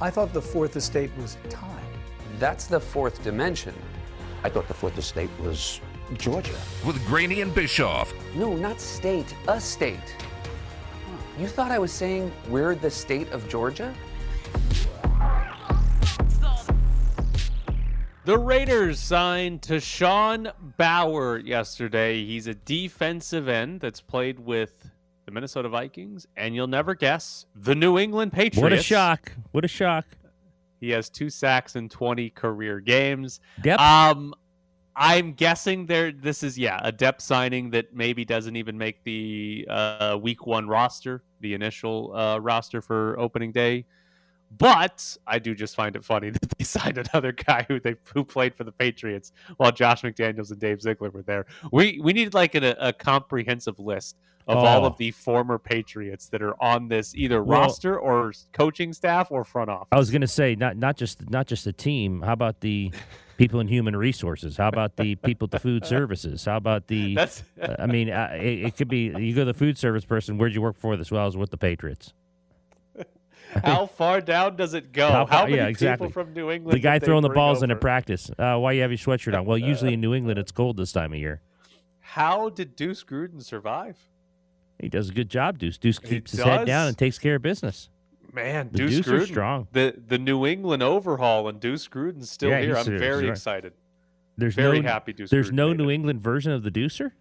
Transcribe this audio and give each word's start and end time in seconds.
I 0.00 0.10
thought 0.10 0.32
the 0.32 0.40
fourth 0.40 0.76
estate 0.76 1.10
was 1.18 1.36
time. 1.50 1.84
That's 2.38 2.66
the 2.66 2.78
fourth 2.78 3.20
dimension. 3.24 3.74
I 4.44 4.48
thought 4.48 4.68
the 4.68 4.74
fourth 4.74 4.96
estate 4.96 5.30
was 5.40 5.80
Georgia. 6.14 6.56
With 6.86 7.04
Graney 7.04 7.40
and 7.40 7.52
Bischoff. 7.52 8.14
No, 8.36 8.54
not 8.54 8.80
state, 8.80 9.34
a 9.48 9.60
state. 9.60 10.14
You 11.36 11.48
thought 11.48 11.72
I 11.72 11.80
was 11.80 11.90
saying 11.90 12.30
we're 12.48 12.76
the 12.76 12.90
state 12.90 13.28
of 13.32 13.48
Georgia? 13.48 13.92
The 18.24 18.38
Raiders 18.38 19.00
signed 19.00 19.62
to 19.62 19.80
Sean 19.80 20.52
Bauer 20.76 21.38
yesterday. 21.38 22.24
He's 22.24 22.46
a 22.46 22.54
defensive 22.54 23.48
end 23.48 23.80
that's 23.80 24.00
played 24.00 24.38
with 24.38 24.87
the 25.28 25.32
Minnesota 25.32 25.68
Vikings, 25.68 26.26
and 26.38 26.54
you'll 26.54 26.66
never 26.66 26.94
guess 26.94 27.44
the 27.54 27.74
New 27.74 27.98
England 27.98 28.32
Patriots. 28.32 28.62
What 28.62 28.72
a 28.72 28.82
shock! 28.82 29.30
What 29.52 29.62
a 29.62 29.68
shock! 29.68 30.06
He 30.80 30.88
has 30.92 31.10
two 31.10 31.28
sacks 31.28 31.76
in 31.76 31.90
20 31.90 32.30
career 32.30 32.80
games. 32.80 33.40
Depth. 33.60 33.78
Um, 33.78 34.32
I'm 34.96 35.34
guessing 35.34 35.84
there. 35.84 36.12
This 36.12 36.42
is 36.42 36.58
yeah 36.58 36.80
a 36.82 36.90
depth 36.90 37.20
signing 37.20 37.68
that 37.70 37.94
maybe 37.94 38.24
doesn't 38.24 38.56
even 38.56 38.78
make 38.78 39.04
the 39.04 39.66
uh, 39.68 40.16
week 40.18 40.46
one 40.46 40.66
roster, 40.66 41.22
the 41.40 41.52
initial 41.52 42.16
uh, 42.16 42.38
roster 42.38 42.80
for 42.80 43.18
opening 43.18 43.52
day. 43.52 43.84
But 44.56 45.16
I 45.26 45.38
do 45.38 45.54
just 45.54 45.76
find 45.76 45.94
it 45.94 46.04
funny 46.04 46.30
that 46.30 46.50
they 46.58 46.64
signed 46.64 46.98
another 46.98 47.32
guy 47.32 47.64
who 47.68 47.78
they 47.80 47.96
who 48.14 48.24
played 48.24 48.54
for 48.54 48.64
the 48.64 48.72
Patriots 48.72 49.32
while 49.58 49.72
Josh 49.72 50.02
McDaniels 50.02 50.50
and 50.50 50.58
Dave 50.58 50.80
Ziegler 50.80 51.10
were 51.10 51.22
there. 51.22 51.46
We 51.72 52.00
we 52.02 52.12
need 52.12 52.34
like 52.34 52.54
a, 52.54 52.74
a 52.80 52.92
comprehensive 52.92 53.78
list 53.78 54.16
of 54.46 54.56
all 54.56 54.84
Oh. 54.84 54.86
of 54.86 54.96
the 54.96 55.10
former 55.10 55.58
Patriots 55.58 56.30
that 56.30 56.40
are 56.42 56.54
on 56.62 56.88
this 56.88 57.14
either 57.14 57.42
Well- 57.44 57.60
roster 57.60 57.98
or 57.98 58.32
coaching 58.54 58.94
staff 58.94 59.30
or 59.30 59.44
front 59.44 59.68
office. 59.68 59.88
I 59.92 59.98
was 59.98 60.10
going 60.10 60.22
to 60.22 60.26
say 60.26 60.54
not 60.54 60.76
not 60.78 60.96
just 60.96 61.28
not 61.28 61.46
just 61.46 61.64
the 61.66 61.72
team. 61.74 62.22
How 62.22 62.32
about 62.32 62.60
the 62.60 62.90
people 63.36 63.60
in 63.60 63.68
human 63.68 63.94
resources? 63.94 64.56
How 64.56 64.68
about 64.68 64.96
the 64.96 65.16
people 65.16 65.44
at 65.44 65.50
the 65.50 65.58
food 65.60 65.84
services? 65.94 66.46
How 66.46 66.56
about 66.56 66.86
the? 66.86 67.14
That's 67.14 67.42
I 67.78 67.84
mean, 67.86 68.08
uh, 68.10 68.30
it, 68.34 68.64
it 68.64 68.76
could 68.78 68.88
be 68.88 69.12
you 69.18 69.34
go 69.34 69.42
to 69.42 69.52
the 69.52 69.54
food 69.54 69.76
service 69.76 70.06
person. 70.06 70.38
Where'd 70.38 70.54
you 70.54 70.62
work 70.62 70.78
for 70.78 70.96
this? 70.96 71.10
Well, 71.10 71.22
I 71.22 71.26
was 71.26 71.36
with 71.36 71.50
the 71.50 71.58
Patriots. 71.58 72.14
How 73.64 73.86
far 73.86 74.20
down 74.20 74.56
does 74.56 74.74
it 74.74 74.92
go? 74.92 75.08
How 75.08 75.26
How, 75.26 75.44
many 75.44 75.56
yeah, 75.56 75.66
exactly. 75.68 76.08
people 76.08 76.22
from 76.24 76.34
New 76.34 76.50
England? 76.50 76.76
The 76.76 76.80
guy 76.82 76.98
throwing 76.98 77.22
the 77.22 77.28
balls 77.30 77.62
in 77.62 77.70
over? 77.70 77.76
at 77.78 77.80
practice. 77.80 78.30
Uh, 78.38 78.56
why 78.58 78.72
you 78.72 78.82
have 78.82 78.90
your 78.90 78.98
sweatshirt 78.98 79.36
on? 79.36 79.44
Well, 79.46 79.58
usually 79.58 79.94
in 79.94 80.00
New 80.00 80.14
England 80.14 80.38
it's 80.38 80.52
cold 80.52 80.76
this 80.76 80.92
time 80.92 81.12
of 81.12 81.18
year. 81.18 81.40
How 82.00 82.48
did 82.50 82.76
Deuce 82.76 83.04
Gruden 83.04 83.42
survive? 83.42 83.96
He 84.78 84.88
does 84.88 85.10
a 85.10 85.12
good 85.12 85.28
job, 85.28 85.58
Deuce. 85.58 85.76
Deuce 85.78 85.98
keeps 85.98 86.30
his 86.32 86.40
head 86.40 86.66
down 86.66 86.88
and 86.88 86.96
takes 86.96 87.18
care 87.18 87.36
of 87.36 87.42
business. 87.42 87.88
Man, 88.32 88.68
The 88.70 88.78
Deuce, 88.78 88.96
Deuce 88.96 89.06
Gruden, 89.06 89.26
strong. 89.26 89.68
The 89.72 89.94
the 90.06 90.18
New 90.18 90.46
England 90.46 90.82
overhaul 90.82 91.48
and 91.48 91.58
Deuce 91.58 91.88
Gruden's 91.88 92.30
still 92.30 92.50
Yeah, 92.50 92.60
here. 92.60 92.76
I'm 92.76 92.84
very 92.84 93.24
right. 93.24 93.30
excited. 93.32 93.72
There's 94.36 94.54
Very 94.54 94.80
no 94.80 94.88
happy 94.88 95.12
Deuce 95.12 95.30
There's 95.30 95.50
Gruden 95.50 95.54
no 95.54 95.72
New. 95.72 95.90
England 95.90 96.20
version 96.20 96.52
of 96.52 96.62
the 96.62 96.70
Deucer. 96.70 97.12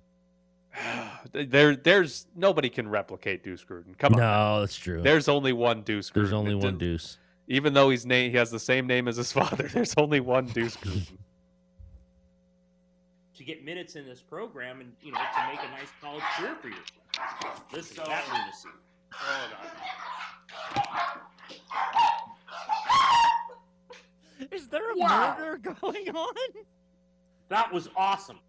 There, 1.34 1.76
there's 1.76 2.26
nobody 2.36 2.70
can 2.70 2.88
replicate 2.88 3.44
Deuce 3.44 3.64
Gruden. 3.64 3.98
Come 3.98 4.14
on, 4.14 4.20
No, 4.20 4.60
that's 4.62 4.78
true. 4.78 5.02
there's 5.02 5.28
only 5.28 5.52
one 5.54 5.82
Deuce. 5.82 6.10
Gruden. 6.10 6.14
There's 6.14 6.34
only 6.34 6.52
It 6.54 6.56
one 6.56 6.78
did- 6.78 6.80
Deuce. 6.80 7.18
Even 7.50 7.74
though 7.74 7.90
he's 7.90 8.06
name, 8.06 8.32
he 8.32 8.38
has 8.38 8.52
the 8.52 8.60
same 8.60 8.88
name 8.88 9.08
as 9.08 9.16
his 9.18 9.32
father. 9.40 9.68
There's 9.72 9.94
only 9.98 10.20
one 10.20 10.46
Deuce 10.48 10.76
Gruden. 10.84 11.18
to 13.36 13.44
get 13.44 13.64
minutes 13.64 13.96
in 13.96 14.06
this 14.06 14.22
program 14.22 14.82
and 14.82 14.92
you 15.02 15.12
know 15.12 15.20
to 15.20 15.48
make 15.52 15.60
a 15.64 15.70
nice 15.72 15.90
college 16.02 16.24
career 16.38 16.56
for 16.62 16.68
yourself. 16.70 17.66
Listen, 17.72 18.04
that 18.08 18.24
lunacy. 18.32 18.70
Is 24.52 24.68
there 24.70 24.92
a 24.92 24.98
Wow. 24.98 25.36
murder 25.40 25.58
going 25.82 26.10
on? 26.16 26.36
That 27.50 27.72
was 27.74 27.90
awesome. 27.96 28.40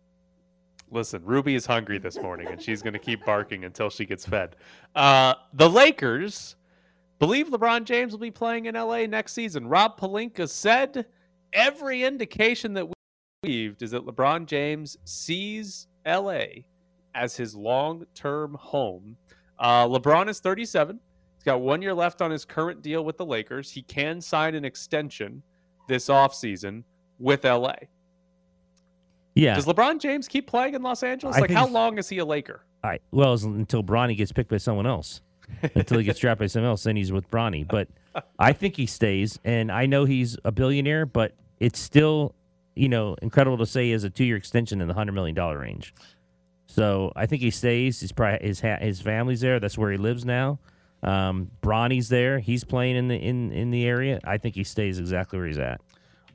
Listen, 0.91 1.23
Ruby 1.25 1.55
is 1.55 1.67
hungry 1.67 1.99
this 1.99 2.19
morning, 2.19 2.49
and 2.49 2.61
she's 2.61 2.83
going 2.83 2.95
to 2.95 2.99
keep 2.99 3.25
barking 3.25 3.65
until 3.65 3.91
she 3.91 4.07
gets 4.07 4.25
fed. 4.25 4.57
Uh, 4.95 5.35
the 5.53 5.69
Lakers 5.69 6.57
believe 7.19 7.49
LeBron 7.49 7.85
James 7.85 8.13
will 8.13 8.21
be 8.21 8.31
playing 8.31 8.67
in 8.67 8.75
LA 8.75 9.07
next 9.07 9.33
season. 9.33 9.69
Rob 9.69 9.99
Pelinka 9.99 10.49
said 10.49 11.07
every 11.53 12.05
indication 12.05 12.73
that 12.75 12.87
we 12.87 12.95
received 13.43 13.83
is 13.83 13.91
that 13.91 14.07
LeBron 14.07 14.47
James 14.47 14.97
sees 15.05 15.89
LA 16.07 16.45
as 17.15 17.37
his 17.37 17.55
long-term 17.55 18.55
home. 18.55 19.17
Uh, 19.59 19.87
LeBron 19.87 20.29
is 20.29 20.41
37. 20.41 20.99
He's 21.35 21.45
got 21.45 21.61
one 21.61 21.83
year 21.83 21.95
left 21.95 22.23
on 22.23 22.31
his 22.31 22.45
current 22.45 22.83
deal 22.83 23.05
with 23.05 23.17
the 23.17 23.27
Lakers. 23.27 23.71
He 23.71 23.83
can 23.83 24.21
sign 24.21 24.55
an 24.55 24.65
extension 24.65 25.43
this 25.89 26.09
offseason 26.09 26.85
with 27.19 27.45
LA. 27.45 27.75
Yeah. 29.39 29.55
Does 29.55 29.67
LeBron 29.67 30.01
James 30.01 30.27
keep 30.27 30.49
playing 30.49 30.75
in 30.75 30.83
Los 30.83 31.03
Angeles? 31.05 31.37
I 31.37 31.41
like, 31.41 31.51
how 31.51 31.69
long 31.69 31.97
is 31.97 32.09
he 32.09 32.19
a 32.19 32.25
Laker? 32.25 32.63
All 32.83 32.91
right. 32.91 33.03
Well, 33.13 33.35
until 33.35 33.85
Bronny 33.85 34.17
gets 34.17 34.33
picked 34.33 34.51
by 34.51 34.57
someone 34.57 34.87
else, 34.87 35.21
until 35.75 35.99
he 35.99 36.05
gets 36.05 36.19
drafted 36.19 36.41
by 36.41 36.47
someone 36.49 36.71
else, 36.71 36.83
then 36.83 36.97
he's 36.97 37.13
with 37.13 37.31
Bronny. 37.31 37.67
But 37.67 37.89
I 38.39 38.53
think 38.53 38.77
he 38.77 38.87
stays, 38.87 39.39
and 39.45 39.71
I 39.71 39.87
know 39.87 40.05
he's 40.05 40.37
a 40.45 40.51
billionaire, 40.51 41.07
but 41.07 41.35
it's 41.61 41.79
still, 41.79 42.35
you 42.75 42.89
know, 42.89 43.15
incredible 43.23 43.59
to 43.59 43.67
say 43.67 43.85
he 43.85 43.91
has 43.93 44.03
a 44.03 44.11
two-year 44.11 44.37
extension 44.37 44.81
in 44.81 44.89
the 44.89 44.95
hundred 44.95 45.13
million 45.13 45.37
dollar 45.37 45.59
range. 45.61 45.95
So 46.67 47.13
I 47.15 47.27
think 47.27 47.41
he 47.41 47.51
stays. 47.51 48.01
His 48.01 48.11
probably 48.11 48.47
his 48.47 48.61
ha- 48.61 48.79
his 48.81 49.01
family's 49.01 49.41
there. 49.41 49.61
That's 49.61 49.79
where 49.79 49.93
he 49.93 49.99
lives 49.99 50.25
now. 50.25 50.59
Um, 51.05 51.53
Bronny's 51.63 52.09
there. 52.09 52.41
He's 52.41 52.65
playing 52.65 52.97
in 52.97 53.07
the 53.07 53.17
in 53.17 53.53
in 53.53 53.71
the 53.71 53.87
area. 53.87 54.19
I 54.25 54.39
think 54.39 54.57
he 54.57 54.65
stays 54.65 54.99
exactly 54.99 55.39
where 55.39 55.47
he's 55.47 55.59
at. 55.59 55.81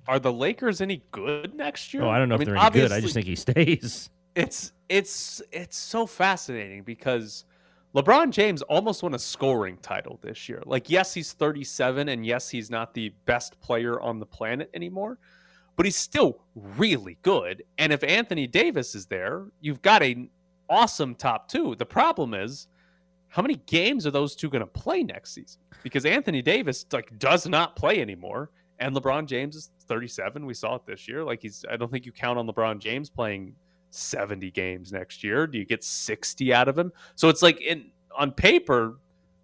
Are 0.07 0.19
the 0.19 0.33
Lakers 0.33 0.81
any 0.81 1.03
good 1.11 1.55
next 1.55 1.93
year? 1.93 2.03
Oh, 2.03 2.09
I 2.09 2.17
don't 2.17 2.29
know 2.29 2.35
if 2.35 2.39
mean, 2.39 2.49
they're 2.49 2.57
any 2.57 2.69
good. 2.71 2.91
I 2.91 2.99
just 2.99 3.13
think 3.13 3.25
he 3.25 3.35
stays. 3.35 4.09
it's 4.35 4.73
it's 4.89 5.41
it's 5.51 5.77
so 5.77 6.05
fascinating 6.05 6.83
because 6.83 7.45
LeBron 7.95 8.31
James 8.31 8.61
almost 8.63 9.03
won 9.03 9.13
a 9.13 9.19
scoring 9.19 9.77
title 9.81 10.19
this 10.21 10.49
year. 10.49 10.63
Like, 10.65 10.89
yes, 10.89 11.13
he's 11.13 11.33
37, 11.33 12.09
and 12.09 12.25
yes, 12.25 12.49
he's 12.49 12.71
not 12.71 12.93
the 12.93 13.09
best 13.25 13.59
player 13.61 14.01
on 14.01 14.19
the 14.19 14.25
planet 14.25 14.69
anymore, 14.73 15.19
but 15.75 15.85
he's 15.85 15.95
still 15.95 16.39
really 16.55 17.17
good. 17.21 17.63
And 17.77 17.93
if 17.93 18.03
Anthony 18.03 18.47
Davis 18.47 18.95
is 18.95 19.05
there, 19.05 19.45
you've 19.61 19.83
got 19.83 20.01
an 20.01 20.29
awesome 20.69 21.13
top 21.13 21.47
two. 21.47 21.75
The 21.75 21.85
problem 21.85 22.33
is, 22.33 22.67
how 23.27 23.43
many 23.43 23.55
games 23.67 24.07
are 24.07 24.11
those 24.11 24.35
two 24.35 24.49
going 24.49 24.61
to 24.61 24.67
play 24.67 25.03
next 25.03 25.33
season? 25.33 25.61
Because 25.83 26.05
Anthony 26.05 26.41
Davis 26.41 26.85
like 26.91 27.17
does 27.19 27.47
not 27.47 27.75
play 27.75 28.01
anymore, 28.01 28.49
and 28.83 28.93
LeBron 28.93 29.27
James 29.27 29.55
is 29.55 29.69
37. 29.87 30.45
We 30.45 30.53
saw 30.53 30.75
it 30.75 30.85
this 30.85 31.07
year. 31.07 31.23
Like 31.23 31.41
he's, 31.41 31.63
I 31.71 31.77
don't 31.77 31.89
think 31.89 32.05
you 32.05 32.11
count 32.11 32.37
on 32.37 32.45
LeBron 32.45 32.79
James 32.79 33.09
playing 33.09 33.55
70 33.91 34.51
games 34.51 34.91
next 34.91 35.23
year. 35.23 35.47
Do 35.47 35.57
you 35.57 35.63
get 35.63 35.85
60 35.85 36.53
out 36.53 36.67
of 36.67 36.77
him? 36.77 36.91
So 37.15 37.29
it's 37.29 37.41
like 37.41 37.61
in 37.61 37.91
on 38.17 38.31
paper, 38.31 38.99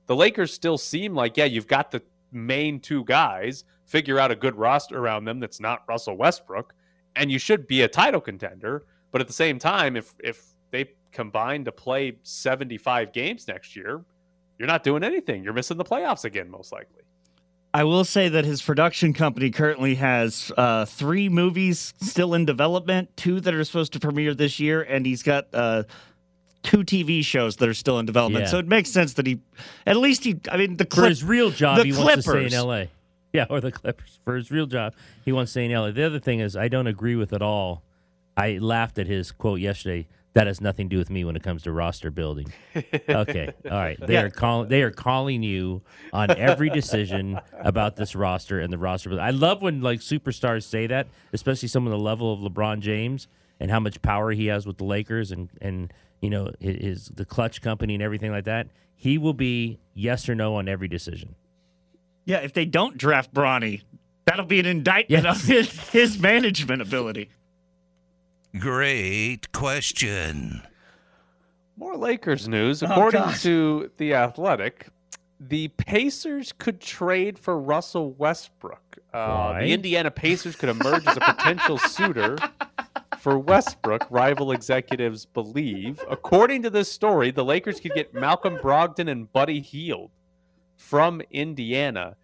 the 0.08 0.16
Lakers 0.16 0.54
still 0.54 0.78
seem 0.78 1.16
like 1.16 1.38
yeah, 1.38 1.46
you've 1.46 1.68
got 1.68 1.90
the 1.90 2.02
main 2.34 2.82
two 2.82 3.06
guys. 3.06 3.64
Figure 3.86 4.20
out 4.20 4.30
a 4.30 4.36
good 4.36 4.56
roster 4.56 5.00
around 5.00 5.24
them 5.24 5.40
that's 5.40 5.62
not 5.62 5.84
Russell 5.88 6.18
Westbrook, 6.18 6.76
and 7.16 7.32
you 7.32 7.40
should 7.40 7.66
be 7.66 7.84
a 7.84 7.88
title 7.88 8.22
contender. 8.22 8.86
But 9.12 9.22
at 9.22 9.28
the 9.28 9.34
same 9.34 9.58
time, 9.58 9.96
if 9.96 10.14
if 10.20 10.54
they 10.72 10.92
combine 11.14 11.64
to 11.64 11.72
play 11.72 12.18
75 12.24 13.14
games 13.14 13.48
next 13.48 13.76
year, 13.76 14.04
you're 14.58 14.68
not 14.68 14.84
doing 14.84 15.04
anything. 15.04 15.44
You're 15.44 15.54
missing 15.54 15.78
the 15.78 15.86
playoffs 15.86 16.26
again, 16.26 16.52
most 16.52 16.74
likely. 16.74 17.04
I 17.74 17.84
will 17.84 18.04
say 18.04 18.30
that 18.30 18.46
his 18.46 18.62
production 18.62 19.14
company 19.14 19.52
currently 19.52 19.96
has 19.96 20.52
uh, 20.58 20.86
three 20.86 21.30
movies 21.30 21.94
still 22.02 22.34
in 22.34 22.46
development, 22.46 23.16
two 23.16 23.40
that 23.42 23.54
are 23.54 23.64
supposed 23.64 23.94
to 23.94 24.00
premiere 24.00 24.34
this 24.34 24.60
year, 24.60 24.82
and 24.82 25.06
he's 25.06 25.22
got 25.22 25.48
uh, 25.54 25.84
two 26.64 26.80
TV 26.80 27.24
shows 27.24 27.58
that 27.58 27.70
are 27.70 27.74
still 27.76 28.00
in 28.00 28.06
development. 28.06 28.46
Yeah. 28.46 28.52
So 28.52 28.58
it 28.60 28.68
makes 28.68 28.90
sense 28.90 29.14
that 29.14 29.28
he, 29.28 29.40
at 29.86 29.98
least 29.98 30.24
he, 30.24 30.40
I 30.52 30.58
mean, 30.58 30.78
the 30.78 30.86
For 30.86 31.06
his 31.06 31.24
real 31.24 31.52
job, 31.52 31.78
the 31.78 31.84
he 31.84 31.92
wants 31.94 32.16
to 32.16 32.22
stay 32.24 32.32
in 32.32 32.50
Clippers. 32.50 32.54
L.A. 32.54 32.90
Yeah, 33.32 33.46
or 33.48 33.62
the 33.62 33.72
Clippers. 33.72 34.20
For 34.26 34.36
his 34.36 34.50
real 34.50 34.66
job, 34.66 34.96
he 35.24 35.32
wants 35.32 35.52
to 35.52 35.60
stay 35.60 35.66
in 35.66 35.72
L.A. 35.72 35.92
The 35.92 36.04
other 36.04 36.20
thing 36.20 36.40
is, 36.40 36.56
I 36.56 36.68
don't 36.68 36.88
agree 36.88 37.16
with 37.16 37.32
at 37.32 37.44
all. 37.44 37.84
I 38.36 38.58
laughed 38.58 38.98
at 38.98 39.06
his 39.06 39.32
quote 39.32 39.60
yesterday. 39.60 40.08
That 40.34 40.46
has 40.48 40.62
nothing 40.62 40.90
to 40.90 40.94
do 40.96 41.00
with 41.00 41.10
me 41.10 41.26
when 41.26 41.36
it 41.36 41.42
comes 41.44 41.64
to 41.64 41.72
roster 41.72 42.12
building. 42.12 42.54
Okay, 42.76 43.52
all 43.66 43.72
right. 43.72 43.98
They 44.06 44.14
Yeah. 44.14 44.22
are 44.24 44.30
calling. 44.30 44.70
They 44.70 44.84
are 44.84 44.92
calling 44.92 45.42
you 45.42 45.82
on 46.14 46.30
every 46.38 46.70
decision 46.70 47.40
about 47.60 47.96
this 47.96 48.16
roster 48.16 48.60
and 48.60 48.72
the 48.72 48.78
roster. 48.78 49.20
I 49.20 49.32
love 49.32 49.62
when 49.64 49.82
like 49.82 50.02
superstars 50.02 50.64
say 50.64 50.86
that, 50.88 51.08
especially 51.34 51.68
someone 51.68 51.92
the 51.92 51.98
level 51.98 52.32
of 52.32 52.40
LeBron 52.40 52.80
James 52.82 53.28
and 53.60 53.72
how 53.72 53.80
much 53.80 54.02
power 54.04 54.32
he 54.32 54.46
has 54.48 54.66
with 54.68 54.78
the 54.78 54.84
Lakers 54.86 55.32
and 55.32 55.50
and 55.62 55.92
you 56.22 56.30
know 56.30 56.52
his, 56.60 57.08
the 57.08 57.26
Klutch 57.26 57.62
company 57.62 57.96
and 57.96 58.04
everything 58.04 58.32
like 58.32 58.46
that. 58.46 58.68
He 58.96 59.18
will 59.18 59.34
be 59.34 59.80
yes 59.96 60.30
or 60.30 60.36
no 60.36 60.56
on 60.56 60.68
every 60.70 60.88
decision. 60.88 61.36
Yeah, 62.26 62.38
if 62.38 62.54
they 62.54 62.66
don't 62.66 62.98
draft 62.98 63.34
Bronny, 63.34 63.82
that'll 64.26 64.46
be 64.46 64.60
an 64.60 64.66
indictment 64.68 65.24
Yes. 65.24 65.42
of 65.42 65.48
his, 65.48 65.90
his 65.90 66.20
management 66.20 66.82
ability. 66.84 67.30
Great 68.58 69.52
question. 69.52 70.64
More 71.78 71.96
Lakers 71.96 72.48
news. 72.48 72.84
Oh, 72.84 72.88
According 72.88 73.22
gosh. 73.22 73.44
to 73.44 73.92
The 73.98 74.14
Athletic, 74.14 74.88
the 75.40 75.70
Pacers 75.70 76.52
could 76.58 76.82
trade 76.82 77.38
for 77.40 77.60
Russell 77.60 78.12
Westbrook. 78.14 78.98
Uh, 79.14 79.52
Why? 79.54 79.62
the 79.62 79.74
Indiana 79.74 80.12
Pacers 80.12 80.56
could 80.56 80.70
emerge 80.70 81.06
as 81.08 81.18
a 81.18 81.20
potential 81.22 81.78
suitor 81.78 82.38
for 83.20 83.40
Westbrook, 83.40 84.08
rival 84.10 84.52
executives 84.52 85.26
believe. 85.26 86.04
According 86.10 86.64
to 86.64 86.70
this 86.70 86.92
story, 86.92 87.32
the 87.32 87.46
Lakers 87.46 87.80
could 87.80 87.94
get 87.94 88.14
Malcolm 88.14 88.58
Brogdon 88.58 89.10
and 89.10 89.32
Buddy 89.32 89.62
Hield 89.62 90.12
from 90.76 91.22
Indiana. 91.32 92.16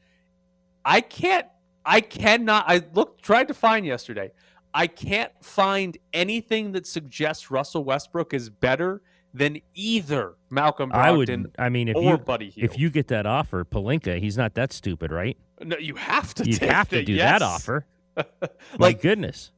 I 0.83 1.01
can't 1.01 1.48
I 1.86 2.01
cannot 2.01 2.66
I 2.68 2.81
looked 2.94 3.21
tried 3.24 3.48
to 3.48 3.54
find 3.54 3.86
yesterday. 3.86 4.31
I 4.75 4.88
can't 4.88 5.31
find 5.42 5.98
anything 6.13 6.74
that 6.74 6.86
suggests 6.86 7.50
Russell 7.50 7.86
Westbrook 7.86 8.33
is 8.33 8.50
better 8.50 9.01
than 9.33 9.62
either 9.74 10.36
Malcolm 10.50 10.92
Brogdon 10.92 10.95
I 10.95 11.12
would. 11.12 11.51
I 11.57 11.69
mean, 11.69 11.88
if 11.88 11.95
or 11.95 12.04
you 12.04 12.18
Buddy 12.18 12.50
Hield. 12.50 12.72
if 12.72 12.77
you 12.77 12.89
get 12.89 13.07
that 13.07 13.25
offer, 13.25 13.63
Pelinka, 13.63 14.19
he's 14.19 14.38
not 14.38 14.54
that 14.56 14.74
stupid, 14.74 15.12
right? 15.12 15.38
no, 15.62 15.77
you 15.77 15.95
have 15.95 16.33
to 16.36 16.50
You 16.50 16.57
have 16.68 16.89
to 16.89 17.04
do 17.04 17.13
yes. 17.13 17.39
that 17.39 17.42
offer. 17.42 17.86
My 18.18 18.50
like 18.77 19.01
goodness. 19.01 19.51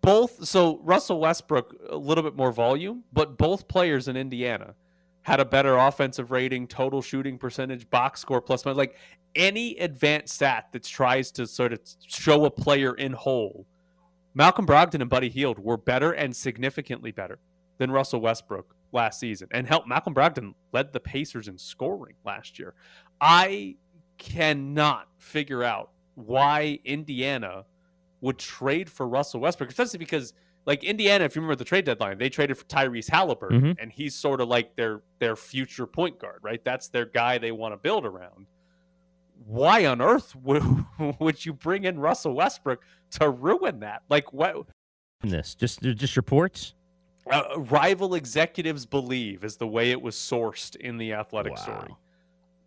both 0.00 0.44
so 0.46 0.78
Russell 0.84 1.18
Westbrook 1.18 1.74
a 1.90 1.96
little 1.96 2.22
bit 2.22 2.36
more 2.36 2.52
volume, 2.52 3.02
but 3.12 3.36
both 3.36 3.66
players 3.66 4.06
in 4.06 4.16
Indiana 4.16 4.74
had 5.22 5.40
a 5.40 5.44
better 5.44 5.76
offensive 5.76 6.30
rating, 6.30 6.68
total 6.68 7.02
shooting 7.02 7.38
percentage, 7.38 7.90
box 7.90 8.20
score 8.20 8.40
plus 8.40 8.64
minus. 8.64 8.78
Like 8.78 8.96
any 9.34 9.76
advanced 9.78 10.34
stat 10.34 10.68
that 10.70 10.84
tries 10.84 11.32
to 11.32 11.46
sort 11.46 11.72
of 11.72 11.80
show 12.06 12.44
a 12.44 12.50
player 12.50 12.94
in 12.94 13.12
whole, 13.12 13.66
Malcolm 14.34 14.66
Brogdon 14.66 15.00
and 15.00 15.08
Buddy 15.10 15.28
Hield 15.28 15.58
were 15.58 15.76
better 15.76 16.12
and 16.12 16.34
significantly 16.34 17.12
better 17.12 17.38
than 17.78 17.90
Russell 17.90 18.20
Westbrook 18.20 18.74
last 18.92 19.18
season. 19.20 19.48
And 19.52 19.66
help 19.66 19.86
Malcolm 19.86 20.14
Brogdon 20.14 20.54
led 20.72 20.92
the 20.92 21.00
Pacers 21.00 21.48
in 21.48 21.58
scoring 21.58 22.16
last 22.24 22.58
year. 22.58 22.74
I 23.20 23.76
cannot 24.18 25.08
figure 25.18 25.62
out 25.62 25.90
why 26.14 26.78
Indiana 26.84 27.64
would 28.20 28.38
trade 28.38 28.88
for 28.88 29.06
Russell 29.08 29.40
Westbrook, 29.40 29.70
especially 29.70 29.98
because 29.98 30.32
like 30.66 30.82
Indiana, 30.82 31.24
if 31.24 31.36
you 31.36 31.42
remember 31.42 31.56
the 31.56 31.64
trade 31.64 31.84
deadline, 31.84 32.16
they 32.16 32.30
traded 32.30 32.56
for 32.56 32.64
Tyrese 32.64 33.10
Haliburton, 33.10 33.60
Mhm. 33.60 33.76
and 33.78 33.92
he's 33.92 34.14
sort 34.14 34.40
of 34.40 34.48
like 34.48 34.76
their 34.76 35.02
their 35.18 35.36
future 35.36 35.86
point 35.86 36.18
guard, 36.18 36.38
right? 36.42 36.64
That's 36.64 36.88
their 36.88 37.04
guy 37.04 37.36
they 37.38 37.52
want 37.52 37.74
to 37.74 37.76
build 37.76 38.06
around. 38.06 38.46
Why 39.46 39.86
on 39.86 40.00
earth 40.00 40.34
would 40.42 40.62
would 41.18 41.44
you 41.44 41.52
bring 41.52 41.84
in 41.84 41.98
Russell 41.98 42.34
Westbrook 42.34 42.82
to 43.12 43.30
ruin 43.30 43.80
that? 43.80 44.02
Like 44.08 44.32
what? 44.32 44.66
This, 45.22 45.54
just 45.54 45.82
just 45.82 46.16
reports. 46.16 46.74
Uh, 47.30 47.42
rival 47.56 48.14
executives 48.14 48.84
believe 48.84 49.44
is 49.44 49.56
the 49.56 49.66
way 49.66 49.90
it 49.90 50.00
was 50.00 50.14
sourced 50.14 50.76
in 50.76 50.98
the 50.98 51.14
athletic 51.14 51.56
story. 51.56 51.94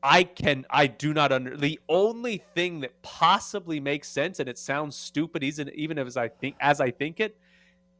I 0.02 0.24
can 0.24 0.66
I 0.70 0.88
do 0.88 1.14
not 1.14 1.32
under 1.32 1.58
the 1.58 1.80
only 1.90 2.44
thing 2.56 2.80
that 2.82 3.00
possibly 3.02 3.80
makes 3.80 4.08
sense 4.08 4.40
and 4.40 4.48
it 4.48 4.58
sounds 4.58 4.96
stupid 4.96 5.44
even 5.44 5.70
even 5.74 5.98
as 5.98 6.18
I 6.18 6.28
think 6.28 6.56
as 6.60 6.80
I 6.80 6.92
think 6.92 7.20
it 7.20 7.38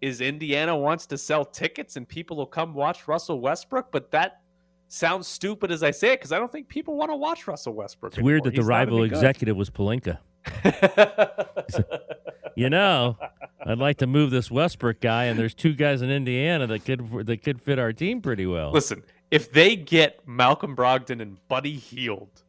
is 0.02 0.22
Indiana 0.22 0.76
wants 0.76 1.06
to 1.08 1.18
sell 1.18 1.44
tickets 1.44 1.96
and 1.96 2.08
people 2.08 2.38
will 2.38 2.46
come 2.46 2.74
watch 2.74 3.08
Russell 3.08 3.42
Westbrook 3.42 3.92
but 3.92 4.12
that 4.12 4.42
sounds 4.88 5.28
stupid 5.28 5.72
as 5.72 5.84
I 5.84 5.92
say 5.92 6.14
it 6.14 6.20
because 6.20 6.32
I 6.32 6.40
don't 6.40 6.52
think 6.52 6.68
people 6.68 6.96
want 6.96 7.12
to 7.12 7.16
watch 7.16 7.48
Russell 7.48 7.74
Westbrook. 7.74 8.14
It's 8.14 8.22
weird 8.22 8.44
that 8.44 8.52
the. 8.52 8.58
He's 8.58 8.68
not 8.68 8.76
rival 8.76 9.04
executive 9.04 9.56
was 9.56 9.70
Pelinka. 9.70 10.20
You 12.58 12.72
know, 12.72 13.20
I'd 13.64 13.78
like 13.78 13.98
to 13.98 14.08
move 14.08 14.32
this 14.32 14.50
Westbrook 14.50 15.00
guy, 15.00 15.26
and 15.26 15.38
there's 15.38 15.54
two 15.54 15.76
guys 15.76 16.02
in 16.02 16.10
Indiana 16.10 16.66
that 16.66 16.86
could 16.86 17.28
that 17.28 17.44
could 17.44 17.62
fit 17.62 17.78
our 17.78 17.94
team 17.94 18.20
pretty 18.20 18.48
well. 18.48 18.72
Listen, 18.72 19.04
if 19.30 19.52
they 19.52 19.76
get 19.76 20.28
Malcolm 20.28 20.76
Brogdon 20.76 21.22
and 21.22 21.38
Buddy 21.48 21.76
Hield 21.76 22.42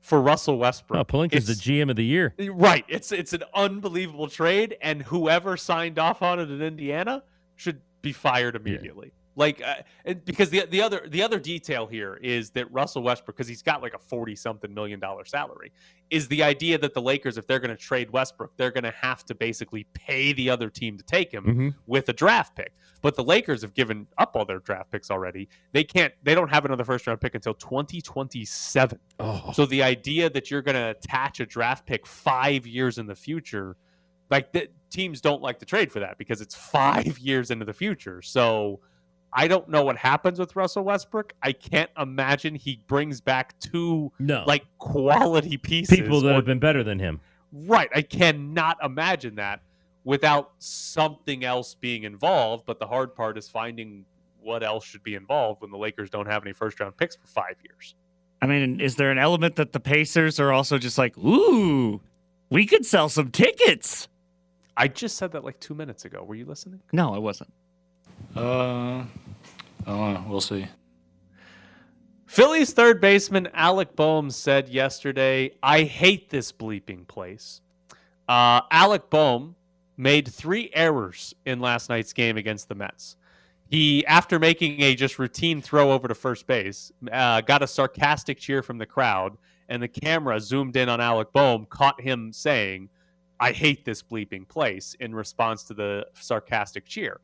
for 0.00 0.18
Russell 0.18 0.56
Westbrook, 0.56 0.98
oh, 0.98 1.04
Pelinka's 1.04 1.46
the 1.46 1.52
GM 1.52 1.90
of 1.90 1.96
the 1.96 2.04
year. 2.06 2.32
Right. 2.38 2.86
It's 2.88 3.12
it's 3.12 3.34
an 3.34 3.44
unbelievable 3.54 4.28
trade, 4.28 4.78
and 4.80 5.02
whoever 5.02 5.58
signed 5.58 5.98
off 5.98 6.22
on 6.22 6.40
it 6.40 6.50
in 6.50 6.62
Indiana 6.62 7.22
should 7.54 7.82
be 8.00 8.14
fired 8.14 8.56
immediately. 8.56 9.12
Like, 9.36 9.62
uh, 9.64 10.14
because 10.24 10.50
the 10.50 10.66
the 10.66 10.82
other 10.82 11.06
the 11.08 11.22
other 11.22 11.38
detail 11.38 11.86
here 11.86 12.18
is 12.20 12.50
that 12.50 12.70
Russell 12.72 13.02
Westbrook, 13.02 13.36
because 13.36 13.46
he's 13.48 13.62
got 13.62 13.80
like 13.80 13.94
a 13.94 13.98
forty 13.98 14.34
something 14.34 14.74
million 14.74 14.98
dollar 14.98 15.24
salary, 15.24 15.72
is 16.10 16.26
the 16.28 16.42
idea 16.42 16.76
that 16.78 16.94
the 16.94 17.00
Lakers, 17.00 17.38
if 17.38 17.46
they're 17.46 17.60
going 17.60 17.70
to 17.70 17.76
trade 17.76 18.10
Westbrook, 18.10 18.56
they're 18.56 18.72
going 18.72 18.84
to 18.84 18.90
have 18.90 19.24
to 19.26 19.34
basically 19.34 19.86
pay 19.94 20.32
the 20.32 20.50
other 20.50 20.68
team 20.68 20.98
to 20.98 21.04
take 21.04 21.32
him 21.32 21.44
Mhm. 21.44 21.74
with 21.86 22.08
a 22.08 22.12
draft 22.12 22.56
pick. 22.56 22.72
But 23.02 23.14
the 23.14 23.22
Lakers 23.24 23.62
have 23.62 23.72
given 23.72 24.08
up 24.18 24.32
all 24.34 24.44
their 24.44 24.58
draft 24.58 24.90
picks 24.90 25.10
already. 25.12 25.48
They 25.72 25.84
can't. 25.84 26.12
They 26.24 26.34
don't 26.34 26.50
have 26.50 26.64
another 26.64 26.84
first 26.84 27.06
round 27.06 27.20
pick 27.20 27.36
until 27.36 27.54
twenty 27.54 28.00
twenty 28.00 28.44
seven. 28.44 28.98
Oh, 29.20 29.52
So 29.54 29.64
the 29.64 29.82
idea 29.84 30.28
that 30.30 30.50
you're 30.50 30.60
going 30.62 30.74
to 30.74 30.90
attach 30.90 31.38
a 31.38 31.46
draft 31.46 31.86
pick 31.86 32.04
five 32.04 32.66
years 32.66 32.98
in 32.98 33.06
the 33.06 33.14
future, 33.14 33.76
like 34.28 34.52
the, 34.52 34.68
teams 34.90 35.20
don't 35.20 35.40
like 35.40 35.60
to 35.60 35.64
trade 35.64 35.92
for 35.92 36.00
that 36.00 36.18
because 36.18 36.40
it's 36.40 36.56
five 36.56 37.16
years 37.20 37.52
into 37.52 37.64
the 37.64 37.72
future. 37.72 38.20
So 38.22 38.80
I 39.32 39.46
don't 39.48 39.68
know 39.68 39.84
what 39.84 39.96
happens 39.96 40.38
with 40.38 40.56
Russell 40.56 40.84
Westbrook. 40.84 41.32
I 41.42 41.52
can't 41.52 41.90
imagine 41.98 42.54
he 42.54 42.82
brings 42.86 43.20
back 43.20 43.58
two 43.60 44.12
no, 44.18 44.44
like 44.46 44.64
quality 44.78 45.56
pieces. 45.56 45.96
people 45.98 46.20
that 46.22 46.30
or- 46.32 46.34
have 46.34 46.44
been 46.44 46.58
better 46.58 46.82
than 46.82 46.98
him. 46.98 47.20
right. 47.52 47.88
I 47.94 48.02
cannot 48.02 48.78
imagine 48.82 49.36
that 49.36 49.62
without 50.04 50.52
something 50.58 51.44
else 51.44 51.74
being 51.74 52.04
involved. 52.04 52.64
But 52.66 52.78
the 52.80 52.86
hard 52.86 53.14
part 53.14 53.38
is 53.38 53.48
finding 53.48 54.04
what 54.40 54.62
else 54.62 54.84
should 54.84 55.02
be 55.02 55.14
involved 55.14 55.60
when 55.62 55.70
the 55.70 55.78
Lakers 55.78 56.10
don't 56.10 56.26
have 56.26 56.42
any 56.42 56.52
first 56.52 56.80
round 56.80 56.96
picks 56.96 57.14
for 57.16 57.26
five 57.26 57.56
years. 57.62 57.94
I 58.42 58.46
mean, 58.46 58.80
is 58.80 58.96
there 58.96 59.10
an 59.10 59.18
element 59.18 59.56
that 59.56 59.72
the 59.72 59.80
Pacers 59.80 60.40
are 60.40 60.50
also 60.50 60.78
just 60.78 60.96
like, 60.96 61.16
ooh, 61.18 62.00
we 62.48 62.64
could 62.66 62.86
sell 62.86 63.08
some 63.10 63.30
tickets? 63.30 64.08
I 64.76 64.88
just 64.88 65.18
said 65.18 65.32
that 65.32 65.44
like 65.44 65.60
two 65.60 65.74
minutes 65.74 66.06
ago. 66.06 66.24
Were 66.24 66.34
you 66.34 66.46
listening? 66.46 66.80
No, 66.90 67.14
I 67.14 67.18
wasn't. 67.18 67.52
Uh, 68.36 68.40
I 69.00 69.06
don't 69.86 70.14
know. 70.14 70.24
We'll 70.28 70.40
see. 70.40 70.66
Phillies 72.26 72.72
third 72.72 73.00
baseman 73.00 73.48
Alec 73.54 73.96
Bohm 73.96 74.30
said 74.30 74.68
yesterday, 74.68 75.50
I 75.62 75.82
hate 75.82 76.30
this 76.30 76.52
bleeping 76.52 77.08
place. 77.08 77.60
Uh, 78.28 78.60
Alec 78.70 79.10
Bohm 79.10 79.56
made 79.96 80.28
three 80.28 80.70
errors 80.72 81.34
in 81.44 81.58
last 81.58 81.88
night's 81.88 82.12
game 82.12 82.36
against 82.36 82.68
the 82.68 82.74
Mets. 82.76 83.16
He, 83.68 84.06
after 84.06 84.38
making 84.38 84.80
a 84.80 84.94
just 84.94 85.18
routine 85.18 85.60
throw 85.60 85.90
over 85.90 86.08
to 86.08 86.14
first 86.14 86.46
base, 86.46 86.92
uh, 87.10 87.40
got 87.40 87.62
a 87.62 87.66
sarcastic 87.66 88.38
cheer 88.38 88.62
from 88.62 88.78
the 88.78 88.86
crowd, 88.86 89.36
and 89.68 89.82
the 89.82 89.88
camera 89.88 90.40
zoomed 90.40 90.76
in 90.76 90.88
on 90.88 91.00
Alec 91.00 91.32
Boehm, 91.32 91.66
caught 91.66 92.00
him 92.00 92.32
saying, 92.32 92.88
I 93.40 93.52
hate 93.52 93.84
this 93.84 94.02
bleeping 94.02 94.46
place 94.46 94.94
in 95.00 95.14
response 95.14 95.64
to 95.64 95.74
the 95.74 96.06
sarcastic 96.14 96.86
cheer. 96.86 97.20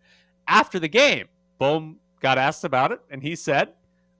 After 0.48 0.78
the 0.78 0.88
game, 0.88 1.26
Bohm 1.58 1.96
got 2.20 2.38
asked 2.38 2.64
about 2.64 2.92
it, 2.92 3.00
and 3.10 3.22
he 3.22 3.34
said, 3.36 3.72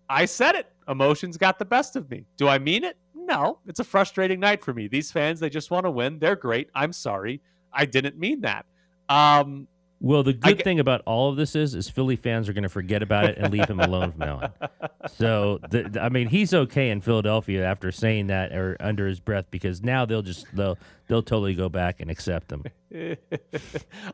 I 0.08 0.24
said 0.24 0.54
it. 0.54 0.66
Emotions 0.88 1.36
got 1.36 1.58
the 1.58 1.64
best 1.64 1.96
of 1.96 2.10
me. 2.10 2.24
Do 2.36 2.48
I 2.48 2.58
mean 2.58 2.84
it? 2.84 2.96
No. 3.14 3.58
It's 3.66 3.80
a 3.80 3.84
frustrating 3.84 4.38
night 4.38 4.62
for 4.62 4.72
me. 4.72 4.86
These 4.88 5.10
fans, 5.10 5.40
they 5.40 5.50
just 5.50 5.70
want 5.70 5.84
to 5.84 5.90
win. 5.90 6.18
They're 6.18 6.36
great. 6.36 6.68
I'm 6.74 6.92
sorry. 6.92 7.40
I 7.72 7.84
didn't 7.86 8.16
mean 8.18 8.40
that. 8.42 8.66
Um, 9.08 9.66
Well, 10.00 10.22
the 10.22 10.32
good 10.32 10.58
get- 10.58 10.64
thing 10.64 10.78
about 10.78 11.02
all 11.06 11.30
of 11.30 11.36
this 11.36 11.56
is, 11.56 11.74
is 11.74 11.88
Philly 11.90 12.14
fans 12.16 12.48
are 12.48 12.52
going 12.52 12.62
to 12.62 12.68
forget 12.68 13.02
about 13.02 13.24
it 13.24 13.36
and 13.38 13.52
leave 13.52 13.68
him 13.68 13.80
alone 13.80 14.12
from 14.12 14.20
now 14.20 14.40
on. 14.40 14.68
So, 15.16 15.58
the, 15.70 15.84
the- 15.84 16.02
I 16.02 16.08
mean, 16.08 16.28
he's 16.28 16.52
okay 16.52 16.90
in 16.90 17.00
Philadelphia 17.00 17.64
after 17.64 17.90
saying 17.92 18.26
that 18.28 18.52
or 18.52 18.76
under 18.80 19.06
his 19.08 19.18
breath 19.20 19.46
because 19.50 19.82
now 19.82 20.04
they'll 20.04 20.22
just 20.22 20.46
they'll 20.54 20.76
they'll 21.06 21.22
totally 21.22 21.54
go 21.54 21.68
back 21.68 22.00
and 22.00 22.10
accept 22.10 22.50
him. 22.52 22.64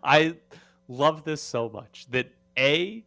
I 0.05 0.37
love 0.89 1.25
this 1.25 1.43
so 1.43 1.69
much 1.69 2.07
that 2.11 2.31
A, 2.59 3.05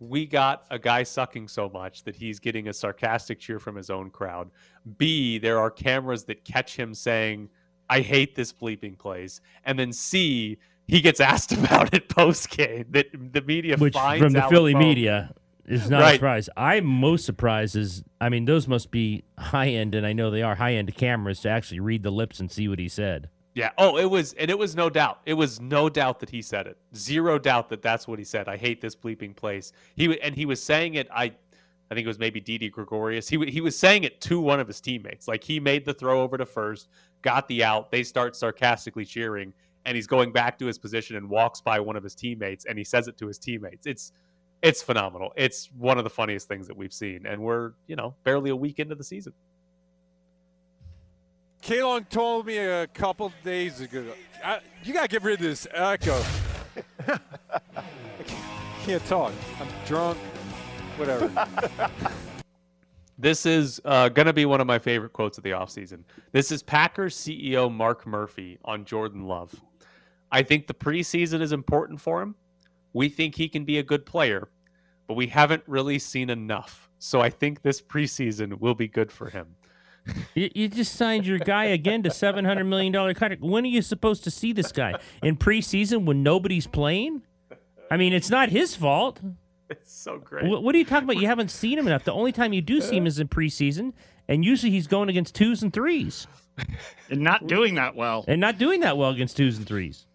we 0.00 0.26
got 0.26 0.64
a 0.70 0.78
guy 0.78 1.02
sucking 1.02 1.48
so 1.48 1.68
much 1.68 2.04
that 2.04 2.14
he's 2.14 2.38
getting 2.38 2.68
a 2.68 2.72
sarcastic 2.72 3.40
cheer 3.40 3.58
from 3.58 3.76
his 3.76 3.90
own 3.90 4.10
crowd. 4.10 4.50
B, 4.96 5.38
there 5.38 5.58
are 5.58 5.70
cameras 5.70 6.24
that 6.24 6.44
catch 6.44 6.76
him 6.76 6.94
saying, 6.94 7.48
I 7.90 8.00
hate 8.00 8.34
this 8.34 8.52
bleeping 8.52 8.98
place. 8.98 9.40
And 9.64 9.78
then 9.78 9.92
C, 9.92 10.58
he 10.86 11.00
gets 11.00 11.20
asked 11.20 11.52
about 11.52 11.94
it 11.94 12.08
post 12.08 12.50
game. 12.50 12.86
That 12.90 13.06
the 13.12 13.42
media 13.42 13.76
which 13.76 13.94
finds 13.94 14.22
from 14.22 14.32
the 14.32 14.42
Philly 14.48 14.74
media 14.74 15.34
is 15.66 15.90
not 15.90 16.02
a 16.02 16.14
surprise. 16.14 16.48
I'm 16.56 16.86
most 16.86 17.24
surprised 17.24 17.76
is 17.76 18.02
I 18.20 18.28
mean 18.28 18.44
those 18.46 18.66
must 18.66 18.90
be 18.90 19.24
high 19.38 19.68
end, 19.68 19.94
and 19.94 20.06
I 20.06 20.12
know 20.12 20.30
they 20.30 20.42
are 20.42 20.56
high 20.56 20.74
end 20.74 20.94
cameras 20.96 21.40
to 21.40 21.48
actually 21.50 21.80
read 21.80 22.02
the 22.02 22.10
lips 22.10 22.40
and 22.40 22.50
see 22.50 22.68
what 22.68 22.78
he 22.78 22.88
said. 22.88 23.28
Yeah. 23.54 23.70
Oh, 23.78 23.96
it 23.98 24.04
was, 24.04 24.34
and 24.34 24.50
it 24.50 24.58
was 24.58 24.76
no 24.76 24.88
doubt. 24.88 25.20
It 25.26 25.34
was 25.34 25.60
no 25.60 25.88
doubt 25.88 26.20
that 26.20 26.30
he 26.30 26.42
said 26.42 26.66
it. 26.66 26.78
Zero 26.94 27.38
doubt 27.38 27.68
that 27.70 27.82
that's 27.82 28.06
what 28.06 28.18
he 28.18 28.24
said. 28.24 28.48
I 28.48 28.56
hate 28.56 28.80
this 28.80 28.94
bleeping 28.94 29.34
place. 29.34 29.72
He 29.96 30.20
and 30.20 30.34
he 30.34 30.46
was 30.46 30.62
saying 30.62 30.94
it. 30.94 31.08
I, 31.12 31.32
I 31.90 31.94
think 31.94 32.04
it 32.04 32.08
was 32.08 32.18
maybe 32.18 32.40
Didi 32.40 32.68
Gregorius. 32.68 33.28
He 33.28 33.38
he 33.46 33.60
was 33.60 33.76
saying 33.76 34.04
it 34.04 34.20
to 34.22 34.40
one 34.40 34.60
of 34.60 34.66
his 34.68 34.80
teammates. 34.80 35.26
Like 35.26 35.42
he 35.42 35.58
made 35.58 35.84
the 35.84 35.94
throw 35.94 36.22
over 36.22 36.38
to 36.38 36.46
first, 36.46 36.88
got 37.22 37.48
the 37.48 37.64
out. 37.64 37.90
They 37.90 38.04
start 38.04 38.36
sarcastically 38.36 39.04
cheering, 39.04 39.52
and 39.86 39.96
he's 39.96 40.06
going 40.06 40.30
back 40.32 40.58
to 40.60 40.66
his 40.66 40.78
position 40.78 41.16
and 41.16 41.28
walks 41.28 41.60
by 41.60 41.80
one 41.80 41.96
of 41.96 42.04
his 42.04 42.14
teammates, 42.14 42.66
and 42.66 42.78
he 42.78 42.84
says 42.84 43.08
it 43.08 43.18
to 43.18 43.26
his 43.26 43.38
teammates. 43.38 43.86
It's 43.86 44.12
it's 44.62 44.82
phenomenal. 44.82 45.32
It's 45.36 45.70
one 45.76 45.98
of 45.98 46.04
the 46.04 46.10
funniest 46.10 46.48
things 46.48 46.66
that 46.68 46.76
we've 46.76 46.92
seen, 46.92 47.26
and 47.26 47.42
we're 47.42 47.72
you 47.86 47.96
know 47.96 48.14
barely 48.24 48.50
a 48.50 48.56
week 48.56 48.78
into 48.78 48.94
the 48.94 49.04
season. 49.04 49.32
Kalong 51.62 52.08
told 52.08 52.46
me 52.46 52.58
a 52.58 52.86
couple 52.88 53.32
days 53.44 53.80
ago, 53.80 54.04
I, 54.44 54.60
you 54.82 54.92
got 54.92 55.02
to 55.02 55.08
get 55.08 55.22
rid 55.22 55.34
of 55.34 55.40
this 55.40 55.66
echo. 55.72 56.20
I 57.08 57.20
can't 58.84 59.04
talk. 59.06 59.32
I'm 59.60 59.68
drunk. 59.86 60.18
Whatever. 60.96 61.30
This 63.20 63.46
is 63.46 63.80
uh, 63.84 64.10
going 64.10 64.26
to 64.26 64.32
be 64.32 64.46
one 64.46 64.60
of 64.60 64.68
my 64.68 64.78
favorite 64.78 65.12
quotes 65.12 65.38
of 65.38 65.44
the 65.44 65.50
offseason. 65.50 66.04
This 66.30 66.52
is 66.52 66.62
Packers 66.62 67.16
CEO 67.16 67.68
Mark 67.72 68.06
Murphy 68.06 68.60
on 68.64 68.84
Jordan 68.84 69.26
Love. 69.26 69.52
I 70.30 70.44
think 70.44 70.68
the 70.68 70.74
preseason 70.74 71.40
is 71.40 71.50
important 71.50 72.00
for 72.00 72.22
him. 72.22 72.36
We 72.92 73.08
think 73.08 73.34
he 73.34 73.48
can 73.48 73.64
be 73.64 73.78
a 73.78 73.82
good 73.82 74.06
player, 74.06 74.48
but 75.08 75.14
we 75.14 75.26
haven't 75.26 75.64
really 75.66 75.98
seen 75.98 76.30
enough. 76.30 76.88
So 77.00 77.20
I 77.20 77.28
think 77.28 77.62
this 77.62 77.82
preseason 77.82 78.60
will 78.60 78.76
be 78.76 78.86
good 78.86 79.10
for 79.10 79.28
him. 79.28 79.48
You, 80.34 80.50
you 80.54 80.68
just 80.68 80.94
signed 80.94 81.26
your 81.26 81.38
guy 81.38 81.64
again 81.66 82.02
to 82.04 82.10
seven 82.10 82.44
hundred 82.44 82.64
million 82.64 82.92
dollar 82.92 83.14
contract. 83.14 83.42
When 83.42 83.64
are 83.64 83.68
you 83.68 83.82
supposed 83.82 84.24
to 84.24 84.30
see 84.30 84.52
this 84.52 84.72
guy 84.72 84.94
in 85.22 85.36
preseason 85.36 86.04
when 86.04 86.22
nobody's 86.22 86.66
playing? 86.66 87.22
I 87.90 87.96
mean, 87.96 88.12
it's 88.12 88.30
not 88.30 88.50
his 88.50 88.76
fault. 88.76 89.20
It's 89.70 89.92
so 89.92 90.18
great. 90.18 90.46
What, 90.46 90.62
what 90.62 90.74
are 90.74 90.78
you 90.78 90.84
talking 90.84 91.04
about? 91.04 91.20
You 91.20 91.26
haven't 91.26 91.50
seen 91.50 91.78
him 91.78 91.86
enough. 91.86 92.04
The 92.04 92.12
only 92.12 92.32
time 92.32 92.52
you 92.52 92.62
do 92.62 92.80
see 92.80 92.96
him 92.96 93.06
is 93.06 93.18
in 93.18 93.28
preseason, 93.28 93.92
and 94.26 94.44
usually 94.44 94.72
he's 94.72 94.86
going 94.86 95.08
against 95.08 95.34
twos 95.34 95.62
and 95.62 95.72
threes, 95.72 96.26
and 97.10 97.20
not 97.20 97.46
doing 97.46 97.74
that 97.74 97.94
well, 97.94 98.24
and 98.28 98.40
not 98.40 98.58
doing 98.58 98.80
that 98.80 98.96
well 98.96 99.10
against 99.10 99.36
twos 99.36 99.58
and 99.58 99.66
threes. 99.66 100.06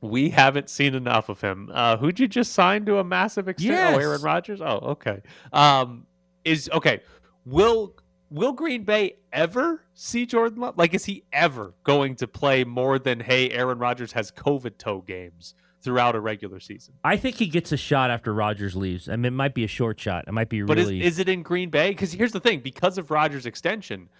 We 0.00 0.30
haven't 0.30 0.70
seen 0.70 0.94
enough 0.94 1.28
of 1.28 1.40
him. 1.40 1.70
Uh, 1.72 1.96
who'd 1.96 2.20
you 2.20 2.28
just 2.28 2.52
sign 2.52 2.84
to 2.84 2.98
a 2.98 3.04
massive 3.04 3.48
extent? 3.48 3.72
Yes. 3.72 3.96
Oh, 3.96 3.98
Aaron 3.98 4.22
Rodgers. 4.22 4.60
Oh, 4.60 4.78
okay. 4.90 5.22
Um, 5.52 6.06
is 6.44 6.70
okay. 6.72 7.00
Will 7.44 7.94
Will 8.30 8.52
Green 8.52 8.84
Bay 8.84 9.16
ever 9.32 9.82
see 9.94 10.26
Jordan 10.26 10.60
Love? 10.60 10.76
Like, 10.76 10.94
is 10.94 11.06
he 11.06 11.24
ever 11.32 11.74
going 11.84 12.14
to 12.16 12.26
play 12.26 12.64
more 12.64 12.98
than 12.98 13.20
hey, 13.20 13.50
Aaron 13.50 13.78
Rodgers 13.78 14.12
has 14.12 14.30
COVID 14.30 14.76
toe 14.78 15.00
games 15.00 15.54
throughout 15.80 16.14
a 16.14 16.20
regular 16.20 16.60
season? 16.60 16.94
I 17.04 17.16
think 17.16 17.36
he 17.36 17.46
gets 17.46 17.72
a 17.72 17.76
shot 17.76 18.10
after 18.10 18.34
Rodgers 18.34 18.76
leaves. 18.76 19.08
I 19.08 19.16
mean, 19.16 19.26
it 19.26 19.30
might 19.30 19.54
be 19.54 19.64
a 19.64 19.68
short 19.68 19.98
shot. 19.98 20.24
It 20.28 20.32
might 20.32 20.50
be 20.50 20.62
But 20.62 20.76
really. 20.76 21.00
is, 21.00 21.14
is 21.14 21.18
it 21.20 21.28
in 21.28 21.42
Green 21.42 21.70
Bay? 21.70 21.90
Because 21.90 22.12
here's 22.12 22.32
the 22.32 22.40
thing: 22.40 22.60
because 22.60 22.98
of 22.98 23.10
Rodgers' 23.10 23.46
extension, 23.46 24.10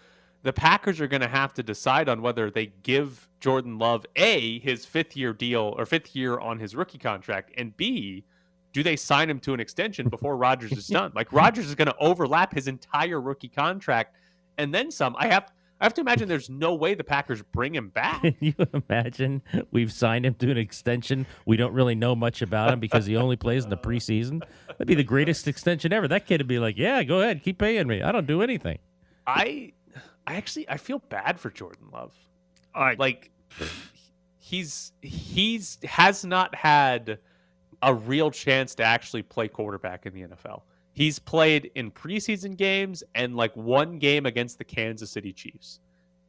the 0.42 0.52
Packers 0.52 1.00
are 1.00 1.08
going 1.08 1.20
to 1.20 1.28
have 1.28 1.52
to 1.54 1.62
decide 1.62 2.08
on 2.08 2.22
whether 2.22 2.50
they 2.50 2.72
give 2.82 3.28
Jordan 3.40 3.78
Love 3.78 4.06
a 4.16 4.58
his 4.60 4.86
fifth 4.86 5.16
year 5.16 5.32
deal 5.34 5.74
or 5.76 5.84
fifth 5.84 6.16
year 6.16 6.38
on 6.38 6.58
his 6.58 6.74
rookie 6.74 6.98
contract, 6.98 7.52
and 7.58 7.76
b 7.76 8.24
do 8.72 8.82
they 8.82 8.96
sign 8.96 9.30
him 9.30 9.40
to 9.40 9.54
an 9.54 9.60
extension 9.60 10.08
before 10.10 10.36
Rodgers 10.36 10.72
is 10.72 10.86
done? 10.86 11.12
Like 11.14 11.32
Rodgers 11.32 11.66
is 11.66 11.74
going 11.74 11.88
to 11.88 11.96
overlap 11.98 12.54
his 12.54 12.68
entire 12.68 13.20
rookie 13.20 13.48
contract 13.48 14.16
and 14.56 14.74
then 14.74 14.90
some. 14.90 15.16
I 15.18 15.28
have 15.28 15.50
I 15.80 15.84
have 15.84 15.94
to 15.94 16.00
imagine 16.00 16.28
there's 16.28 16.50
no 16.50 16.74
way 16.74 16.94
the 16.94 17.04
Packers 17.04 17.40
bring 17.40 17.72
him 17.74 17.90
back. 17.90 18.22
Can 18.22 18.36
you 18.40 18.54
imagine 18.74 19.42
we've 19.70 19.92
signed 19.92 20.26
him 20.26 20.34
to 20.34 20.50
an 20.50 20.58
extension? 20.58 21.24
We 21.46 21.56
don't 21.56 21.72
really 21.72 21.94
know 21.94 22.16
much 22.16 22.42
about 22.42 22.72
him 22.72 22.80
because 22.80 23.06
he 23.06 23.16
only 23.16 23.36
plays 23.36 23.62
in 23.62 23.70
the 23.70 23.76
preseason. 23.76 24.42
That'd 24.66 24.88
be 24.88 24.96
the 24.96 25.04
greatest 25.04 25.46
extension 25.46 25.92
ever. 25.92 26.08
That 26.08 26.26
kid 26.26 26.40
would 26.40 26.48
be 26.48 26.58
like, 26.58 26.76
"Yeah, 26.76 27.02
go 27.04 27.20
ahead, 27.20 27.42
keep 27.42 27.58
paying 27.58 27.86
me. 27.86 28.02
I 28.02 28.10
don't 28.10 28.26
do 28.26 28.42
anything." 28.42 28.78
I 29.26 29.72
I 30.26 30.34
actually 30.34 30.68
I 30.68 30.78
feel 30.78 30.98
bad 30.98 31.38
for 31.38 31.50
Jordan 31.50 31.88
Love. 31.92 32.12
I 32.74 32.94
like 32.98 33.30
he's 34.38 34.92
he's 35.00 35.78
has 35.84 36.24
not 36.24 36.54
had 36.54 37.18
a 37.82 37.94
real 37.94 38.30
chance 38.30 38.74
to 38.76 38.82
actually 38.82 39.22
play 39.22 39.48
quarterback 39.48 40.06
in 40.06 40.12
the 40.12 40.22
NFL. 40.22 40.62
He's 40.92 41.18
played 41.18 41.70
in 41.74 41.90
preseason 41.90 42.56
games 42.56 43.04
and 43.14 43.36
like 43.36 43.54
one 43.56 43.98
game 43.98 44.26
against 44.26 44.58
the 44.58 44.64
Kansas 44.64 45.10
City 45.10 45.32
Chiefs. 45.32 45.80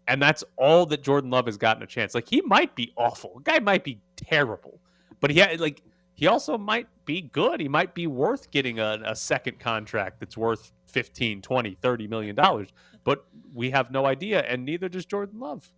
And 0.07 0.21
that's 0.21 0.43
all 0.57 0.85
that 0.87 1.01
Jordan 1.03 1.31
Love 1.31 1.47
has 1.47 1.57
gotten 1.57 1.81
a 1.83 1.87
chance. 1.87 2.13
Like 2.13 2.27
he 2.27 2.41
might 2.41 2.75
be 2.75 2.93
awful. 2.95 3.41
Guy 3.43 3.59
might 3.59 3.83
be 3.83 3.99
terrible. 4.15 4.79
But 5.19 5.31
he 5.31 5.39
had 5.39 5.59
like 5.59 5.81
he 6.13 6.27
also 6.27 6.57
might 6.57 6.87
be 7.05 7.21
good. 7.21 7.59
He 7.59 7.67
might 7.67 7.93
be 7.93 8.05
worth 8.05 8.51
getting 8.51 8.79
a, 8.79 8.99
a 9.05 9.15
second 9.15 9.59
contract 9.59 10.19
that's 10.19 10.37
worth 10.37 10.71
15, 10.87 11.41
20, 11.41 11.77
30 11.81 12.07
million 12.07 12.35
dollars. 12.35 12.69
But 13.03 13.25
we 13.53 13.71
have 13.71 13.89
no 13.91 14.05
idea 14.05 14.41
and 14.41 14.65
neither 14.65 14.89
does 14.89 15.05
Jordan 15.05 15.39
Love. 15.39 15.71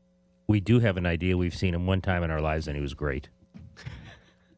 We 0.47 0.59
do 0.59 0.79
have 0.79 0.97
an 0.97 1.05
idea. 1.05 1.37
We've 1.37 1.55
seen 1.55 1.73
him 1.73 1.85
one 1.85 2.01
time 2.01 2.23
in 2.23 2.31
our 2.31 2.41
lives, 2.41 2.67
and 2.67 2.75
he 2.75 2.81
was 2.81 2.93
great. 2.93 3.29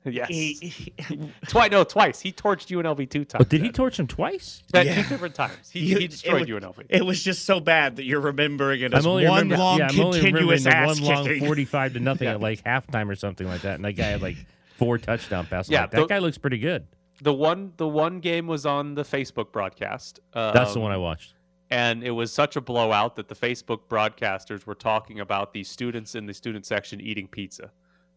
Yes. 0.06 0.28
he 0.28 0.94
twice. 1.48 1.72
No, 1.72 1.84
twice. 1.84 2.20
He 2.20 2.32
torched 2.32 2.68
UNLV 2.76 3.10
two 3.10 3.26
times. 3.26 3.40
But 3.40 3.50
did 3.50 3.62
he 3.62 3.72
torch 3.72 4.00
him 4.00 4.08
twice? 4.08 4.62
At 4.74 4.86
Yeah. 4.86 5.02
two 5.02 5.10
different 5.10 5.36
times. 5.36 5.70
He, 5.72 5.80
You- 5.82 6.00
he 6.00 6.08
destroyed 6.08 6.50
it, 6.50 6.54
wa- 6.54 6.60
UNLV. 6.60 6.86
It 6.90 7.06
was 7.06 7.24
just 7.24 7.46
so 7.46 7.60
bad 7.60 7.96
that 7.96 8.04
you're 8.06 8.20
remembering 8.20 8.82
it 8.82 8.94
as 8.94 9.06
I'm 9.06 9.12
only 9.12 9.28
one 9.28 9.50
long 9.50 9.80
yeah, 9.80 9.88
I'm 9.90 10.00
only 10.00 10.20
remembering 10.20 10.34
continuous 10.48 10.64
the 10.66 10.76
ass 10.76 11.00
one 11.02 11.16
long 11.16 11.26
kicking. 11.26 11.46
forty-five 11.46 11.94
to 11.94 12.00
nothing 12.00 12.28
Yeah. 12.28 12.34
at 12.36 12.42
like 12.42 12.64
halftime 12.64 13.10
or 13.10 13.16
something 13.16 13.48
like 13.48 13.62
that, 13.62 13.76
and 13.76 13.86
that 13.86 13.94
guy 13.94 14.08
had 14.08 14.22
like 14.22 14.38
four 14.78 14.98
touchdown 14.98 15.46
passes. 15.46 15.72
Yeah, 15.72 15.82
like, 15.82 15.92
that 15.92 16.00
the- 16.02 16.08
guy 16.08 16.20
looks 16.20 16.38
pretty 16.38 16.58
good. 16.60 16.86
The 17.22 17.34
one 17.34 17.72
the 17.78 17.88
one 17.88 18.20
game 18.20 18.48
was 18.48 18.66
on 18.66 18.96
the 18.96 19.04
Facebook 19.04 19.52
broadcast. 19.52 20.20
That's 20.34 20.74
the 20.74 20.80
Um, 20.80 20.84
one 20.84 20.92
I 20.92 20.98
watched. 20.98 21.34
and 21.70 22.04
it 22.04 22.12
was 22.12 22.34
such 22.34 22.56
a 22.58 22.62
blowout 22.62 23.16
that 23.16 23.30
the 23.30 23.36
Facebook 23.36 23.82
broadcasters 23.88 24.66
were 24.66 24.76
talking 24.76 25.20
about 25.22 25.54
the 25.54 25.64
students 25.64 26.16
in 26.16 26.26
the 26.26 26.34
student 26.34 26.66
section 26.66 27.00
eating 27.00 27.28
pizza 27.28 27.72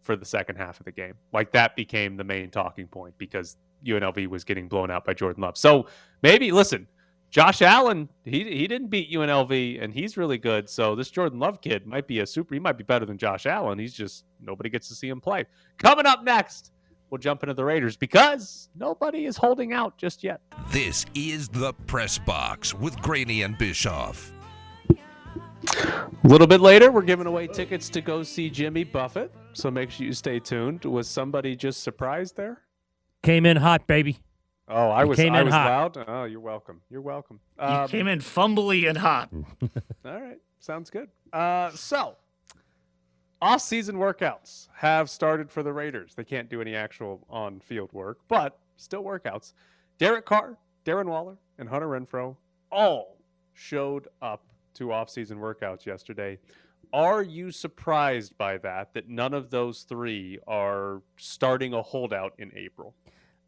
for 0.06 0.16
the 0.16 0.24
second 0.24 0.56
half 0.56 0.78
of 0.78 0.86
the 0.86 0.92
game. 0.92 1.14
Like 1.32 1.52
that 1.52 1.76
became 1.76 2.16
the 2.16 2.24
main 2.24 2.48
talking 2.50 2.86
point 2.86 3.18
because 3.18 3.56
UNLV 3.84 4.28
was 4.28 4.44
getting 4.44 4.68
blown 4.68 4.90
out 4.90 5.04
by 5.04 5.12
Jordan 5.12 5.42
Love. 5.42 5.58
So 5.58 5.86
maybe 6.22 6.52
listen, 6.52 6.86
Josh 7.30 7.60
Allen, 7.60 8.08
he 8.24 8.44
he 8.44 8.66
didn't 8.68 8.88
beat 8.88 9.10
UNLV 9.12 9.82
and 9.82 9.92
he's 9.92 10.16
really 10.16 10.38
good. 10.38 10.70
So 10.70 10.94
this 10.94 11.10
Jordan 11.10 11.40
Love 11.40 11.60
kid 11.60 11.86
might 11.86 12.06
be 12.06 12.20
a 12.20 12.26
super 12.26 12.54
he 12.54 12.60
might 12.60 12.78
be 12.78 12.84
better 12.84 13.04
than 13.04 13.18
Josh 13.18 13.46
Allen. 13.46 13.78
He's 13.78 13.92
just 13.92 14.24
nobody 14.40 14.70
gets 14.70 14.88
to 14.88 14.94
see 14.94 15.08
him 15.08 15.20
play. 15.20 15.44
Coming 15.78 16.06
up 16.06 16.22
next, 16.22 16.70
we'll 17.10 17.18
jump 17.18 17.42
into 17.42 17.54
the 17.54 17.64
Raiders 17.64 17.96
because 17.96 18.68
nobody 18.76 19.26
is 19.26 19.36
holding 19.36 19.72
out 19.72 19.98
just 19.98 20.22
yet. 20.22 20.40
This 20.70 21.04
is 21.14 21.48
the 21.48 21.74
Press 21.86 22.16
Box 22.18 22.72
with 22.72 22.96
Graney 23.02 23.42
and 23.42 23.58
Bischoff. 23.58 24.32
A 25.74 26.08
little 26.22 26.46
bit 26.46 26.60
later, 26.60 26.92
we're 26.92 27.02
giving 27.02 27.26
away 27.26 27.48
tickets 27.48 27.88
to 27.90 28.00
go 28.00 28.22
see 28.22 28.48
Jimmy 28.48 28.84
Buffett. 28.84 29.32
So 29.56 29.70
make 29.70 29.90
sure 29.90 30.04
you 30.06 30.12
stay 30.12 30.38
tuned. 30.38 30.84
Was 30.84 31.08
somebody 31.08 31.56
just 31.56 31.82
surprised 31.82 32.36
there? 32.36 32.60
Came 33.22 33.46
in 33.46 33.56
hot, 33.56 33.86
baby. 33.86 34.18
Oh, 34.68 34.90
I 34.90 35.02
You 35.04 35.08
was. 35.08 35.16
came 35.16 35.32
I 35.32 35.40
in 35.40 35.46
was 35.46 35.54
hot. 35.54 35.96
loud. 35.96 36.04
Oh, 36.06 36.24
you're 36.24 36.40
welcome. 36.40 36.82
You're 36.90 37.00
welcome. 37.00 37.40
You 37.58 37.64
Um, 37.64 37.88
came 37.88 38.06
in 38.06 38.18
fumbly 38.18 38.86
and 38.86 38.98
hot. 38.98 39.30
All 40.04 40.20
right, 40.20 40.38
sounds 40.58 40.90
good. 40.90 41.08
Uh, 41.32 41.70
so, 41.70 42.16
off-season 43.40 43.96
workouts 43.96 44.68
have 44.74 45.08
started 45.08 45.50
for 45.50 45.62
the 45.62 45.72
Raiders. 45.72 46.14
They 46.14 46.24
can't 46.24 46.50
do 46.50 46.60
any 46.60 46.74
actual 46.74 47.24
on-field 47.30 47.92
work, 47.94 48.18
but 48.28 48.58
still 48.76 49.02
workouts. 49.04 49.54
Derek 49.98 50.26
Carr, 50.26 50.58
Darren 50.84 51.06
Waller, 51.06 51.36
and 51.58 51.66
Hunter 51.68 51.88
Renfrow 51.88 52.36
all 52.70 53.16
showed 53.54 54.08
up 54.20 54.44
to 54.74 54.92
off-season 54.92 55.38
workouts 55.38 55.86
yesterday. 55.86 56.38
Are 56.92 57.22
you 57.22 57.50
surprised 57.50 58.36
by 58.38 58.58
that? 58.58 58.94
That 58.94 59.08
none 59.08 59.34
of 59.34 59.50
those 59.50 59.82
three 59.82 60.38
are 60.46 61.02
starting 61.16 61.74
a 61.74 61.82
holdout 61.82 62.34
in 62.38 62.52
April? 62.54 62.94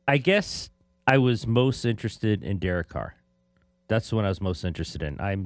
I 0.06 0.18
guess 0.18 0.70
I 1.06 1.18
was 1.18 1.46
most 1.46 1.84
interested 1.84 2.42
in 2.42 2.58
Derek 2.58 2.88
Carr. 2.88 3.16
That's 3.88 4.10
the 4.10 4.16
one 4.16 4.24
I 4.24 4.28
was 4.28 4.40
most 4.40 4.64
interested 4.64 5.02
in. 5.02 5.20
I 5.20 5.36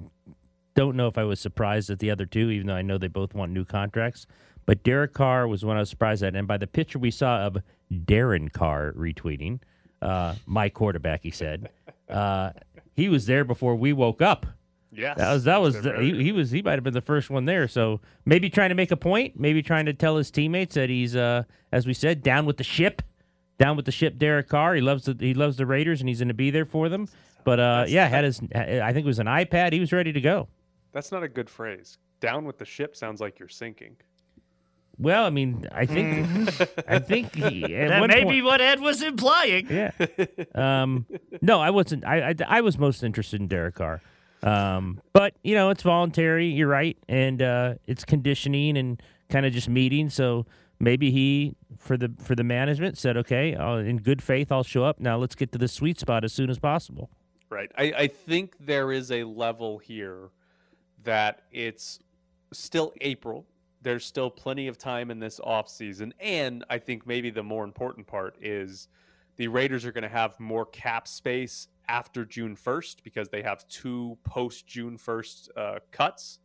don't 0.74 0.96
know 0.96 1.06
if 1.06 1.18
I 1.18 1.24
was 1.24 1.38
surprised 1.38 1.90
at 1.90 1.98
the 1.98 2.10
other 2.10 2.26
two, 2.26 2.50
even 2.50 2.66
though 2.66 2.74
I 2.74 2.82
know 2.82 2.98
they 2.98 3.08
both 3.08 3.34
want 3.34 3.52
new 3.52 3.64
contracts. 3.64 4.26
But 4.66 4.82
Derek 4.82 5.12
Carr 5.12 5.46
was 5.46 5.64
one 5.64 5.76
I 5.76 5.80
was 5.80 5.90
surprised 5.90 6.22
at. 6.22 6.34
And 6.34 6.48
by 6.48 6.56
the 6.56 6.66
picture 6.66 6.98
we 6.98 7.10
saw 7.10 7.46
of 7.46 7.58
Darren 7.92 8.52
Carr 8.52 8.92
retweeting, 8.96 9.60
uh, 10.00 10.34
my 10.46 10.68
quarterback, 10.68 11.22
he 11.22 11.30
said, 11.30 11.70
uh, 12.08 12.50
he 12.94 13.08
was 13.08 13.26
there 13.26 13.44
before 13.44 13.74
we 13.76 13.92
woke 13.92 14.22
up. 14.22 14.46
Yes, 14.94 15.16
That 15.16 15.32
was 15.32 15.44
that 15.44 15.60
was 15.60 15.80
the, 15.80 15.94
he, 16.00 16.22
he 16.24 16.32
was 16.32 16.50
he 16.50 16.60
might 16.60 16.74
have 16.74 16.84
been 16.84 16.92
the 16.92 17.00
first 17.00 17.30
one 17.30 17.46
there. 17.46 17.66
So 17.66 18.00
maybe 18.26 18.50
trying 18.50 18.68
to 18.68 18.74
make 18.74 18.90
a 18.90 18.96
point, 18.96 19.40
maybe 19.40 19.62
trying 19.62 19.86
to 19.86 19.94
tell 19.94 20.16
his 20.18 20.30
teammates 20.30 20.74
that 20.74 20.90
he's 20.90 21.16
uh 21.16 21.44
as 21.72 21.86
we 21.86 21.94
said 21.94 22.22
down 22.22 22.44
with 22.44 22.58
the 22.58 22.64
ship, 22.64 23.00
down 23.58 23.76
with 23.76 23.86
the 23.86 23.92
ship. 23.92 24.18
Derek 24.18 24.48
Carr, 24.50 24.74
he 24.74 24.82
loves 24.82 25.04
the 25.06 25.16
he 25.18 25.32
loves 25.32 25.56
the 25.56 25.64
Raiders 25.64 26.00
and 26.00 26.08
he's 26.10 26.18
going 26.18 26.28
to 26.28 26.34
be 26.34 26.50
there 26.50 26.66
for 26.66 26.90
them. 26.90 27.08
But 27.44 27.58
uh 27.58 27.84
yeah, 27.88 28.06
had 28.06 28.24
his 28.24 28.40
I 28.54 28.92
think 28.92 29.04
it 29.04 29.06
was 29.06 29.18
an 29.18 29.26
iPad. 29.28 29.72
He 29.72 29.80
was 29.80 29.92
ready 29.92 30.12
to 30.12 30.20
go. 30.20 30.48
That's 30.92 31.10
not 31.10 31.22
a 31.22 31.28
good 31.28 31.48
phrase. 31.48 31.96
Down 32.20 32.44
with 32.44 32.58
the 32.58 32.66
ship 32.66 32.94
sounds 32.94 33.18
like 33.20 33.38
you're 33.38 33.48
sinking. 33.48 33.96
Well, 34.98 35.24
I 35.24 35.30
mean, 35.30 35.66
I 35.72 35.86
think 35.86 36.28
I 36.86 36.98
think 36.98 37.34
he, 37.34 37.62
that 37.74 37.98
one 37.98 38.08
may 38.10 38.24
point- 38.24 38.28
be 38.28 38.42
what 38.42 38.60
Ed 38.60 38.78
was 38.80 39.00
implying. 39.02 39.66
Yeah. 39.70 39.90
Um, 40.54 41.06
no, 41.40 41.60
I 41.60 41.70
wasn't. 41.70 42.04
I, 42.04 42.28
I, 42.28 42.34
I 42.46 42.60
was 42.60 42.76
most 42.78 43.02
interested 43.02 43.40
in 43.40 43.48
Derek 43.48 43.76
Carr. 43.76 44.02
Um, 44.42 45.00
but 45.12 45.34
you 45.42 45.54
know, 45.54 45.70
it's 45.70 45.82
voluntary. 45.82 46.46
You're 46.46 46.68
right, 46.68 46.96
and 47.08 47.40
uh, 47.42 47.74
it's 47.86 48.04
conditioning 48.04 48.76
and 48.76 49.00
kind 49.28 49.46
of 49.46 49.52
just 49.52 49.68
meeting. 49.68 50.10
So 50.10 50.46
maybe 50.80 51.10
he, 51.10 51.54
for 51.78 51.96
the 51.96 52.12
for 52.18 52.34
the 52.34 52.44
management, 52.44 52.98
said, 52.98 53.16
"Okay, 53.16 53.54
i 53.54 53.80
in 53.80 53.98
good 53.98 54.22
faith, 54.22 54.50
I'll 54.50 54.64
show 54.64 54.84
up. 54.84 55.00
Now 55.00 55.16
let's 55.16 55.34
get 55.34 55.52
to 55.52 55.58
the 55.58 55.68
sweet 55.68 55.98
spot 56.00 56.24
as 56.24 56.32
soon 56.32 56.50
as 56.50 56.58
possible." 56.58 57.10
Right. 57.52 57.70
I, 57.76 57.84
I 57.96 58.06
think 58.06 58.54
there 58.58 58.92
is 58.92 59.10
a 59.10 59.24
level 59.24 59.76
here 59.76 60.30
that 61.04 61.42
it's 61.52 61.98
still 62.52 62.94
April. 63.02 63.46
There's 63.82 64.06
still 64.06 64.30
plenty 64.30 64.68
of 64.68 64.78
time 64.78 65.10
in 65.10 65.18
this 65.18 65.38
offseason. 65.40 66.12
And 66.18 66.64
I 66.70 66.78
think 66.78 67.06
maybe 67.06 67.28
the 67.28 67.42
more 67.42 67.64
important 67.64 68.06
part 68.06 68.36
is 68.40 68.88
the 69.36 69.48
Raiders 69.48 69.84
are 69.84 69.92
going 69.92 70.02
to 70.02 70.08
have 70.08 70.38
more 70.40 70.64
cap 70.64 71.06
space 71.06 71.68
after 71.88 72.24
June 72.24 72.56
1st 72.56 72.96
because 73.02 73.28
they 73.28 73.42
have 73.42 73.66
two 73.68 74.18
post 74.24 74.66
June 74.66 74.96
1st 74.96 75.48
uh, 75.56 75.78
cuts. 75.90 76.38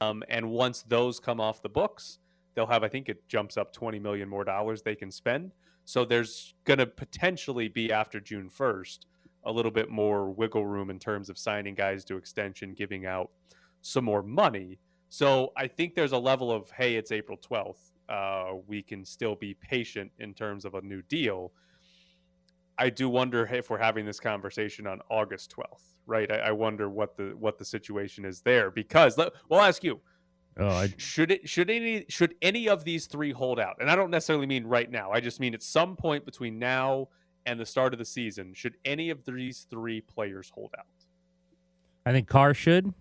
Um, 0.00 0.22
and 0.28 0.50
once 0.50 0.82
those 0.82 1.18
come 1.20 1.40
off 1.40 1.62
the 1.62 1.68
books, 1.68 2.18
they'll 2.54 2.66
have, 2.66 2.82
I 2.84 2.88
think 2.88 3.08
it 3.08 3.26
jumps 3.28 3.56
up 3.56 3.72
20 3.72 3.98
million 3.98 4.28
more 4.28 4.44
dollars 4.44 4.82
they 4.82 4.94
can 4.94 5.10
spend. 5.10 5.52
So 5.84 6.04
there's 6.04 6.54
going 6.64 6.78
to 6.78 6.86
potentially 6.86 7.68
be 7.68 7.92
after 7.92 8.20
June 8.20 8.50
1st 8.50 9.00
a 9.44 9.52
little 9.52 9.70
bit 9.70 9.88
more 9.88 10.30
wiggle 10.30 10.66
room 10.66 10.90
in 10.90 10.98
terms 10.98 11.30
of 11.30 11.38
signing 11.38 11.74
guys 11.74 12.04
to 12.04 12.16
extension, 12.16 12.74
giving 12.74 13.06
out 13.06 13.30
some 13.80 14.04
more 14.04 14.22
money. 14.22 14.78
So 15.08 15.52
I 15.56 15.68
think 15.68 15.94
there's 15.94 16.12
a 16.12 16.18
level 16.18 16.50
of, 16.50 16.70
hey, 16.72 16.96
it's 16.96 17.12
April 17.12 17.38
12th. 17.38 17.92
Uh, 18.08 18.56
we 18.66 18.82
can 18.82 19.04
still 19.04 19.36
be 19.36 19.54
patient 19.54 20.10
in 20.18 20.34
terms 20.34 20.64
of 20.64 20.74
a 20.74 20.80
new 20.82 21.02
deal. 21.02 21.52
I 22.78 22.90
do 22.90 23.08
wonder 23.08 23.46
if 23.46 23.70
we're 23.70 23.78
having 23.78 24.04
this 24.04 24.20
conversation 24.20 24.86
on 24.86 25.00
August 25.10 25.54
12th, 25.56 25.82
right? 26.06 26.30
I, 26.30 26.36
I 26.36 26.50
wonder 26.52 26.90
what 26.90 27.16
the 27.16 27.34
what 27.38 27.58
the 27.58 27.64
situation 27.64 28.24
is 28.24 28.40
there 28.40 28.70
because 28.70 29.16
let, 29.16 29.32
we'll 29.48 29.60
ask 29.60 29.82
you. 29.82 30.00
Oh, 30.58 30.68
I, 30.68 30.94
Should 30.96 31.30
it 31.30 31.48
should 31.48 31.70
any 31.70 32.06
should 32.08 32.34
any 32.40 32.68
of 32.68 32.84
these 32.84 33.06
three 33.06 33.32
hold 33.32 33.60
out? 33.60 33.76
And 33.80 33.90
I 33.90 33.96
don't 33.96 34.10
necessarily 34.10 34.46
mean 34.46 34.66
right 34.66 34.90
now. 34.90 35.10
I 35.10 35.20
just 35.20 35.38
mean 35.38 35.54
at 35.54 35.62
some 35.62 35.96
point 35.96 36.24
between 36.24 36.58
now 36.58 37.08
and 37.44 37.60
the 37.60 37.66
start 37.66 37.92
of 37.92 37.98
the 37.98 38.04
season, 38.04 38.54
should 38.54 38.76
any 38.84 39.10
of 39.10 39.24
these 39.24 39.66
three 39.70 40.00
players 40.00 40.50
hold 40.50 40.72
out? 40.78 40.86
I 42.04 42.12
think 42.12 42.28
Carr 42.28 42.54
should. 42.54 42.92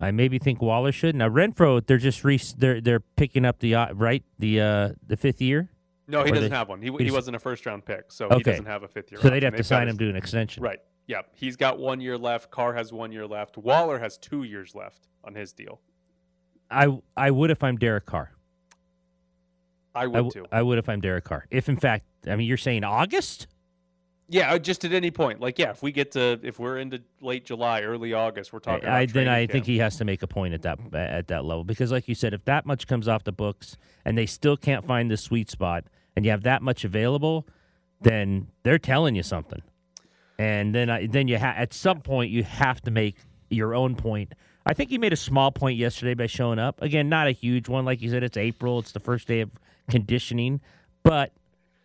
I 0.00 0.10
maybe 0.10 0.38
think 0.38 0.62
Waller 0.62 0.92
should. 0.92 1.16
Now 1.16 1.28
Renfrow, 1.28 1.84
they're 1.84 1.98
just 1.98 2.24
re- 2.24 2.40
they're 2.56 2.80
they're 2.80 3.00
picking 3.00 3.44
up 3.44 3.58
the 3.58 3.74
uh, 3.74 3.92
right 3.94 4.22
the 4.38 4.60
uh 4.60 4.88
the 5.06 5.16
fifth 5.16 5.40
year. 5.40 5.70
No, 6.10 6.24
he 6.24 6.30
Or 6.30 6.34
doesn't 6.34 6.50
they- 6.50 6.56
have 6.56 6.68
one. 6.70 6.80
He, 6.80 6.90
he 6.98 7.04
he 7.04 7.10
wasn't 7.10 7.36
a 7.36 7.38
first 7.38 7.66
round 7.66 7.84
pick, 7.84 8.10
so 8.10 8.28
he 8.30 8.42
doesn't 8.42 8.64
have 8.64 8.82
a 8.82 8.88
fifth 8.88 9.12
year. 9.12 9.20
So 9.20 9.28
they'd 9.30 9.42
have 9.42 9.54
to 9.56 9.62
sign 9.62 9.82
got 9.86 9.88
him 9.88 9.98
to 9.98 10.08
an 10.08 10.16
extension. 10.16 10.62
Right. 10.62 10.78
Yeah. 11.06 11.20
He's 11.34 11.56
got 11.56 11.78
one 11.78 12.00
year 12.00 12.16
left. 12.16 12.50
Carr 12.50 12.72
has 12.74 12.92
one 12.92 13.12
year 13.12 13.26
left. 13.26 13.56
Waller 13.58 13.98
has 13.98 14.16
two 14.18 14.42
years 14.44 14.74
left 14.74 15.06
on 15.24 15.34
his 15.34 15.52
deal. 15.52 15.80
I 16.70 16.98
I 17.16 17.30
would 17.30 17.50
if 17.50 17.62
I'm 17.62 17.76
Derek 17.76 18.06
Carr. 18.06 18.32
I 19.94 20.02
I, 20.02 20.06
would 20.06 20.14
w- 20.14 20.30
too. 20.30 20.46
I 20.52 20.62
would 20.62 20.78
if 20.78 20.88
I'm 20.88 21.00
Derek 21.00 21.24
Carr. 21.24 21.46
If 21.50 21.68
in 21.68 21.76
fact, 21.76 22.04
I 22.26 22.36
mean, 22.36 22.46
you're 22.46 22.56
saying 22.56 22.84
August. 22.84 23.46
Yeah, 24.30 24.52
uh, 24.52 24.58
just 24.58 24.84
at 24.84 24.92
any 24.92 25.10
point. 25.10 25.40
Like, 25.40 25.58
yeah, 25.58 25.70
if 25.70 25.82
we 25.82 25.90
get 25.90 26.12
to 26.12 26.38
if 26.42 26.58
we're 26.58 26.76
into 26.78 27.02
late 27.22 27.46
July, 27.46 27.80
early 27.80 28.12
August, 28.12 28.52
we're 28.52 28.58
talking. 28.58 28.86
I, 28.86 29.06
then 29.06 29.26
I 29.26 29.40
camp. 29.46 29.52
think 29.52 29.66
he 29.66 29.78
has 29.78 29.96
to 29.96 30.04
make 30.04 30.22
a 30.22 30.26
point 30.26 30.52
at 30.52 30.60
that 30.62 30.78
at 30.92 31.28
that 31.28 31.46
level 31.46 31.64
because, 31.64 31.90
like 31.90 32.06
you 32.08 32.14
said, 32.14 32.34
if 32.34 32.44
that 32.44 32.66
much 32.66 32.86
comes 32.86 33.08
off 33.08 33.24
the 33.24 33.32
books 33.32 33.78
and 34.04 34.18
they 34.18 34.26
still 34.26 34.58
can't 34.58 34.84
find 34.84 35.10
the 35.10 35.16
sweet 35.16 35.50
spot, 35.50 35.84
and 36.18 36.24
you 36.24 36.32
have 36.32 36.42
that 36.42 36.62
much 36.62 36.82
available, 36.82 37.46
then 38.00 38.48
they're 38.64 38.76
telling 38.76 39.14
you 39.14 39.22
something. 39.22 39.62
And 40.36 40.74
then 40.74 40.90
I, 40.90 41.06
then 41.06 41.28
you 41.28 41.38
ha- 41.38 41.54
at 41.56 41.72
some 41.72 42.00
point 42.00 42.32
you 42.32 42.42
have 42.42 42.80
to 42.82 42.90
make 42.90 43.18
your 43.50 43.72
own 43.72 43.94
point. 43.94 44.32
I 44.66 44.74
think 44.74 44.90
he 44.90 44.98
made 44.98 45.12
a 45.12 45.16
small 45.16 45.52
point 45.52 45.78
yesterday 45.78 46.14
by 46.14 46.26
showing 46.26 46.58
up. 46.58 46.82
Again, 46.82 47.08
not 47.08 47.28
a 47.28 47.30
huge 47.30 47.68
one, 47.68 47.84
like 47.84 48.02
you 48.02 48.10
said. 48.10 48.24
It's 48.24 48.36
April. 48.36 48.80
It's 48.80 48.90
the 48.90 48.98
first 48.98 49.28
day 49.28 49.42
of 49.42 49.52
conditioning, 49.88 50.60
but 51.04 51.30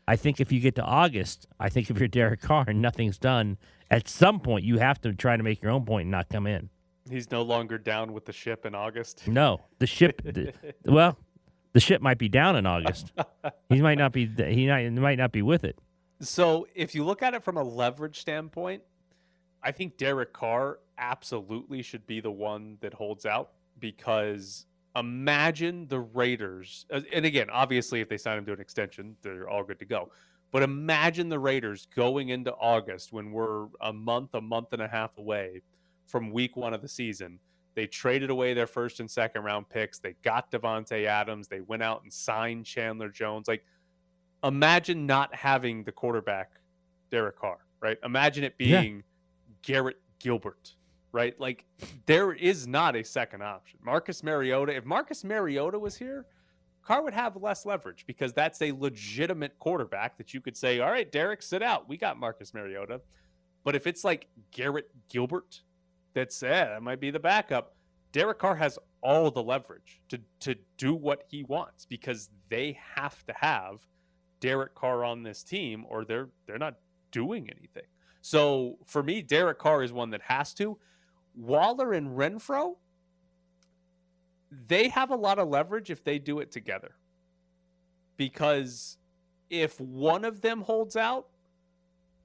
I 0.07 0.15
think 0.15 0.41
if 0.41 0.51
you 0.51 0.59
get 0.59 0.73
to 0.75 0.83
August, 0.83 1.45
I 1.59 1.69
think 1.69 1.91
if 1.91 1.99
you're 1.99 2.07
Derek 2.07 2.41
Carr 2.41 2.65
and 2.67 2.81
nothing's 2.87 3.19
done, 3.19 3.57
at 3.91 4.07
some 4.07 4.39
point 4.39 4.65
you 4.65 4.79
have 4.79 4.99
to 5.01 5.13
try 5.13 5.37
to 5.37 5.43
make 5.43 5.61
your 5.61 5.71
own 5.71 5.85
point 5.85 6.05
and 6.05 6.11
not 6.11 6.27
come 6.29 6.47
in. 6.47 6.71
he's 7.07 7.29
no 7.29 7.43
longer 7.43 7.77
down 7.77 8.13
with 8.13 8.25
the 8.25 8.33
ship 8.33 8.65
in 8.65 8.73
August. 8.73 9.27
No, 9.27 9.61
the 9.77 9.85
ship. 9.85 10.23
well, 10.85 11.19
the 11.73 11.79
ship 11.79 12.01
might 12.01 12.17
be 12.17 12.29
down 12.29 12.55
in 12.55 12.65
August. 12.65 13.11
he 13.69 13.81
might 13.81 13.97
not 13.97 14.13
be. 14.13 14.25
He 14.25 14.67
might, 14.67 14.89
might 14.91 15.17
not 15.17 15.31
be 15.31 15.41
with 15.41 15.63
it. 15.63 15.77
So 16.21 16.67
if 16.73 16.95
you 16.95 17.03
look 17.03 17.21
at 17.21 17.33
it 17.33 17.43
from 17.43 17.57
a 17.57 17.63
leverage 17.63 18.19
standpoint, 18.19 18.81
I 19.61 19.71
think 19.71 19.97
Derek 19.97 20.33
Carr 20.33 20.79
absolutely 20.97 21.81
should 21.81 22.05
be 22.05 22.19
the 22.19 22.31
one 22.31 22.77
that 22.81 22.93
holds 22.93 23.25
out 23.25 23.51
because 23.79 24.65
imagine 24.95 25.87
the 25.87 25.99
Raiders, 25.99 26.85
uh, 26.91 27.01
and 27.11 27.25
again, 27.25 27.49
obviously, 27.49 27.99
if 27.99 28.09
they 28.09 28.17
sign 28.17 28.37
him 28.37 28.45
to 28.45 28.53
an 28.53 28.61
extension, 28.61 29.15
they're 29.21 29.49
all 29.49 29.63
good 29.63 29.79
to 29.79 29.85
go. 29.85 30.11
But 30.51 30.61
imagine 30.61 31.29
the 31.29 31.39
Raiders 31.39 31.87
going 31.95 32.29
into 32.29 32.53
August 32.53 33.11
when 33.11 33.31
we're 33.31 33.67
a 33.81 33.91
month, 33.91 34.35
a 34.35 34.41
month 34.41 34.67
and 34.71 34.81
a 34.81 34.87
half 34.87 35.17
away 35.17 35.61
from 36.05 36.31
week 36.31 36.55
one 36.55 36.73
of 36.73 36.81
the 36.81 36.87
season. 36.87 37.39
They 37.75 37.87
traded 37.87 38.29
away 38.29 38.53
their 38.53 38.67
first 38.67 38.99
and 38.99 39.09
second 39.09 39.43
round 39.43 39.67
picks. 39.69 39.99
They 39.99 40.13
got 40.23 40.51
Davante 40.51 41.05
Adams. 41.05 41.47
They 41.47 41.61
went 41.61 41.81
out 41.83 42.03
and 42.03 42.13
signed 42.13 42.65
Chandler 42.65 43.09
Jones. 43.09 43.47
Like, 43.47 43.65
imagine 44.43 45.05
not 45.05 45.33
having 45.33 45.83
the 45.83 45.91
quarterback 45.91 46.51
Derek 47.09 47.37
Carr, 47.37 47.59
right? 47.79 47.97
Imagine 48.03 48.43
it 48.43 48.55
Yeah. 48.59 48.81
being 48.81 49.03
Garrett 49.61 49.99
Gilbert, 50.19 50.75
right? 51.11 51.39
Like 51.39 51.65
there 52.05 52.33
is 52.33 52.67
not 52.67 52.95
a 52.95 53.03
second 53.03 53.41
option. 53.41 53.79
Marcus 53.81 54.23
Mariota, 54.23 54.75
if 54.75 54.85
Marcus 54.85 55.23
Mariota 55.23 55.79
was 55.79 55.95
here, 55.97 56.25
Carr 56.81 57.01
would 57.01 57.13
have 57.13 57.37
less 57.37 57.65
leverage 57.65 58.05
because 58.05 58.33
that's 58.33 58.61
a 58.61 58.71
legitimate 58.73 59.57
quarterback 59.59 60.17
that 60.17 60.33
you 60.33 60.41
could 60.41 60.57
say, 60.57 60.79
"All 60.81 60.91
right, 60.91 61.09
Derek, 61.09 61.41
sit 61.41 61.63
out. 61.63 61.87
We 61.87 61.95
got 61.97 62.19
Marcus 62.19 62.53
Mariota." 62.53 63.01
But 63.63 63.75
if 63.75 63.87
it's 63.87 64.03
like 64.03 64.27
Garrett 64.51 64.91
Gilbert, 65.07 65.61
that's 66.13 66.41
eh, 66.43 66.65
that 66.65 66.83
might 66.83 66.99
be 66.99 67.11
the 67.11 67.19
backup. 67.19 67.75
Derek 68.11 68.39
Carr 68.39 68.55
has 68.55 68.77
all 69.01 69.31
the 69.31 69.43
leverage 69.43 70.01
to 70.09 70.19
to 70.39 70.55
do 70.77 70.93
what 70.93 71.23
he 71.27 71.43
wants 71.43 71.85
because 71.85 72.29
they 72.49 72.77
have 72.95 73.25
to 73.25 73.33
have 73.33 73.85
Derek 74.39 74.75
Carr 74.75 75.03
on 75.03 75.23
this 75.23 75.43
team 75.43 75.85
or 75.89 76.05
they're 76.05 76.29
they're 76.45 76.57
not 76.57 76.75
doing 77.11 77.49
anything. 77.49 77.87
So 78.21 78.77
for 78.85 79.03
me, 79.03 79.21
Derek 79.21 79.59
Carr 79.59 79.83
is 79.83 79.91
one 79.91 80.09
that 80.11 80.21
has 80.21 80.53
to. 80.55 80.77
Waller 81.35 81.93
and 81.93 82.09
Renfrow, 82.17 82.75
they 84.67 84.87
have 84.89 85.11
a 85.11 85.15
lot 85.15 85.39
of 85.39 85.49
leverage 85.49 85.89
if 85.89 86.03
they 86.03 86.19
do 86.19 86.39
it 86.39 86.51
together. 86.51 86.95
Because 88.15 88.97
if 89.49 89.79
one 89.79 90.23
of 90.23 90.41
them 90.41 90.61
holds 90.61 90.95
out, 90.95 91.27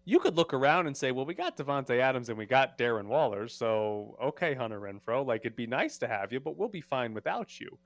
you 0.09 0.19
could 0.19 0.39
look 0.39 0.55
around 0.55 0.87
and 0.87 0.97
say, 0.97 1.13
well, 1.13 1.27
we 1.27 1.35
got 1.35 1.59
Davante 1.59 2.01
Adams 2.01 2.31
and 2.31 2.39
we 2.39 2.47
got 2.47 2.79
Darren 2.79 3.05
Waller. 3.05 3.47
So, 3.47 4.17
okay, 4.23 4.55
Hunter 4.55 4.81
Renfrow, 4.81 5.27
like 5.27 5.43
it'd 5.43 5.55
be 5.55 5.67
nice 5.67 5.99
to 5.99 6.09
have 6.09 6.33
you, 6.33 6.41
but 6.41 6.57
we'll 6.57 6.71
be 6.71 6.81
fine 6.81 7.13
without 7.13 7.61
you. 7.61 7.79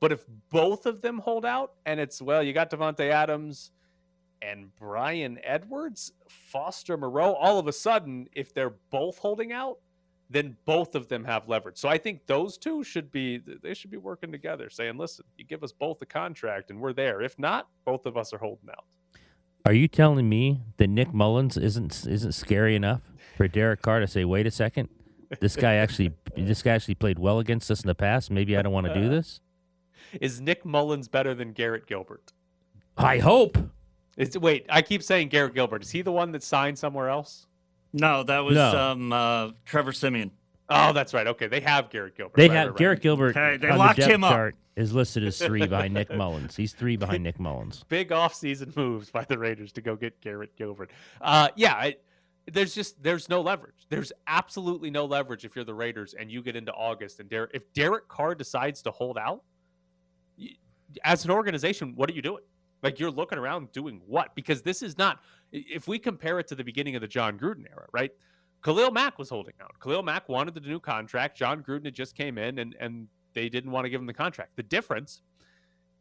But 0.00 0.10
if 0.10 0.24
both 0.50 0.86
of 0.86 1.02
them 1.02 1.18
hold 1.18 1.44
out 1.44 1.74
and 1.84 2.00
it's, 2.00 2.22
well, 2.22 2.42
you 2.42 2.54
got 2.54 2.70
Davante 2.70 3.10
Adams 3.10 3.72
and 4.40 4.74
Bryan 4.76 5.38
Edwards, 5.44 6.12
Foster 6.30 6.96
Moreau, 6.96 7.34
all 7.34 7.58
of 7.58 7.68
a 7.68 7.74
sudden, 7.74 8.26
if 8.34 8.54
they're 8.54 8.76
both 8.88 9.18
holding 9.18 9.52
out, 9.52 9.76
then 10.30 10.56
both 10.64 10.94
of 10.94 11.08
them 11.08 11.26
have 11.26 11.46
leverage. 11.46 11.76
So 11.76 11.90
I 11.90 11.98
think 11.98 12.26
those 12.26 12.56
two 12.56 12.84
should 12.84 13.12
be 13.12 13.42
they 13.62 13.74
should 13.74 13.90
be 13.90 13.96
working 13.98 14.32
together, 14.32 14.70
saying, 14.70 14.96
"Listen, 14.96 15.24
you 15.36 15.44
give 15.44 15.62
us 15.62 15.72
both 15.72 16.02
a 16.02 16.06
contract, 16.06 16.70
and 16.70 16.80
we're 16.80 16.92
there. 16.92 17.20
If 17.20 17.38
not, 17.38 17.68
both 17.84 18.06
of 18.06 18.16
us 18.16 18.32
are 18.32 18.38
holding 18.38 18.70
out." 18.70 18.86
Are 19.66 19.72
you 19.72 19.88
telling 19.88 20.28
me 20.28 20.60
that 20.76 20.86
Nick 20.88 21.12
Mullens 21.12 21.56
isn't 21.56 22.06
isn't 22.06 22.32
scary 22.32 22.76
enough 22.76 23.02
for 23.36 23.48
Derek 23.48 23.82
Carr 23.82 23.98
to 23.98 24.06
say, 24.06 24.24
"Wait 24.24 24.46
a 24.46 24.50
second, 24.52 24.88
this 25.40 25.56
guy 25.56 25.74
actually 25.74 26.12
this 26.36 26.62
guy 26.62 26.70
actually 26.70 26.94
played 26.94 27.18
well 27.18 27.40
against 27.40 27.68
us 27.68 27.80
in 27.82 27.88
the 27.88 27.94
past. 27.96 28.30
Maybe 28.30 28.56
I 28.56 28.62
don't 28.62 28.72
want 28.72 28.86
to 28.86 28.94
do 28.94 29.08
this." 29.08 29.40
Is 30.20 30.40
Nick 30.40 30.64
Mullens 30.64 31.08
better 31.08 31.34
than 31.34 31.52
Garrett 31.52 31.88
Gilbert? 31.88 32.32
I 32.96 33.18
hope. 33.18 33.58
Is, 34.16 34.38
wait, 34.38 34.66
I 34.68 34.82
keep 34.82 35.02
saying 35.02 35.28
Garrett 35.30 35.54
Gilbert. 35.54 35.82
Is 35.82 35.90
he 35.90 36.00
the 36.00 36.12
one 36.12 36.30
that 36.30 36.44
signed 36.44 36.78
somewhere 36.78 37.08
else? 37.08 37.48
No, 37.92 38.22
that 38.22 38.44
was 38.44 38.54
No. 38.54 38.78
um, 38.78 39.12
uh, 39.12 39.50
Trevor 39.64 39.92
Siemian. 39.92 40.30
Oh, 40.68 40.92
that's 40.92 41.14
right. 41.14 41.26
Okay, 41.28 41.46
they 41.46 41.60
have 41.60 41.90
Garrett 41.90 42.16
Gilbert. 42.16 42.36
They 42.36 42.48
Right, 42.48 42.56
have 42.56 42.66
right, 42.66 42.70
right. 42.72 42.78
Garrett 42.78 43.00
Gilbert 43.00 43.36
Okay, 43.36 43.56
they 43.56 43.70
on 43.70 43.78
locked 43.78 43.96
the 43.96 44.02
depth 44.02 44.14
him 44.14 44.24
up. 44.24 44.32
chart 44.32 44.56
is 44.74 44.92
listed 44.92 45.22
as 45.24 45.38
three 45.38 45.66
behind 45.66 45.94
Nick 45.94 46.10
Mullens. 46.10 46.56
He's 46.56 46.72
three 46.72 46.96
behind 46.96 47.22
Nick 47.22 47.38
Mullens. 47.38 47.84
big 47.88 48.10
offseason 48.10 48.76
moves 48.76 49.10
by 49.10 49.24
the 49.24 49.38
Raiders 49.38 49.70
to 49.72 49.80
go 49.80 49.94
get 49.96 50.20
Garrett 50.20 50.56
Gilbert. 50.56 50.90
Uh, 51.20 51.48
yeah, 51.56 51.74
I, 51.74 51.96
there's 52.52 52.74
just 52.74 53.00
there's 53.02 53.28
no 53.28 53.40
leverage. 53.40 53.86
There's 53.88 54.12
absolutely 54.26 54.90
no 54.90 55.04
leverage 55.04 55.44
if 55.44 55.54
you're 55.54 55.64
the 55.64 55.74
Raiders 55.74 56.14
and 56.18 56.30
you 56.30 56.42
get 56.42 56.56
into 56.56 56.72
August 56.72 57.20
and 57.20 57.28
Derek, 57.28 57.52
if 57.54 57.72
Derek 57.72 58.08
Carr 58.08 58.34
decides 58.34 58.82
to 58.82 58.90
hold 58.90 59.18
out, 59.18 59.42
y- 60.38 60.50
as 61.04 61.24
an 61.24 61.30
organization, 61.30 61.92
what 61.96 62.10
are 62.10 62.14
you 62.14 62.22
doing? 62.22 62.42
Like 62.82 62.98
you're 63.00 63.10
looking 63.10 63.38
around 63.38 63.72
doing 63.72 64.00
what? 64.06 64.34
Because 64.34 64.62
this 64.62 64.82
is 64.82 64.98
not. 64.98 65.20
If 65.52 65.88
we 65.88 65.98
compare 65.98 66.38
it 66.38 66.46
to 66.48 66.54
the 66.54 66.64
beginning 66.64 66.94
of 66.96 67.00
the 67.00 67.08
Jon 67.08 67.38
Gruden 67.38 67.66
era, 67.70 67.86
right? 67.92 68.10
Khalil 68.62 68.90
Mack 68.90 69.18
was 69.18 69.28
holding 69.30 69.54
out. 69.62 69.72
Khalil 69.80 70.02
Mack 70.02 70.28
wanted 70.28 70.54
the 70.54 70.60
new 70.60 70.80
contract. 70.80 71.36
Jon 71.36 71.62
Gruden 71.62 71.84
had 71.84 71.94
just 71.94 72.14
came 72.16 72.38
in 72.38 72.58
and 72.58 72.74
and 72.80 73.08
they 73.34 73.48
didn't 73.48 73.70
want 73.70 73.84
to 73.84 73.90
give 73.90 74.00
him 74.00 74.06
the 74.06 74.14
contract. 74.14 74.56
The 74.56 74.62
difference 74.62 75.22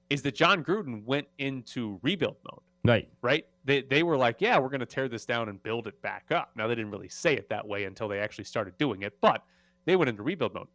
is 0.10 0.22
that 0.22 0.36
Jon 0.36 0.64
Gruden 0.64 1.04
went 1.04 1.28
into 1.40 2.00
rebuild 2.02 2.38
mode, 2.50 2.62
Right. 2.84 3.10
right? 3.22 3.46
They 3.66 3.82
they 3.82 4.04
were 4.04 4.18
like, 4.18 4.38
yeah, 4.40 4.58
we're 4.58 4.70
going 4.70 4.80
to 4.80 4.86
tear 4.86 5.08
this 5.08 5.26
down 5.26 5.50
and 5.50 5.62
build 5.62 5.88
it 5.88 6.02
back 6.02 6.26
up. 6.32 6.52
Now 6.56 6.68
they 6.68 6.76
didn't 6.76 6.92
really 6.92 7.10
say 7.10 7.36
it 7.36 7.50
that 7.50 7.68
way 7.68 7.86
until 7.86 8.08
they 8.08 8.20
actually 8.20 8.46
started 8.46 8.78
doing 8.78 9.02
it, 9.04 9.18
but 9.22 9.44
they 9.86 9.96
went 9.96 10.10
into 10.10 10.24
rebuild 10.24 10.54
mode. 10.54 10.68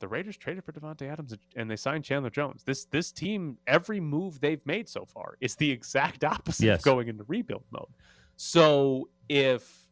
The 0.00 0.06
Raiders 0.08 0.36
traded 0.36 0.62
for 0.64 0.72
Davante 0.72 1.10
Adams 1.10 1.34
and 1.56 1.68
they 1.70 1.74
signed 1.76 2.04
Chandler 2.04 2.30
Jones. 2.30 2.62
This 2.62 2.84
this 2.84 3.10
team, 3.10 3.58
every 3.66 3.98
move 4.00 4.40
they've 4.40 4.64
made 4.64 4.88
so 4.88 5.04
far 5.04 5.36
is 5.40 5.56
the 5.56 5.70
exact 5.78 6.22
opposite 6.24 6.64
Yes. 6.66 6.80
of 6.80 6.84
going 6.84 7.08
into 7.08 7.24
rebuild 7.24 7.64
mode. 7.72 7.88
So 8.36 9.08
if 9.28 9.87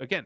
again, 0.00 0.24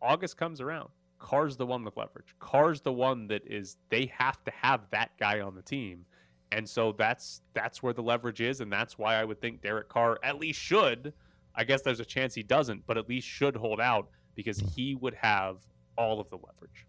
August 0.00 0.36
comes 0.36 0.60
around, 0.60 0.88
Carr's 1.18 1.56
the 1.56 1.66
one 1.66 1.84
with 1.84 1.96
leverage. 1.96 2.34
Carr's 2.40 2.80
the 2.80 2.92
one 2.92 3.26
that 3.28 3.42
is 3.46 3.76
they 3.90 4.06
have 4.16 4.42
to 4.44 4.50
have 4.50 4.80
that 4.90 5.10
guy 5.18 5.40
on 5.40 5.54
the 5.54 5.62
team. 5.62 6.04
And 6.50 6.68
so 6.68 6.92
that's 6.92 7.40
that's 7.54 7.82
where 7.82 7.92
the 7.94 8.02
leverage 8.02 8.40
is, 8.42 8.60
and 8.60 8.70
that's 8.70 8.98
why 8.98 9.14
I 9.16 9.24
would 9.24 9.40
think 9.40 9.62
Derek 9.62 9.88
Carr 9.88 10.18
at 10.22 10.38
least 10.38 10.60
should. 10.60 11.12
I 11.54 11.64
guess 11.64 11.82
there's 11.82 12.00
a 12.00 12.04
chance 12.04 12.34
he 12.34 12.42
doesn't, 12.42 12.86
but 12.86 12.98
at 12.98 13.08
least 13.08 13.26
should 13.26 13.56
hold 13.56 13.80
out 13.80 14.08
because 14.34 14.58
he 14.58 14.94
would 14.96 15.14
have 15.14 15.58
all 15.96 16.20
of 16.20 16.28
the 16.30 16.36
leverage. 16.36 16.86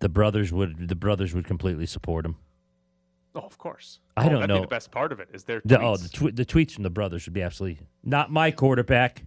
The 0.00 0.08
brothers 0.08 0.52
would 0.52 0.88
the 0.88 0.94
brothers 0.94 1.34
would 1.34 1.46
completely 1.46 1.86
support 1.86 2.24
him. 2.26 2.36
Oh, 3.34 3.40
of 3.40 3.58
course. 3.58 4.00
I 4.16 4.26
Oh, 4.26 4.28
don't 4.28 4.34
that'd 4.40 4.48
Be 4.48 4.54
know. 4.54 4.60
the 4.62 4.66
best 4.68 4.90
part 4.90 5.12
of 5.12 5.20
it 5.20 5.28
is 5.34 5.44
their 5.44 5.60
The, 5.64 5.80
oh, 5.80 5.96
the, 5.96 6.08
tw- 6.08 6.34
the 6.34 6.44
tweets 6.46 6.72
from 6.72 6.84
the 6.84 6.90
brothers 6.90 7.26
would 7.26 7.34
be 7.34 7.42
absolutely 7.42 7.80
not 8.04 8.30
my 8.30 8.50
quarterback. 8.50 9.24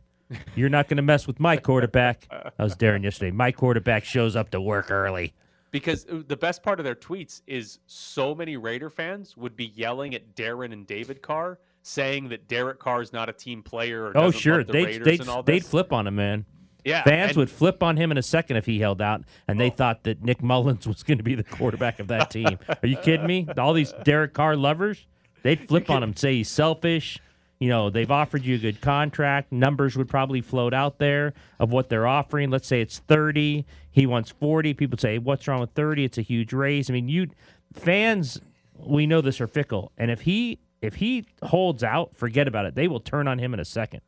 You're 0.55 0.69
not 0.69 0.87
going 0.87 0.97
to 0.97 1.03
mess 1.03 1.25
with 1.27 1.39
my 1.39 1.57
quarterback. 1.57 2.27
I 2.31 2.63
was 2.63 2.75
Darren 2.75 3.03
yesterday. 3.03 3.31
My 3.31 3.51
quarterback 3.51 4.05
shows 4.05 4.35
up 4.35 4.51
to 4.51 4.61
work 4.61 4.91
early. 4.91 5.33
because 5.71 6.05
uh, 6.07 6.21
the 6.27 6.37
best 6.37 6.61
part 6.63 6.79
of 6.79 6.83
their 6.83 6.95
tweets 6.95 7.41
is 7.47 7.79
so 7.87 8.35
many 8.35 8.57
Raider 8.57 8.89
fans 8.89 9.35
would 9.37 9.55
be 9.55 9.65
yelling 9.75 10.13
at 10.15 10.35
Darren 10.35 10.71
and 10.73 10.85
David 10.85 11.21
Carr, 11.21 11.59
saying 11.81 12.29
that 12.29 12.47
Derek 12.47 12.79
Carr 12.79 13.01
is 13.01 13.11
not 13.13 13.29
a 13.29 13.33
team 13.33 13.63
player. 13.63 14.05
Or 14.05 14.17
Oh, 14.17 14.31
sure. 14.31 14.63
the 14.63 14.71
They'd, 14.73 15.03
they'd, 15.03 15.19
and 15.21 15.29
all 15.29 15.43
they'd 15.43 15.65
flip 15.65 15.91
on 15.93 16.05
him, 16.07 16.15
man. 16.15 16.45
Yeah, 16.85 17.03
Fans 17.03 17.31
and- 17.31 17.37
would 17.37 17.49
flip 17.49 17.83
on 17.83 17.97
him 17.97 18.09
in 18.11 18.17
a 18.17 18.23
second 18.23 18.55
if 18.57 18.65
he 18.65 18.79
held 18.79 19.01
out, 19.01 19.23
and 19.47 19.59
they 19.59 19.69
thought 19.69 20.03
that 20.03 20.23
Nick 20.23 20.41
Mullens 20.41 20.87
was 20.87 21.03
going 21.03 21.17
to 21.17 21.23
be 21.23 21.35
the 21.35 21.43
quarterback 21.43 21.99
of 21.99 22.07
that 22.07 22.29
team. 22.31 22.57
Are 22.69 22.87
you 22.87 22.95
kidding 22.97 23.27
me? 23.27 23.47
All 23.57 23.73
these 23.73 23.93
Derek 24.03 24.33
Carr 24.33 24.55
lovers, 24.55 25.05
they'd 25.43 25.59
flip 25.67 25.89
on 25.89 26.01
him, 26.03 26.15
say 26.15 26.35
he's 26.37 26.49
selfish. 26.49 27.19
You 27.59 27.67
know, 27.67 27.89
they've 27.89 28.09
offered 28.09 28.45
you 28.45 28.55
a 28.55 28.57
good 28.57 28.79
contract. 28.79 29.51
Numbers 29.51 29.97
would 29.97 30.07
probably 30.07 30.39
float 30.39 30.73
out 30.73 30.97
there 30.97 31.33
of 31.59 31.71
what 31.71 31.89
they're 31.89 32.07
offering. 32.07 32.49
Let's 32.49 32.67
say 32.67 32.79
it's 32.79 32.99
30. 32.99 33.65
He 33.91 34.05
wants 34.05 34.31
40. 34.31 34.73
People 34.75 34.97
say, 34.97 35.17
what's 35.17 35.45
wrong 35.47 35.59
with 35.59 35.71
30? 35.71 36.05
It's 36.05 36.17
a 36.17 36.21
huge 36.21 36.53
raise. 36.53 36.89
I 36.89 36.93
mean, 36.93 37.09
you 37.09 37.27
fans, 37.73 38.39
we 38.77 39.05
know 39.05 39.19
this 39.19 39.41
are 39.41 39.47
fickle. 39.47 39.91
And 39.97 40.09
if 40.09 40.21
he 40.21 40.59
if 40.81 40.95
he 40.95 41.25
holds 41.43 41.83
out, 41.83 42.15
forget 42.15 42.47
about 42.47 42.65
it. 42.65 42.75
They 42.75 42.87
will 42.87 43.01
turn 43.01 43.27
on 43.27 43.37
him 43.39 43.53
in 43.53 43.59
a 43.59 43.65
second. 43.65 43.99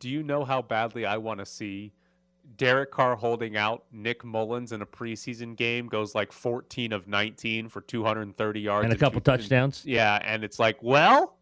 Do 0.00 0.10
you 0.10 0.22
know 0.22 0.44
how 0.44 0.60
badly 0.60 1.06
I 1.06 1.16
want 1.16 1.40
to 1.40 1.46
see 1.46 1.94
Derek 2.58 2.90
Carr 2.90 3.16
holding 3.16 3.56
out? 3.56 3.84
Nick 3.90 4.22
Mullens 4.22 4.72
in 4.72 4.82
a 4.82 4.86
preseason 4.86 5.56
game 5.56 5.86
goes 5.86 6.14
like 6.14 6.30
14 6.30 6.92
of 6.92 7.08
19 7.08 7.70
for 7.70 7.80
230 7.80 8.60
yards 8.60 8.84
And 8.84 8.92
a 8.92 8.96
couple 8.98 9.18
two- 9.22 9.24
touchdowns. 9.30 9.82
Yeah, 9.86 10.18
and 10.22 10.44
it's 10.44 10.58
like, 10.58 10.76
well, 10.82 11.37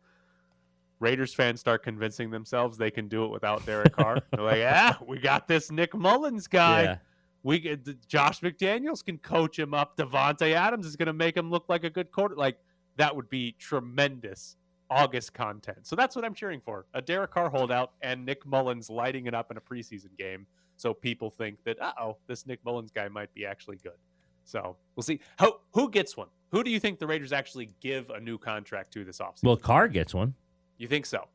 Raiders 1.01 1.35
fans 1.35 1.61
start 1.61 1.83
convincing 1.83 2.31
themselves 2.31 2.79
they 2.79 2.91
can 2.91 3.09
do 3.09 3.25
it 3.25 3.29
without 3.29 3.65
Derek 3.67 3.93
Carr. 3.93 4.23
They're 4.33 4.45
like, 4.45 4.59
yeah, 4.59 4.95
we 5.07 5.19
got 5.19 5.47
this 5.47 5.71
Nick 5.71 5.95
Mullens 5.95 6.47
guy. 6.47 6.83
Yeah. 6.83 6.97
We 7.43 7.61
get 7.61 8.09
Josh 8.09 8.41
McDaniels 8.41 9.05
can 9.05 9.19
coach 9.19 9.59
him 9.59 9.73
up. 9.75 9.97
Davante 9.97 10.53
Adams 10.53 10.87
is 10.87 10.97
going 10.97 11.07
to 11.07 11.13
make 11.13 11.37
him 11.37 11.51
look 11.51 11.67
like 11.69 11.85
a 11.85 11.91
good 11.91 12.11
quarter. 12.11 12.35
Like 12.35 12.59
that 12.97 13.15
would 13.15 13.29
be 13.29 13.55
tremendous 13.59 14.57
August 14.91 15.35
content. 15.35 15.87
So 15.87 15.95
that's 15.95 16.17
what 16.17 16.25
I'm 16.25 16.35
cheering 16.35 16.61
for: 16.61 16.87
a 16.95 17.03
Derek 17.03 17.31
Carr 17.31 17.51
holdout 17.51 17.93
and 18.03 18.25
Nick 18.25 18.45
Mullens 18.45 18.91
lighting 18.91 19.27
it 19.27 19.35
up 19.35 19.51
in 19.51 19.59
a 19.59 19.61
preseason 19.61 20.17
game, 20.19 20.47
so 20.77 20.93
people 20.93 21.31
think 21.31 21.63
that, 21.65 21.81
uh 21.81 21.93
oh, 22.01 22.17
this 22.27 22.47
Nick 22.47 22.65
Mullens 22.65 22.91
guy 22.91 23.09
might 23.09 23.33
be 23.35 23.47
actually 23.47 23.77
good. 23.77 23.99
So 24.45 24.77
we'll 24.95 25.05
see. 25.05 25.21
How 25.39 25.61
who 25.73 25.91
gets 25.91 26.17
one? 26.17 26.29
Who 26.53 26.63
do 26.63 26.71
you 26.71 26.81
think 26.81 26.99
the 26.99 27.07
Raiders 27.07 27.33
actually 27.33 27.71
give 27.81 28.11
a 28.11 28.21
new 28.21 28.39
contract 28.39 28.93
to 28.95 29.05
this 29.05 29.19
offseason? 29.19 29.43
Well, 29.45 29.57
Carr 29.57 29.89
gets 29.89 30.15
one. 30.15 30.35
You 30.79 30.89
think 30.89 31.07
so? 31.07 31.27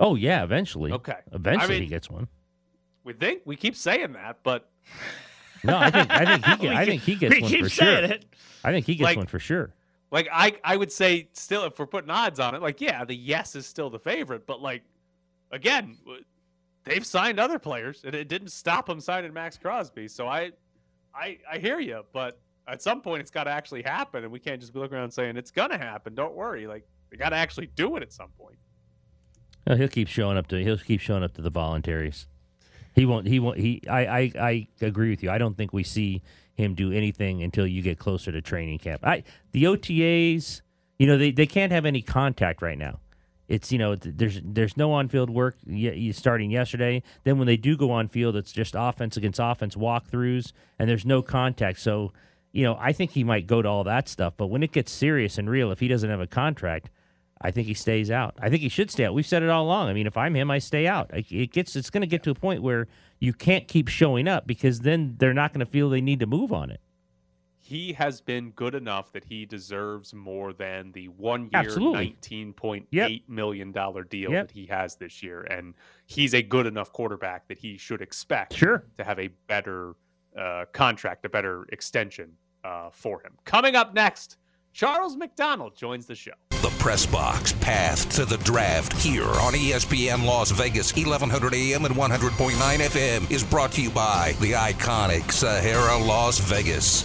Oh 0.00 0.14
yeah, 0.14 0.42
eventually. 0.44 0.92
Okay. 0.92 1.16
Eventually 1.32 1.76
I 1.76 1.80
he 1.80 1.86
gets 1.86 2.08
one. 2.10 2.28
We 3.04 3.12
think 3.14 3.42
we 3.44 3.56
keep 3.56 3.74
saying 3.76 4.12
that, 4.12 4.38
but 4.42 4.68
No, 5.64 5.76
I 5.76 5.90
think 5.90 6.10
I 6.10 6.24
think 6.24 6.44
he 6.44 6.56
get, 6.66 6.76
I 6.76 6.84
think 6.84 7.02
he 7.02 7.14
gets 7.16 7.40
one 7.40 7.50
for 7.62 7.68
saying 7.68 8.06
sure. 8.06 8.16
it. 8.16 8.24
I 8.64 8.72
think 8.72 8.86
he 8.86 8.94
gets 8.94 9.04
Like- 9.04 9.16
one 9.16 9.26
for 9.26 9.38
sure. 9.38 9.74
Like 10.10 10.26
I, 10.32 10.56
I 10.64 10.76
would 10.78 10.90
say 10.90 11.28
still, 11.34 11.64
if 11.64 11.78
we're 11.78 11.84
putting 11.84 12.08
odds 12.08 12.40
on 12.40 12.54
it, 12.54 12.62
like 12.62 12.80
yeah, 12.80 13.04
the 13.04 13.14
yes 13.14 13.54
is 13.54 13.66
still 13.66 13.90
the 13.90 13.98
favorite, 13.98 14.46
but 14.46 14.62
like 14.62 14.82
again, 15.50 15.98
they've 16.84 17.04
signed 17.04 17.38
other 17.38 17.58
players, 17.58 18.04
and 18.04 18.14
it 18.14 18.26
didn't 18.28 18.48
stop 18.52 18.86
them 18.86 19.00
signing 19.00 19.34
Maxx 19.34 19.58
Crosby. 19.58 20.08
So 20.08 20.26
I, 20.26 20.52
I, 21.14 21.36
I 21.52 21.58
hear 21.58 21.78
you, 21.78 22.04
but 22.14 22.40
at 22.66 22.80
some 22.80 23.02
point 23.02 23.20
it's 23.20 23.30
got 23.30 23.44
to 23.44 23.50
actually 23.50 23.82
happen, 23.82 24.22
and 24.24 24.32
we 24.32 24.38
can't 24.38 24.58
just 24.60 24.72
be 24.72 24.78
looking 24.78 24.96
around 24.96 25.10
saying 25.10 25.36
it's 25.36 25.50
gonna 25.50 25.76
happen. 25.76 26.14
Don't 26.14 26.34
worry, 26.34 26.66
like 26.66 26.88
they 27.10 27.18
got 27.18 27.30
to 27.30 27.36
actually 27.36 27.66
do 27.74 27.96
it 27.96 28.02
at 28.02 28.10
some 28.10 28.30
point. 28.38 28.56
No, 29.68 29.76
he'll 29.76 29.88
keep 29.88 30.08
showing 30.08 30.38
up 30.38 30.48
to 30.48 30.64
he'll 30.64 30.78
keep 30.78 31.00
showing 31.00 31.22
up 31.22 31.34
to 31.34 31.42
the 31.42 31.50
voluntaries. 31.50 32.26
He 32.94 33.04
won't. 33.04 33.28
He 33.28 33.38
won't. 33.38 33.58
He. 33.58 33.82
I. 33.88 34.06
I. 34.06 34.32
I 34.40 34.68
agree 34.80 35.10
with 35.10 35.22
you. 35.22 35.30
I 35.30 35.38
don't 35.38 35.56
think 35.56 35.72
we 35.72 35.84
see 35.84 36.22
him 36.54 36.74
do 36.74 36.90
anything 36.90 37.42
until 37.42 37.66
you 37.66 37.82
get 37.82 37.98
closer 37.98 38.32
to 38.32 38.40
training 38.40 38.78
camp. 38.78 39.06
I. 39.06 39.24
The 39.52 39.64
OTAs. 39.64 40.62
You 40.98 41.06
know, 41.06 41.16
they, 41.16 41.30
they 41.30 41.46
can't 41.46 41.70
have 41.70 41.84
any 41.84 42.02
contact 42.02 42.60
right 42.60 42.76
now. 42.76 42.98
It's 43.46 43.70
you 43.70 43.78
know 43.78 43.94
there's 43.94 44.40
there's 44.42 44.76
no 44.76 44.92
on 44.92 45.08
field 45.08 45.30
work 45.30 45.56
starting 46.12 46.50
yesterday. 46.50 47.02
Then 47.24 47.38
when 47.38 47.46
they 47.46 47.56
do 47.56 47.76
go 47.76 47.90
on 47.90 48.08
field, 48.08 48.36
it's 48.36 48.52
just 48.52 48.74
offense 48.76 49.16
against 49.16 49.38
offense 49.38 49.74
walkthroughs, 49.74 50.52
and 50.78 50.88
there's 50.88 51.06
no 51.06 51.22
contact. 51.22 51.78
So 51.78 52.12
you 52.52 52.64
know 52.64 52.76
I 52.80 52.92
think 52.92 53.12
he 53.12 53.22
might 53.22 53.46
go 53.46 53.62
to 53.62 53.68
all 53.68 53.84
that 53.84 54.08
stuff. 54.08 54.34
But 54.36 54.48
when 54.48 54.62
it 54.62 54.72
gets 54.72 54.90
serious 54.90 55.38
and 55.38 55.48
real, 55.48 55.70
if 55.70 55.80
he 55.80 55.88
doesn't 55.88 56.10
have 56.10 56.20
a 56.20 56.26
contract, 56.26 56.90
I 57.40 57.50
think 57.50 57.66
he 57.68 57.74
stays 57.74 58.10
out. 58.10 58.34
I 58.40 58.48
think 58.50 58.62
he 58.62 58.68
should 58.68 58.90
stay 58.90 59.04
out. 59.04 59.14
We've 59.14 59.26
said 59.26 59.42
it 59.42 59.48
all 59.48 59.64
along. 59.64 59.88
I 59.88 59.92
mean, 59.92 60.06
if 60.06 60.16
I'm 60.16 60.34
him, 60.34 60.50
I 60.50 60.58
stay 60.58 60.86
out. 60.86 61.10
It 61.12 61.52
gets 61.52 61.76
it's 61.76 61.90
going 61.90 62.00
to 62.00 62.06
get 62.06 62.22
to 62.24 62.30
a 62.30 62.34
point 62.34 62.62
where 62.62 62.88
you 63.20 63.32
can't 63.32 63.68
keep 63.68 63.88
showing 63.88 64.26
up 64.28 64.46
because 64.46 64.80
then 64.80 65.14
they're 65.18 65.34
not 65.34 65.52
going 65.52 65.64
to 65.64 65.70
feel 65.70 65.88
they 65.88 66.00
need 66.00 66.20
to 66.20 66.26
move 66.26 66.52
on 66.52 66.70
it. 66.70 66.80
He 67.60 67.92
has 67.92 68.22
been 68.22 68.50
good 68.52 68.74
enough 68.74 69.12
that 69.12 69.24
he 69.24 69.44
deserves 69.44 70.14
more 70.14 70.54
than 70.54 70.90
the 70.92 71.08
one 71.08 71.42
year, 71.42 71.50
Absolutely. 71.54 71.92
nineteen 72.06 72.52
point 72.54 72.86
Yep. 72.92 73.10
eight 73.10 73.28
million 73.28 73.72
dollar 73.72 74.04
deal 74.04 74.30
Yep. 74.32 74.48
that 74.48 74.54
he 74.54 74.64
has 74.66 74.96
this 74.96 75.22
year, 75.22 75.42
and 75.42 75.74
he's 76.06 76.32
a 76.34 76.40
good 76.40 76.64
enough 76.66 76.92
quarterback 76.92 77.46
that 77.48 77.58
he 77.58 77.76
should 77.76 78.00
expect 78.00 78.54
Sure. 78.54 78.84
to 78.96 79.04
have 79.04 79.18
a 79.18 79.28
better 79.48 79.94
uh, 80.36 80.64
contract, 80.72 81.24
a 81.26 81.28
better 81.28 81.66
extension 81.70 82.32
uh, 82.64 82.88
for 82.90 83.20
him. 83.22 83.32
Coming 83.44 83.76
up 83.76 83.92
next, 83.92 84.38
Charles 84.72 85.16
McDonald 85.16 85.76
joins 85.76 86.06
the 86.06 86.14
show. 86.14 86.32
The 86.60 86.70
Press 86.80 87.06
Box 87.06 87.52
Path 87.52 88.08
to 88.16 88.24
the 88.24 88.36
Draft 88.38 88.92
here 88.94 89.22
on 89.22 89.52
ESPN 89.52 90.24
Las 90.24 90.50
Vegas, 90.50 90.92
1100 90.92 91.54
AM 91.54 91.84
and 91.84 91.94
100.9 91.94 92.50
FM 92.50 93.30
is 93.30 93.44
brought 93.44 93.70
to 93.72 93.82
you 93.82 93.90
by 93.90 94.34
the 94.40 94.52
iconic 94.52 95.30
Sahara 95.30 95.96
Las 96.04 96.40
Vegas. 96.40 97.04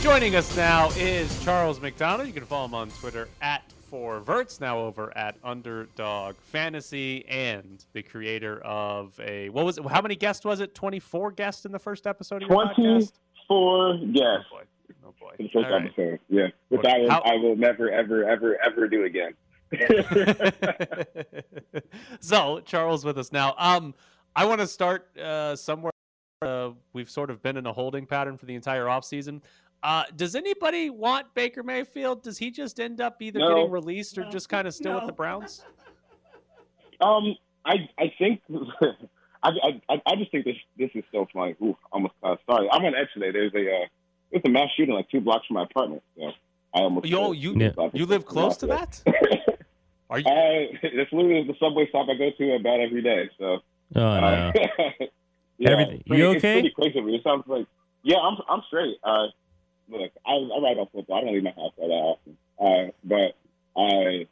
Joining 0.00 0.36
us 0.36 0.56
now 0.56 0.90
is 0.90 1.42
Charles 1.42 1.80
McDonald. 1.80 2.28
You 2.28 2.34
can 2.34 2.44
follow 2.44 2.66
him 2.66 2.74
on 2.74 2.90
Twitter 2.90 3.28
at 3.42 3.64
four 3.90 4.20
verts, 4.20 4.60
now 4.60 4.78
over 4.78 5.16
at 5.16 5.34
Underdog 5.42 6.36
Fantasy, 6.36 7.26
and 7.26 7.84
the 7.94 8.02
creator 8.02 8.60
of 8.60 9.18
a 9.18 9.48
what 9.48 9.64
was 9.64 9.78
it? 9.78 9.86
How 9.86 10.02
many 10.02 10.14
guests 10.14 10.44
was 10.44 10.60
it? 10.60 10.72
Twenty 10.76 11.00
four 11.00 11.32
guests 11.32 11.64
in 11.64 11.72
the 11.72 11.80
first 11.80 12.06
episode 12.06 12.44
of 12.44 12.48
your 12.48 12.58
podcast. 12.58 12.74
Twenty-four, 13.48 13.96
guests. 14.12 14.48
Oh 14.50 14.50
boy, 14.50 14.62
oh 15.04 15.14
boy. 15.20 15.32
In 15.38 15.46
the 15.46 15.50
first 15.52 15.66
All 15.66 15.72
right. 15.78 15.86
episode, 15.86 16.20
yeah. 16.28 16.46
Which 16.68 16.82
What- 16.82 16.86
I 16.88 16.98
will, 16.98 17.10
how- 17.10 17.22
I 17.24 17.34
will 17.36 17.56
never, 17.56 17.90
ever, 17.90 18.24
ever, 18.28 18.58
ever 18.64 18.88
do 18.88 19.04
again. 19.04 19.34
so 22.20 22.60
Charles 22.60 23.04
with 23.04 23.18
us 23.18 23.32
now. 23.32 23.54
Um, 23.58 23.94
I 24.36 24.44
want 24.46 24.60
to 24.60 24.66
start 24.66 25.16
uh, 25.18 25.56
somewhere 25.56 25.90
uh, 26.42 26.70
we've 26.92 27.10
sort 27.10 27.30
of 27.30 27.42
been 27.42 27.56
in 27.56 27.66
a 27.66 27.72
holding 27.72 28.06
pattern 28.06 28.36
for 28.36 28.46
the 28.46 28.54
entire 28.54 28.84
offseason. 28.84 29.40
Uh, 29.82 30.04
does 30.16 30.34
anybody 30.34 30.90
want 30.90 31.32
Baker 31.34 31.62
Mayfield? 31.62 32.22
Does 32.22 32.38
he 32.38 32.50
just 32.50 32.80
end 32.80 33.00
up 33.00 33.20
either 33.20 33.38
No. 33.38 33.48
getting 33.54 33.70
released 33.70 34.16
or 34.18 34.24
just 34.30 34.48
kind 34.48 34.66
of 34.66 34.74
still 34.74 34.94
with 34.94 35.06
the 35.06 35.12
Browns? 35.12 35.64
Um, 37.00 37.34
I 37.64 37.88
I 37.98 38.12
think 38.18 38.40
I, 38.50 38.86
I 39.50 39.80
I- 39.90 40.02
I 40.06 40.16
just 40.16 40.30
think 40.30 40.44
this 40.44 40.56
this 40.78 40.90
is 40.94 41.04
so 41.12 41.26
funny. 41.32 41.54
Ooh, 41.62 41.76
almost 41.92 42.14
uh, 42.22 42.36
sorry. 42.48 42.68
I'm 42.70 42.84
on 42.84 42.94
Edge 42.94 43.08
today. 43.14 43.30
There's 43.30 43.52
a 43.54 43.82
uh, 43.82 43.86
there's 44.34 44.44
a 44.44 44.48
mass 44.48 44.68
shooting 44.76 44.94
like 44.94 45.08
two 45.10 45.20
blocks 45.20 45.46
from 45.46 45.54
my 45.54 45.62
apartment. 45.62 46.02
So 46.18 46.26
I 46.74 46.80
almost 46.80 47.06
Yo, 47.06 47.32
you 47.32 47.72
you 47.92 48.04
live 48.06 48.26
close 48.26 48.56
to 48.58 48.66
that? 48.66 49.00
Are 50.10 50.18
you? 50.18 50.26
Uh, 50.26 50.76
it's 50.82 51.12
literally 51.12 51.44
the 51.46 51.54
subway 51.58 51.88
stop 51.88 52.08
I 52.08 52.14
go 52.14 52.30
to 52.30 52.54
about 52.56 52.80
every 52.80 53.02
day. 53.02 53.30
So 53.38 53.58
Oh, 53.96 54.00
uh, 54.02 54.20
no. 54.20 54.52
yeah, 55.58 55.70
Everything- 55.70 55.94
it's 56.00 56.08
pretty- 56.08 56.22
you 56.22 56.30
It's 56.32 56.38
okay? 56.44 56.54
pretty 56.60 56.70
crazy. 56.74 57.14
It 57.14 57.22
sounds 57.22 57.44
like 57.46 57.66
yeah, 58.02 58.18
I'm 58.18 58.36
I'm 58.48 58.62
straight. 58.66 58.96
Uh, 59.02 59.28
look, 59.88 60.10
I 60.26 60.32
I 60.32 60.60
ride 60.62 60.78
on 60.78 60.88
football. 60.92 61.16
I 61.16 61.20
don't 61.22 61.32
leave 61.32 61.42
my 61.44 61.50
house 61.52 61.72
all 61.78 61.88
that 61.88 61.94
often. 61.94 62.36
Uh, 62.58 62.92
but 63.04 63.36
I. 63.80 64.26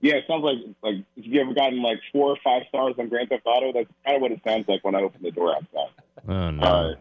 Yeah, 0.00 0.14
it 0.14 0.24
sounds 0.28 0.44
like 0.44 0.58
like 0.82 0.96
if 1.16 1.26
you 1.26 1.40
ever 1.40 1.54
gotten 1.54 1.82
like 1.82 1.98
four 2.12 2.30
or 2.30 2.36
five 2.44 2.62
stars 2.68 2.94
on 2.98 3.08
Grand 3.08 3.30
Theft 3.30 3.42
Auto, 3.46 3.72
that's 3.72 3.88
kind 4.04 4.16
of 4.16 4.22
what 4.22 4.30
it 4.30 4.40
sounds 4.44 4.68
like 4.68 4.84
when 4.84 4.94
I 4.94 5.00
open 5.02 5.22
the 5.22 5.30
door 5.32 5.54
outside. 5.56 5.90
Oh 6.28 6.50
no. 6.50 6.62
Uh, 6.62 6.94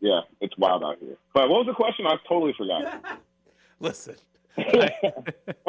yeah, 0.00 0.20
it's 0.40 0.56
wild 0.58 0.82
out 0.84 0.98
here. 1.00 1.16
But 1.34 1.48
what 1.48 1.64
was 1.64 1.66
the 1.66 1.74
question? 1.74 2.06
I 2.06 2.16
totally 2.28 2.54
forgot. 2.56 3.20
Listen. 3.80 4.16
oh, 4.58 4.62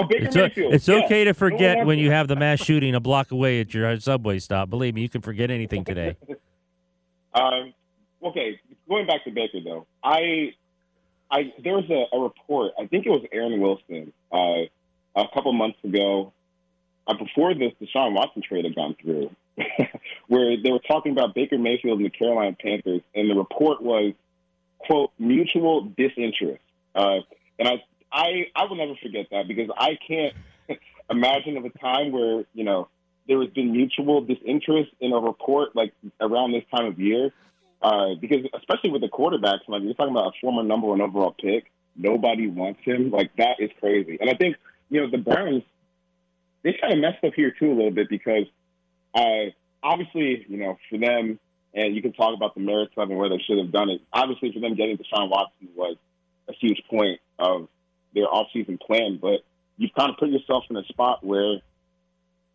Baker 0.08 0.28
It's, 0.28 0.36
o- 0.38 0.50
it's 0.56 0.88
yeah. 0.88 1.04
okay 1.04 1.26
to 1.26 1.34
forget 1.34 1.86
when 1.86 2.00
you 2.00 2.10
have 2.12 2.30
the 2.30 2.38
mass 2.38 2.60
shooting 2.64 2.96
a 2.96 3.02
block 3.02 3.32
away 3.32 3.60
at 3.60 3.74
your 3.74 4.00
subway 4.00 4.40
stop. 4.40 4.70
Believe 4.70 4.96
me, 4.96 5.02
you 5.02 5.10
can 5.10 5.22
forget 5.22 5.52
anything 5.52 5.84
today. 5.84 6.16
Um, 7.34 7.74
okay, 8.24 8.60
going 8.90 9.06
back 9.06 9.24
to 9.26 9.32
Baker 9.32 9.60
though, 9.64 9.86
I, 10.04 10.54
I 11.30 11.54
there 11.64 11.74
was 11.74 11.84
a, 11.92 12.16
a 12.16 12.20
report. 12.20 12.72
I 12.80 12.88
think 12.88 13.06
it 13.06 13.10
was 13.10 13.24
Aaron 13.32 13.60
Wilson 13.60 14.12
uh, 14.32 14.64
a 15.16 15.28
couple 15.36 15.54
months 15.54 15.78
ago, 15.84 16.34
uh, 17.06 17.14
before 17.14 17.54
this 17.54 17.74
Deshaun 17.80 18.14
Watson 18.14 18.42
trade 18.42 18.66
had 18.66 18.74
gone 18.74 18.96
through, 19.00 19.30
where 20.28 20.56
they 20.62 20.72
were 20.72 20.80
talking 20.80 21.12
about 21.12 21.36
Baker 21.36 21.58
Mayfield 21.58 22.00
and 22.00 22.06
the 22.06 22.10
Carolina 22.10 22.56
Panthers, 22.60 23.02
and 23.16 23.30
the 23.30 23.36
report 23.36 23.82
was 23.82 24.14
quote 24.80 25.12
mutual 25.20 25.82
disinterest. 25.98 26.62
Uh, 26.96 27.20
and 27.60 27.68
I, 27.68 27.84
I, 28.12 28.30
I 28.56 28.66
will 28.66 28.76
never 28.76 28.96
forget 29.02 29.28
that 29.32 29.48
because 29.48 29.70
I 29.78 29.98
can't 30.08 30.34
imagine 31.10 31.58
of 31.58 31.66
a 31.66 31.70
time 31.70 32.12
where 32.12 32.46
you 32.54 32.64
know 32.64 32.90
there 33.28 33.42
has 33.42 33.50
been 33.50 33.72
mutual 33.72 34.22
disinterest 34.22 34.92
in 35.00 35.12
a 35.12 35.20
report 35.20 35.76
like 35.76 35.94
around 36.22 36.52
this 36.54 36.64
time 36.74 36.86
of 36.86 37.00
year. 37.00 37.32
Uh, 37.80 38.16
because 38.20 38.40
especially 38.56 38.90
with 38.90 39.02
the 39.02 39.08
quarterbacks, 39.08 39.60
like 39.68 39.84
you're 39.84 39.94
talking 39.94 40.12
about 40.12 40.34
a 40.34 40.40
former 40.42 40.64
number 40.64 40.88
one 40.88 41.00
overall 41.00 41.36
pick, 41.40 41.72
nobody 41.96 42.48
wants 42.48 42.80
him. 42.84 43.12
Like 43.12 43.36
that 43.38 43.58
is 43.60 43.70
crazy. 43.80 44.18
And 44.20 44.30
I 44.30 44.34
think 44.34 44.56
you 44.90 45.02
know 45.02 45.12
the 45.12 45.18
Browns, 45.18 45.64
they 46.64 46.74
kind 46.80 46.94
of 46.94 47.00
messed 47.00 47.24
up 47.24 47.34
here 47.36 47.52
too 47.52 47.72
a 47.72 47.76
little 47.76 47.92
bit 47.92 48.10
because, 48.10 48.46
uh, 49.18 49.52
obviously 49.84 50.46
you 50.48 50.58
know 50.58 50.78
for 50.90 50.98
them, 50.98 51.40
and 51.74 51.96
you 51.96 52.02
can 52.02 52.14
talk 52.14 52.36
about 52.36 52.56
the 52.56 52.62
merits 52.62 52.94
of 52.98 53.10
and 53.10 53.18
where 53.18 53.30
they 53.30 53.42
should 53.48 53.58
have 53.58 53.72
done 53.72 53.90
it. 53.90 54.02
Obviously 54.14 54.52
for 54.54 54.60
them 54.60 54.76
getting 54.76 54.98
Deshaun 54.98 55.30
Watson 55.30 55.70
was 55.76 55.98
a 56.50 56.54
huge 56.54 56.82
point 56.90 57.20
of 57.40 57.68
their 58.14 58.28
offseason 58.28 58.80
plan, 58.80 59.20
but 59.22 59.42
you've 59.78 59.94
kind 59.94 60.10
of 60.10 60.18
put 60.18 60.30
yourself 60.30 60.64
in 60.70 60.78
a 60.78 60.84
spot 60.86 61.24
where 61.24 61.62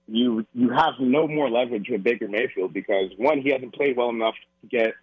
you 0.09 0.47
you 0.55 0.71
have 0.71 0.95
no 1.01 1.27
more 1.29 1.49
leverage 1.49 1.87
with 1.89 2.03
Baker 2.03 2.29
Mayfield 2.29 2.73
because 2.73 3.11
one, 3.17 3.41
he 3.41 3.51
hasn't 3.51 3.75
played 3.75 3.97
well 3.97 4.11
enough 4.11 4.35
to 4.63 4.69
get 4.69 4.95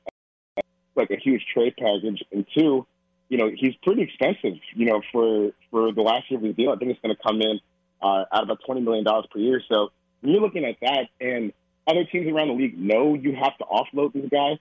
uh, 0.57 0.61
like 0.95 1.09
a 1.11 1.17
huge 1.17 1.43
trade 1.53 1.75
package, 1.77 2.23
and 2.31 2.45
two, 2.53 2.85
you 3.29 3.37
know, 3.37 3.49
he's 3.53 3.75
pretty 3.83 4.03
expensive. 4.03 4.59
You 4.75 4.85
know, 4.85 5.01
for 5.11 5.51
for 5.71 5.93
the 5.93 6.01
last 6.01 6.29
year 6.29 6.39
of 6.39 6.45
his 6.45 6.55
deal, 6.55 6.71
I 6.71 6.75
think 6.75 6.91
it's 6.91 7.01
going 7.01 7.15
to 7.15 7.21
come 7.21 7.41
in 7.41 7.59
uh, 8.01 8.25
at 8.33 8.43
about 8.43 8.59
twenty 8.65 8.81
million 8.81 9.03
dollars 9.03 9.25
per 9.31 9.39
year. 9.39 9.61
So 9.69 9.91
you're 10.21 10.41
looking 10.41 10.65
at 10.65 10.75
that, 10.81 11.07
and 11.19 11.53
other 11.87 12.05
teams 12.05 12.27
around 12.31 12.49
the 12.49 12.53
league 12.53 12.77
know 12.77 13.15
you 13.15 13.35
have 13.35 13.57
to 13.57 13.63
offload 13.65 14.13
this 14.13 14.29
guy, 14.29 14.59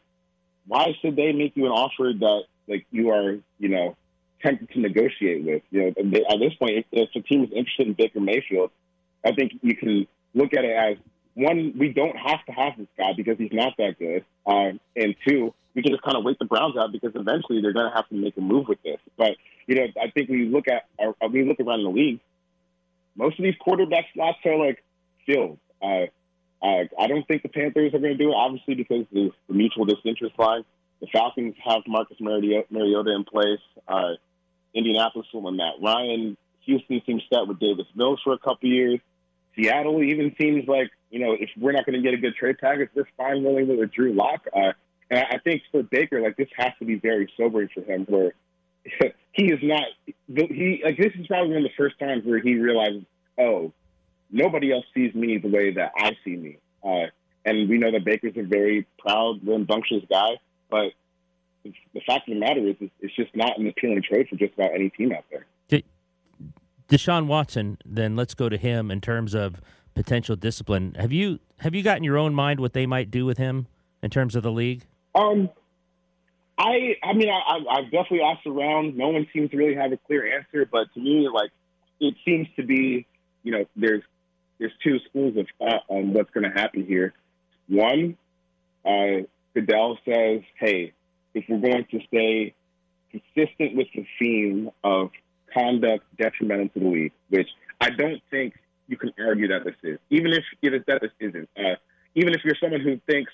why 0.66 0.96
should 1.00 1.16
they 1.16 1.32
make 1.32 1.56
you 1.56 1.66
an 1.66 1.72
offer 1.72 2.12
that 2.18 2.42
like 2.66 2.86
you 2.90 3.10
are, 3.10 3.38
you 3.58 3.68
know, 3.68 3.96
tempted 4.42 4.70
to 4.70 4.80
negotiate 4.80 5.44
with? 5.44 5.62
You 5.70 5.80
know, 5.80 5.88
at 5.88 6.38
this 6.38 6.54
point, 6.54 6.78
if, 6.78 6.86
if 6.92 7.10
a 7.14 7.20
team 7.20 7.44
is 7.44 7.50
interested 7.50 7.86
in 7.86 7.94
Baker 7.94 8.20
Mayfield, 8.20 8.70
I 9.24 9.32
think 9.32 9.52
you 9.62 9.76
can 9.76 10.06
look 10.34 10.54
at 10.54 10.64
it 10.64 10.76
as 10.76 10.96
one, 11.34 11.74
we 11.78 11.92
don't 11.92 12.16
have 12.16 12.44
to 12.46 12.52
have 12.52 12.76
this 12.76 12.88
guy 12.96 13.12
because 13.16 13.38
he's 13.38 13.52
not 13.52 13.74
that 13.78 13.98
good, 13.98 14.24
um, 14.46 14.80
and 14.96 15.14
two, 15.26 15.54
we 15.74 15.82
can 15.82 15.92
just 15.92 16.02
kind 16.02 16.16
of 16.16 16.24
wait 16.24 16.38
the 16.40 16.44
Browns 16.44 16.76
out 16.76 16.90
because 16.90 17.12
eventually 17.14 17.62
they're 17.62 17.72
going 17.72 17.88
to 17.88 17.94
have 17.94 18.08
to 18.08 18.14
make 18.14 18.36
a 18.36 18.40
move 18.40 18.66
with 18.66 18.82
this. 18.82 18.98
But 19.16 19.36
you 19.66 19.76
know, 19.76 19.86
I 20.02 20.10
think 20.10 20.28
when 20.28 20.40
you 20.40 20.46
look 20.46 20.66
at, 20.66 20.86
or 20.98 21.14
when 21.20 21.34
you 21.34 21.44
look 21.44 21.60
around 21.60 21.84
the 21.84 21.90
league, 21.90 22.20
most 23.14 23.38
of 23.38 23.44
these 23.44 23.54
quarterback 23.60 24.06
slots 24.14 24.38
are 24.44 24.56
like 24.56 24.82
filled. 25.28 25.58
Uh, 25.82 26.06
uh, 26.60 26.84
I 26.98 27.06
don't 27.06 27.26
think 27.28 27.42
the 27.42 27.48
Panthers 27.48 27.94
are 27.94 27.98
going 27.98 28.16
to 28.16 28.18
do 28.18 28.30
it, 28.30 28.34
obviously, 28.34 28.74
because 28.74 29.04
the, 29.12 29.30
the 29.48 29.54
mutual 29.54 29.84
disinterest 29.84 30.38
line. 30.38 30.64
The 31.00 31.06
Falcons 31.12 31.54
have 31.64 31.82
Marcus 31.86 32.16
Mariota, 32.20 32.66
Mariota 32.70 33.14
in 33.14 33.24
place. 33.24 33.60
Uh, 33.86 34.14
Indianapolis 34.74 35.28
will 35.32 35.50
Matt 35.52 35.74
Ryan. 35.80 36.36
Houston 36.62 37.00
seems 37.06 37.22
set 37.32 37.46
with 37.46 37.60
Davis 37.60 37.86
Mills 37.94 38.20
for 38.24 38.32
a 38.32 38.38
couple 38.38 38.68
years. 38.68 38.98
Seattle 39.54 40.02
even 40.02 40.34
seems 40.38 40.66
like, 40.68 40.90
you 41.10 41.20
know, 41.20 41.32
if 41.32 41.50
we're 41.56 41.72
not 41.72 41.86
going 41.86 41.96
to 41.96 42.02
get 42.02 42.14
a 42.14 42.20
good 42.20 42.34
trade 42.34 42.58
package, 42.58 42.90
they're 42.94 43.08
fine 43.16 43.42
willing 43.42 43.68
with 43.68 43.92
Drew 43.92 44.12
Lock. 44.12 44.46
Uh, 44.54 44.72
and 45.10 45.24
I 45.30 45.38
think 45.38 45.62
for 45.70 45.82
Baker, 45.82 46.20
like, 46.20 46.36
this 46.36 46.48
has 46.56 46.72
to 46.80 46.84
be 46.84 46.96
very 46.96 47.32
sobering 47.36 47.68
for 47.72 47.80
him 47.80 48.04
where 48.08 48.32
he 49.32 49.46
is 49.46 49.60
not, 49.62 49.84
he, 50.26 50.82
like, 50.84 50.98
this 50.98 51.12
is 51.18 51.26
probably 51.26 51.54
one 51.54 51.64
of 51.64 51.70
the 51.70 51.76
first 51.76 51.98
times 51.98 52.24
where 52.24 52.40
he 52.40 52.56
realizes, 52.56 53.04
oh, 53.38 53.72
nobody 54.30 54.72
else 54.72 54.84
sees 54.94 55.14
me 55.14 55.38
the 55.38 55.48
way 55.48 55.72
that 55.74 55.92
I 55.96 56.12
see 56.24 56.36
me. 56.36 56.58
Uh, 56.84 57.06
and 57.44 57.68
we 57.68 57.78
know 57.78 57.90
that 57.90 58.04
Baker's 58.04 58.34
a 58.36 58.42
very 58.42 58.86
proud, 58.98 59.40
rambunctious 59.46 60.02
guy, 60.10 60.30
but 60.70 60.92
the 61.64 62.00
fact 62.06 62.28
of 62.28 62.34
the 62.34 62.40
matter 62.40 62.66
is, 62.66 62.76
it's 63.00 63.14
just 63.16 63.34
not 63.34 63.58
an 63.58 63.66
appealing 63.66 64.02
trade 64.02 64.28
for 64.28 64.36
just 64.36 64.54
about 64.54 64.74
any 64.74 64.90
team 64.90 65.12
out 65.12 65.24
there. 65.30 65.46
Deshaun 66.88 67.26
Watson, 67.26 67.76
then 67.84 68.16
let's 68.16 68.32
go 68.32 68.48
to 68.48 68.56
him 68.56 68.90
in 68.90 69.02
terms 69.02 69.34
of 69.34 69.60
potential 69.94 70.36
discipline. 70.36 70.94
Have 70.98 71.12
you 71.12 71.38
have 71.58 71.74
you 71.74 71.82
got 71.82 71.98
in 71.98 72.04
your 72.04 72.16
own 72.16 72.34
mind 72.34 72.60
what 72.60 72.72
they 72.72 72.86
might 72.86 73.10
do 73.10 73.26
with 73.26 73.36
him 73.36 73.66
in 74.02 74.08
terms 74.08 74.34
of 74.34 74.42
the 74.42 74.50
league? 74.50 74.86
Um, 75.14 75.50
I, 76.56 76.96
I 77.02 77.12
mean, 77.12 77.28
I, 77.28 77.56
I've- 77.56 77.66
I've 77.68 77.84
definitely 77.90 78.22
asked 78.22 78.46
around. 78.46 78.96
No 78.96 79.08
one 79.08 79.26
seems 79.34 79.50
to 79.50 79.56
really 79.58 79.74
have 79.74 79.92
a 79.92 79.98
clear 79.98 80.34
answer, 80.38 80.66
but 80.70 80.86
to 80.94 81.00
me, 81.00 81.28
like, 81.28 81.50
it 82.00 82.14
seems 82.24 82.46
to 82.56 82.62
be, 82.62 83.06
you 83.42 83.52
know, 83.52 83.64
there's 83.76 84.02
there's 84.58 84.72
two 84.82 84.98
schools 85.08 85.36
of 85.36 85.46
thought 85.58 85.84
on 85.88 86.12
what's 86.12 86.30
going 86.30 86.44
to 86.44 86.60
happen 86.60 86.84
here. 86.84 87.14
One, 87.68 88.16
uh, 88.84 89.24
Goodell 89.54 89.98
says, 90.04 90.40
hey, 90.58 90.92
if 91.34 91.44
we're 91.48 91.58
going 91.58 91.86
to 91.90 92.00
stay 92.06 92.54
consistent 93.10 93.76
with 93.76 93.88
the 93.94 94.06
theme 94.18 94.70
of 94.84 95.10
conduct 95.52 96.04
detrimental 96.16 96.68
to 96.68 96.80
the 96.80 96.86
league, 96.86 97.12
which 97.30 97.48
I 97.80 97.90
don't 97.90 98.20
think 98.30 98.54
you 98.88 98.96
can 98.96 99.12
argue 99.18 99.48
that 99.48 99.64
this 99.64 99.74
is, 99.82 99.98
even 100.10 100.32
if 100.32 100.44
it 100.62 100.74
is 100.74 100.82
that 100.86 101.00
this 101.00 101.12
isn't. 101.20 101.48
Uh, 101.56 101.76
even 102.14 102.34
if 102.34 102.40
you're 102.44 102.56
someone 102.60 102.80
who 102.80 103.00
thinks 103.06 103.32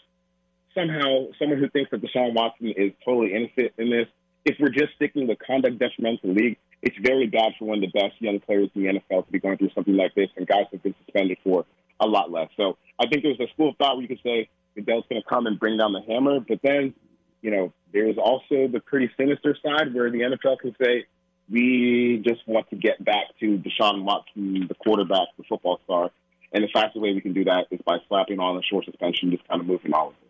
somehow 0.74 1.26
someone 1.38 1.58
who 1.58 1.68
thinks 1.70 1.90
that 1.90 2.02
Deshaun 2.02 2.34
Watson 2.34 2.74
is 2.76 2.92
totally 3.04 3.32
innocent 3.32 3.72
in 3.78 3.90
this, 3.90 4.08
if 4.44 4.56
we're 4.60 4.70
just 4.70 4.94
sticking 4.96 5.26
with 5.26 5.38
conduct 5.38 5.78
detrimental 5.78 6.18
to 6.18 6.34
the 6.34 6.40
league, 6.40 6.58
it's 6.84 6.96
very 6.98 7.26
bad 7.26 7.52
for 7.58 7.64
one 7.64 7.82
of 7.82 7.92
the 7.92 7.98
best 7.98 8.20
young 8.20 8.40
players 8.40 8.68
in 8.74 8.82
the 8.82 8.88
NFL 8.88 9.26
to 9.26 9.32
be 9.32 9.40
going 9.40 9.56
through 9.56 9.70
something 9.74 9.96
like 9.96 10.14
this, 10.14 10.28
and 10.36 10.46
guys 10.46 10.66
have 10.70 10.82
been 10.82 10.94
suspended 11.04 11.38
for 11.42 11.64
a 11.98 12.06
lot 12.06 12.30
less. 12.30 12.48
So 12.56 12.76
I 12.98 13.06
think 13.06 13.22
there's 13.22 13.40
a 13.40 13.50
school 13.54 13.70
of 13.70 13.76
thought 13.76 13.96
where 13.96 14.02
you 14.02 14.08
could 14.08 14.20
say 14.22 14.48
Goodell's 14.74 15.04
going 15.08 15.22
to 15.22 15.28
come 15.28 15.46
and 15.46 15.58
bring 15.58 15.78
down 15.78 15.92
the 15.92 16.02
hammer, 16.02 16.40
but 16.40 16.60
then, 16.62 16.92
you 17.40 17.50
know, 17.50 17.72
there's 17.92 18.18
also 18.18 18.68
the 18.68 18.80
pretty 18.84 19.10
sinister 19.16 19.56
side 19.64 19.94
where 19.94 20.10
the 20.10 20.20
NFL 20.20 20.58
can 20.58 20.74
say, 20.82 21.06
we 21.50 22.22
just 22.24 22.46
want 22.46 22.68
to 22.70 22.76
get 22.76 23.04
back 23.04 23.24
to 23.40 23.58
Deshaun 23.58 24.02
Watson, 24.02 24.66
the 24.66 24.74
quarterback, 24.74 25.28
the 25.36 25.44
football 25.44 25.80
star. 25.84 26.10
And 26.52 26.64
the 26.64 26.68
fastest 26.68 27.00
way 27.00 27.12
we 27.12 27.20
can 27.20 27.32
do 27.32 27.44
that 27.44 27.66
is 27.70 27.80
by 27.84 27.98
slapping 28.08 28.38
on 28.38 28.56
a 28.56 28.62
short 28.62 28.84
suspension, 28.84 29.30
just 29.30 29.46
kind 29.48 29.60
of 29.60 29.66
moving 29.66 29.92
all 29.92 30.08
of 30.08 30.14
this. 30.14 30.24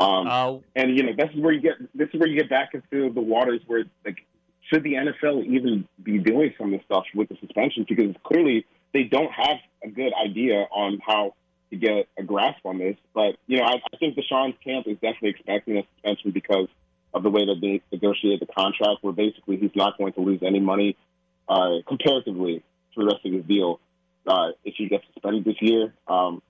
Um, 0.00 0.62
and 0.76 0.96
you 0.96 1.02
know, 1.02 1.12
this 1.16 1.30
is 1.34 1.40
where 1.40 1.52
you 1.52 1.60
get 1.60 1.72
this 1.94 2.08
is 2.12 2.20
where 2.20 2.28
you 2.28 2.38
get 2.38 2.48
back 2.48 2.70
into 2.72 3.12
the 3.12 3.20
waters 3.20 3.60
where 3.66 3.84
like 4.04 4.24
should 4.68 4.82
the 4.82 4.94
NFL 4.94 5.46
even 5.46 5.86
be 6.02 6.18
doing 6.18 6.54
some 6.58 6.72
of 6.72 6.78
this 6.78 6.84
stuff 6.86 7.04
with 7.14 7.28
the 7.28 7.36
suspension 7.40 7.86
because 7.88 8.14
clearly 8.24 8.66
they 8.92 9.04
don't 9.04 9.32
have 9.32 9.56
a 9.82 9.88
good 9.88 10.12
idea 10.14 10.66
on 10.70 10.98
how 11.04 11.34
to 11.70 11.76
get 11.76 12.08
a 12.18 12.22
grasp 12.22 12.64
on 12.64 12.78
this. 12.78 12.96
But 13.14 13.36
you 13.46 13.58
know, 13.58 13.64
I, 13.64 13.76
I 13.92 13.96
think 13.98 14.16
Deshaun's 14.16 14.56
camp 14.64 14.86
is 14.86 14.94
definitely 14.94 15.30
expecting 15.30 15.78
a 15.78 15.82
suspension 15.94 16.30
because 16.32 16.68
of 17.14 17.22
the 17.22 17.30
way 17.30 17.46
that 17.46 17.56
they 17.60 17.80
negotiated 17.90 18.40
the 18.40 18.52
contract, 18.52 19.02
where 19.02 19.12
basically 19.12 19.56
he's 19.56 19.74
not 19.74 19.96
going 19.96 20.12
to 20.14 20.20
lose 20.20 20.40
any 20.42 20.60
money 20.60 20.96
uh, 21.48 21.78
comparatively 21.86 22.62
to 22.94 23.00
the 23.00 23.06
rest 23.06 23.24
of 23.24 23.32
his 23.32 23.44
deal 23.44 23.80
uh, 24.26 24.48
if 24.64 24.74
he 24.76 24.88
gets 24.88 25.04
suspended 25.14 25.44
this 25.44 25.56
year. 25.60 25.94
Um, 26.06 26.42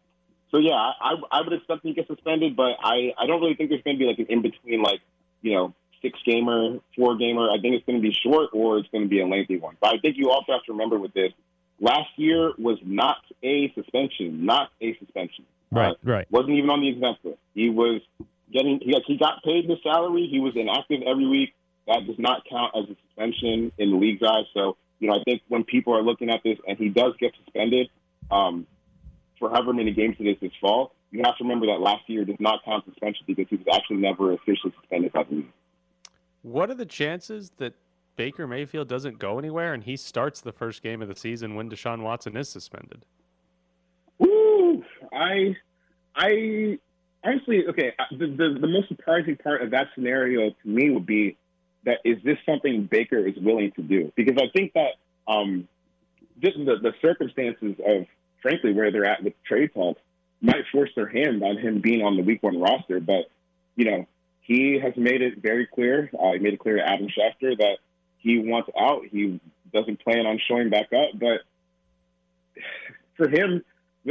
so 0.51 0.59
yeah, 0.59 0.73
I, 0.75 1.15
I 1.31 1.43
would 1.43 1.53
expect 1.53 1.85
him 1.85 1.95
to 1.95 2.01
get 2.01 2.09
suspended, 2.09 2.57
but 2.57 2.77
I, 2.83 3.13
I 3.19 3.27
don't 3.27 3.41
really 3.41 3.55
think 3.55 3.71
there's 3.71 3.83
going 3.83 3.97
to 3.97 4.01
be 4.01 4.07
like 4.07 4.19
an 4.19 4.27
in 4.29 4.43
between 4.43 4.83
like 4.83 5.01
you 5.43 5.55
know, 5.55 5.75
six 6.03 6.19
gamer, 6.25 6.79
four 6.97 7.17
gamer. 7.17 7.51
I 7.51 7.61
think 7.61 7.75
it's 7.75 7.87
going 7.87 8.01
to 8.01 8.03
be 8.03 8.13
short 8.13 8.51
or 8.53 8.79
it's 8.79 8.89
going 8.91 9.05
to 9.05 9.09
be 9.09 9.21
a 9.21 9.27
lengthy 9.27 9.59
one. 9.59 9.77
But 9.81 9.95
I 9.95 9.99
think 9.99 10.17
you 10.17 10.31
also 10.31 10.53
have 10.53 10.65
to 10.65 10.73
remember 10.73 10.99
with 10.99 11.15
this, 11.15 11.33
last 11.81 12.11
year 12.17 12.53
was 12.59 12.79
not 12.85 13.19
a 13.43 13.73
suspension, 13.75 14.45
not 14.45 14.71
a 14.81 14.97
suspension. 14.99 15.45
Right, 15.71 15.97
right. 16.03 16.27
Wasn't 16.31 16.55
even 16.55 16.71
on 16.71 16.81
the 16.81 16.89
exempt 16.89 17.25
list. 17.25 17.39
He 17.55 17.69
was 17.71 18.01
getting, 18.53 18.81
he, 18.81 18.97
he 19.07 19.19
got 19.19 19.43
paid 19.45 19.69
his 19.69 19.79
salary. 19.83 20.29
He 20.31 20.41
was 20.41 20.55
inactive 20.57 21.03
every 21.07 21.27
week. 21.27 21.55
That 21.87 22.07
does 22.07 22.19
not 22.19 22.43
count 22.49 22.75
as 22.77 22.85
a 22.85 22.97
suspension 23.07 23.73
in 23.79 23.91
the 23.91 23.97
league's 23.97 24.23
eyes. 24.23 24.45
So, 24.55 24.77
you 24.99 25.09
know, 25.09 25.15
I 25.15 25.23
think 25.25 25.43
when 25.49 25.65
people 25.65 25.95
are 25.95 26.03
looking 26.03 26.31
at 26.31 26.43
this 26.43 26.59
and 26.67 26.77
he 26.77 26.89
does 26.89 27.15
get 27.19 27.33
suspended 27.45 27.89
um, 28.31 28.67
for 29.39 29.51
however 29.51 29.73
many 29.73 29.93
games 29.93 30.17
it 30.19 30.25
is 30.25 30.37
this 30.41 30.53
fall, 30.61 30.93
you 31.11 31.23
have 31.25 31.37
to 31.39 31.45
remember 31.45 31.67
that 31.67 31.81
last 31.81 32.03
year 32.09 32.25
does 32.25 32.37
not 32.41 32.65
count 32.65 32.85
suspension 32.85 33.25
because 33.27 33.47
he 33.49 33.57
was 33.57 33.67
actually 33.73 33.97
never 33.97 34.33
officially 34.33 34.75
suspended 34.81 35.13
by 35.13 35.23
the 35.23 35.37
league. 35.37 35.53
What 36.43 36.71
are 36.71 36.75
the 36.75 36.87
chances 36.87 37.51
that 37.59 37.75
Baker 38.17 38.47
Mayfield 38.47 38.89
doesn't 38.89 39.19
go 39.19 39.39
anywhere 39.39 39.75
and 39.75 39.83
he 39.83 39.97
starts 39.97 40.41
the 40.41 40.53
first 40.53 40.83
game 40.83 41.03
of 41.03 41.09
the 41.09 41.17
season 41.17 41.55
when 41.55 41.71
Deshaun 41.71 42.03
Watson 42.03 42.37
is 42.37 42.49
suspended? 42.49 43.05
Woo! 44.19 44.83
I, 45.13 45.57
I 46.15 46.79
honestly, 47.25 47.65
okay. 47.69 47.93
uh, 47.99 48.05
The, 48.11 48.27
the 48.27 48.59
the 48.61 48.67
most 48.67 48.89
surprising 48.89 49.37
part 49.37 49.63
of 49.63 49.71
that 49.71 49.89
scenario 49.95 50.51
to 50.51 50.69
me 50.69 50.91
would 50.91 51.07
be 51.07 51.37
that 51.85 51.99
is 52.05 52.17
this 52.25 52.39
something 52.45 52.89
Baker 52.91 53.27
is 53.27 53.35
willing 53.41 53.73
to 53.73 53.83
do? 53.83 54.13
Because 54.17 54.37
I 54.37 54.49
think 54.57 54.73
that 54.75 54.93
um, 55.27 55.69
just 56.43 56.57
the 56.57 56.77
the 56.83 56.93
circumstances 57.01 57.77
of 57.87 58.07
frankly 58.43 58.73
where 58.73 58.91
they're 58.91 59.05
at 59.05 59.23
with 59.23 59.35
trade 59.45 59.71
talks 59.75 60.01
might 60.41 60.65
force 60.73 60.91
their 60.95 61.09
hand 61.09 61.43
on 61.43 61.57
him 61.59 61.81
being 61.81 62.03
on 62.03 62.17
the 62.17 62.23
Week 62.23 62.43
One 62.43 62.61
roster. 62.61 63.01
But 63.01 63.31
you 63.77 63.85
know, 63.85 64.07
he 64.49 64.81
has 64.83 64.95
made 64.97 65.21
it 65.21 65.43
very 65.43 65.67
clear. 65.67 66.11
Uh, 66.19 66.33
he 66.33 66.39
made 66.39 66.55
it 66.55 66.59
clear 66.59 66.77
to 66.77 66.83
Adam 66.83 67.07
Schefter 67.07 67.57
that 67.59 67.77
he 68.17 68.39
wants 68.39 68.71
out. 68.81 69.03
He 69.13 69.39
doesn't 69.75 70.03
plan 70.03 70.25
on 70.25 70.41
showing 70.49 70.71
back 70.71 70.87
up. 70.91 71.11
But 71.15 71.43
for 73.19 73.29
him, 73.29 73.63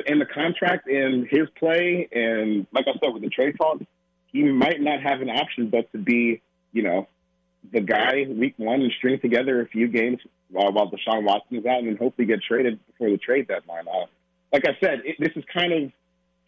in 0.06 0.20
the 0.20 0.28
contract 0.28 0.88
and 0.88 1.28
his 1.28 1.50
play, 1.58 2.08
and 2.12 2.68
like 2.72 2.86
I 2.88 2.94
said, 3.04 3.14
with 3.14 3.24
the 3.24 3.30
trade 3.30 3.56
talks, 3.58 3.84
he 4.28 4.44
might 4.44 4.80
not 4.80 5.02
have 5.02 5.22
an 5.22 5.30
option 5.30 5.72
but 5.72 5.92
to 5.92 5.98
be, 5.98 6.44
you 6.72 6.84
know, 6.84 7.08
the 7.74 7.82
guy 7.82 8.28
week 8.30 8.54
one 8.58 8.82
and 8.82 8.92
string 8.96 9.20
together 9.20 9.60
a 9.62 9.68
few 9.68 9.88
games 9.88 10.20
while, 10.52 10.72
while 10.72 10.92
Deshaun 10.92 11.24
Watson 11.24 11.58
is 11.58 11.66
out, 11.66 11.80
and 11.80 11.88
then 11.88 11.98
hopefully 11.98 12.28
get 12.28 12.44
traded 12.44 12.80
before 12.86 13.10
the 13.10 13.18
trade 13.18 13.48
deadline. 13.48 13.88
Uh, 13.88 14.06
like 14.54 14.68
I 14.68 14.78
said, 14.80 15.02
it, 15.04 15.16
this 15.20 15.32
is 15.36 15.44
kind 15.52 15.74
of 15.74 15.92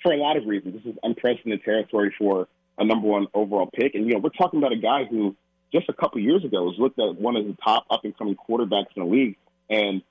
for 0.04 0.12
a 0.12 0.18
lot 0.18 0.38
of 0.38 0.46
reasons. 0.46 0.76
This 0.76 0.94
is 0.94 1.00
unprecedented 1.02 1.64
territory 1.64 2.14
for 2.20 2.48
a 2.80 2.86
number 2.86 3.08
one 3.08 3.28
overall 3.34 3.70
pick, 3.72 3.96
and 3.96 4.08
you 4.08 4.14
know, 4.14 4.20
we're 4.20 4.30
talking 4.30 4.60
about 4.60 4.72
a 4.72 4.78
guy 4.78 5.06
who 5.06 5.36
just 5.72 5.88
a 5.90 5.94
couple 5.94 6.20
years 6.20 6.44
ago 6.44 6.64
was 6.64 6.76
looked 6.80 6.98
at 7.00 7.16
one 7.20 7.36
of 7.36 7.46
the 7.46 7.56
top 7.64 7.86
up 7.92 8.04
and 8.04 8.18
coming 8.18 8.36
quarterbacks 8.36 8.88
in 8.96 9.04
the 9.04 9.06
league, 9.06 9.36
and 9.70 10.02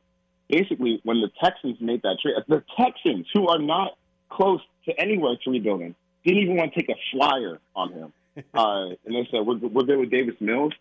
basically 0.48 1.00
when 1.04 1.20
the 1.20 1.30
Texans 1.42 1.80
made 1.80 2.02
that 2.02 2.18
trade, 2.20 2.36
the 2.48 2.62
Texans, 2.76 3.26
who 3.34 3.48
are 3.48 3.58
not 3.58 3.96
close 4.28 4.60
to 4.86 5.00
anywhere 5.00 5.36
to 5.44 5.50
rebuilding, 5.50 5.94
didn't 6.24 6.42
even 6.42 6.56
want 6.56 6.72
to 6.74 6.80
take 6.80 6.88
a 6.88 6.98
flyer 7.12 7.58
on 7.74 7.92
him. 7.92 8.12
Uh, 8.54 8.90
and 9.04 9.16
they 9.16 9.26
said, 9.32 9.40
we're, 9.44 9.56
we're 9.56 9.82
good 9.82 9.98
with 9.98 10.12
Davis 10.12 10.36
Mills. 10.38 10.72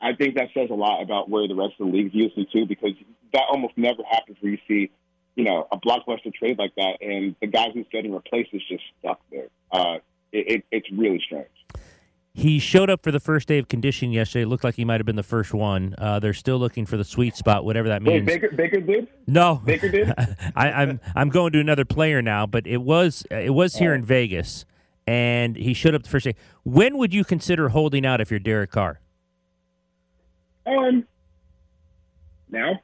I 0.00 0.14
think 0.14 0.34
that 0.34 0.48
says 0.52 0.70
a 0.70 0.74
lot 0.74 1.00
about 1.02 1.28
where 1.28 1.46
the 1.46 1.54
rest 1.54 1.74
of 1.78 1.86
the 1.86 1.92
league 1.92 2.10
views 2.10 2.32
him 2.34 2.46
too, 2.52 2.66
because 2.66 2.94
that 3.32 3.44
almost 3.48 3.74
never 3.76 4.02
happens 4.10 4.38
where 4.40 4.50
you 4.50 4.58
see, 4.66 4.90
you 5.36 5.44
know, 5.44 5.68
a 5.70 5.78
blockbuster 5.78 6.34
trade 6.34 6.58
like 6.58 6.74
that, 6.74 7.00
and 7.00 7.36
the 7.40 7.46
guy 7.46 7.66
who's 7.72 7.86
getting 7.92 8.12
replaced 8.12 8.50
is 8.52 8.62
just 8.68 8.82
stuck 8.98 9.20
there. 9.30 9.46
Uh, 9.70 9.98
it, 10.32 10.52
it, 10.52 10.64
it's 10.70 10.90
really 10.92 11.20
strange. 11.24 11.48
He 12.32 12.60
showed 12.60 12.88
up 12.90 13.02
for 13.02 13.10
the 13.10 13.18
first 13.18 13.48
day 13.48 13.58
of 13.58 13.66
conditioning 13.66 14.12
yesterday. 14.12 14.44
It 14.44 14.46
looked 14.46 14.62
like 14.62 14.76
he 14.76 14.84
might 14.84 15.00
have 15.00 15.06
been 15.06 15.16
the 15.16 15.22
first 15.24 15.52
one. 15.52 15.96
Uh, 15.98 16.20
they're 16.20 16.32
still 16.32 16.58
looking 16.58 16.86
for 16.86 16.96
the 16.96 17.04
sweet 17.04 17.34
spot, 17.34 17.64
whatever 17.64 17.88
that 17.88 18.02
Wait, 18.04 18.24
means. 18.24 18.26
Baker, 18.26 18.50
Baker 18.54 18.80
did? 18.80 19.08
No, 19.26 19.56
Baker 19.64 19.88
did? 19.88 20.14
I, 20.56 20.70
I'm 20.70 21.00
I'm 21.16 21.28
going 21.28 21.52
to 21.52 21.60
another 21.60 21.84
player 21.84 22.22
now, 22.22 22.46
but 22.46 22.66
it 22.68 22.78
was 22.78 23.26
it 23.30 23.50
was 23.52 23.76
here 23.76 23.92
in 23.94 24.04
Vegas, 24.04 24.64
and 25.08 25.56
he 25.56 25.74
showed 25.74 25.94
up 25.94 26.04
the 26.04 26.08
first 26.08 26.24
day. 26.24 26.36
When 26.62 26.98
would 26.98 27.12
you 27.12 27.24
consider 27.24 27.70
holding 27.70 28.06
out 28.06 28.20
if 28.20 28.30
you're 28.30 28.38
Derek 28.40 28.70
Carr? 28.70 29.00
Um, 30.66 31.04
now. 32.48 32.80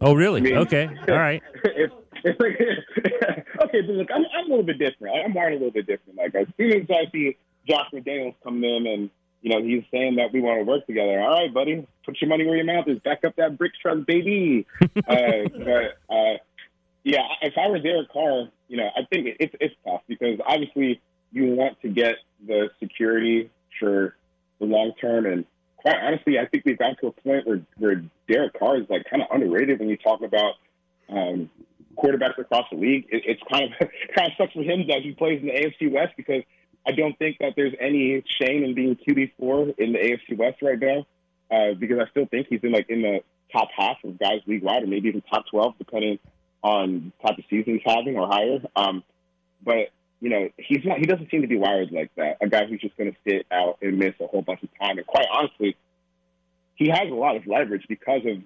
Oh, 0.00 0.14
really? 0.14 0.40
I 0.40 0.44
mean- 0.44 0.56
okay, 0.58 0.88
all 1.08 1.14
right. 1.14 1.42
if, 1.64 1.92
like, 2.24 2.36
okay, 3.62 3.80
but 3.82 3.94
look, 3.94 4.08
I'm, 4.14 4.24
I'm 4.36 4.46
a 4.46 4.48
little 4.48 4.64
bit 4.64 4.78
different. 4.78 5.16
I'm 5.24 5.34
wired 5.34 5.52
a 5.52 5.56
little 5.56 5.70
bit 5.70 5.86
different. 5.86 6.18
Like 6.18 6.34
as 6.34 6.46
soon 6.56 6.72
as 6.72 6.86
I 6.90 7.10
see 7.10 7.36
Josh 7.68 7.86
McDaniels 7.92 8.34
come 8.42 8.62
in 8.64 8.86
and 8.86 9.10
you 9.42 9.50
know 9.50 9.62
he's 9.62 9.84
saying 9.90 10.16
that 10.16 10.32
we 10.32 10.40
want 10.40 10.60
to 10.60 10.64
work 10.64 10.86
together. 10.86 11.20
All 11.20 11.40
right, 11.40 11.52
buddy, 11.52 11.86
put 12.04 12.20
your 12.20 12.28
money 12.28 12.46
where 12.46 12.56
your 12.56 12.64
mouth 12.64 12.88
is. 12.88 12.98
Back 13.00 13.24
up 13.24 13.36
that 13.36 13.58
brick 13.58 13.72
truck, 13.80 14.06
baby. 14.06 14.66
uh, 14.80 14.86
but 15.06 15.98
uh, 16.14 16.36
yeah, 17.04 17.26
if 17.42 17.54
I 17.56 17.68
were 17.68 17.78
Derek 17.78 18.12
Carr, 18.12 18.48
you 18.68 18.76
know, 18.76 18.88
I 18.94 19.04
think 19.12 19.26
it, 19.28 19.36
it's 19.40 19.54
it's 19.60 19.74
tough 19.84 20.02
because 20.08 20.38
obviously 20.46 21.00
you 21.32 21.46
want 21.54 21.80
to 21.82 21.88
get 21.88 22.16
the 22.46 22.70
security 22.80 23.50
for 23.78 24.16
the 24.58 24.66
long 24.66 24.92
term 25.00 25.26
and. 25.26 25.44
Quite 25.82 25.96
honestly, 25.96 26.38
I 26.38 26.44
think 26.44 26.64
we've 26.66 26.76
got 26.76 26.98
to 27.00 27.06
a 27.06 27.10
point 27.10 27.46
where, 27.46 27.62
where 27.78 28.04
Derek 28.28 28.52
Carr 28.58 28.76
is 28.76 28.90
like 28.90 29.06
kind 29.08 29.22
of 29.22 29.28
underrated 29.32 29.78
when 29.78 29.88
you 29.88 29.96
talk 29.96 30.20
about 30.20 30.56
um, 31.08 31.48
quarterbacks 32.02 32.38
across 32.38 32.64
the 32.70 32.78
league. 32.78 33.06
It, 33.10 33.22
it's 33.26 33.42
kind 33.50 33.64
of 33.64 33.78
kind 34.16 34.30
of 34.30 34.32
sucks 34.36 34.52
for 34.52 34.62
him 34.62 34.86
that 34.88 35.02
he 35.02 35.12
plays 35.12 35.40
in 35.40 35.46
the 35.46 35.52
AFC 35.52 35.90
West 35.90 36.14
because 36.16 36.42
I 36.86 36.92
don't 36.92 37.18
think 37.18 37.38
that 37.40 37.54
there's 37.56 37.74
any 37.80 38.22
shame 38.40 38.64
in 38.64 38.74
being 38.74 38.96
QB 38.96 39.32
four 39.38 39.68
in 39.78 39.92
the 39.92 39.98
AFC 39.98 40.36
West 40.36 40.62
right 40.62 40.78
now. 40.78 41.06
Uh, 41.50 41.74
because 41.74 41.98
I 41.98 42.08
still 42.10 42.26
think 42.26 42.46
he's 42.48 42.60
in 42.62 42.70
like 42.70 42.88
in 42.88 43.02
the 43.02 43.20
top 43.52 43.68
half 43.76 43.96
of 44.04 44.18
guys 44.18 44.40
league 44.46 44.62
wide, 44.62 44.84
or 44.84 44.86
maybe 44.86 45.08
even 45.08 45.22
top 45.22 45.44
twelve, 45.50 45.74
depending 45.78 46.18
on 46.62 47.12
the 47.22 47.28
type 47.28 47.38
of 47.38 47.44
season 47.50 47.74
he's 47.74 47.82
having 47.84 48.16
or 48.16 48.28
higher. 48.28 48.60
Um, 48.76 49.02
but 49.64 49.90
you 50.20 50.28
know, 50.28 50.48
he's 50.58 50.84
not. 50.84 50.98
He 50.98 51.06
doesn't 51.06 51.30
seem 51.30 51.42
to 51.42 51.48
be 51.48 51.56
wired 51.56 51.90
like 51.90 52.10
that. 52.16 52.36
A 52.40 52.48
guy 52.48 52.66
who's 52.66 52.80
just 52.80 52.96
going 52.96 53.10
to 53.10 53.16
sit 53.26 53.46
out 53.50 53.78
and 53.82 53.98
miss 53.98 54.14
a 54.20 54.26
whole 54.26 54.42
bunch 54.42 54.62
of 54.62 54.68
time. 54.78 54.98
And 54.98 55.06
quite 55.06 55.26
honestly, 55.32 55.76
he 56.76 56.88
has 56.88 57.10
a 57.10 57.14
lot 57.14 57.36
of 57.36 57.46
leverage 57.46 57.86
because 57.88 58.20
of 58.26 58.42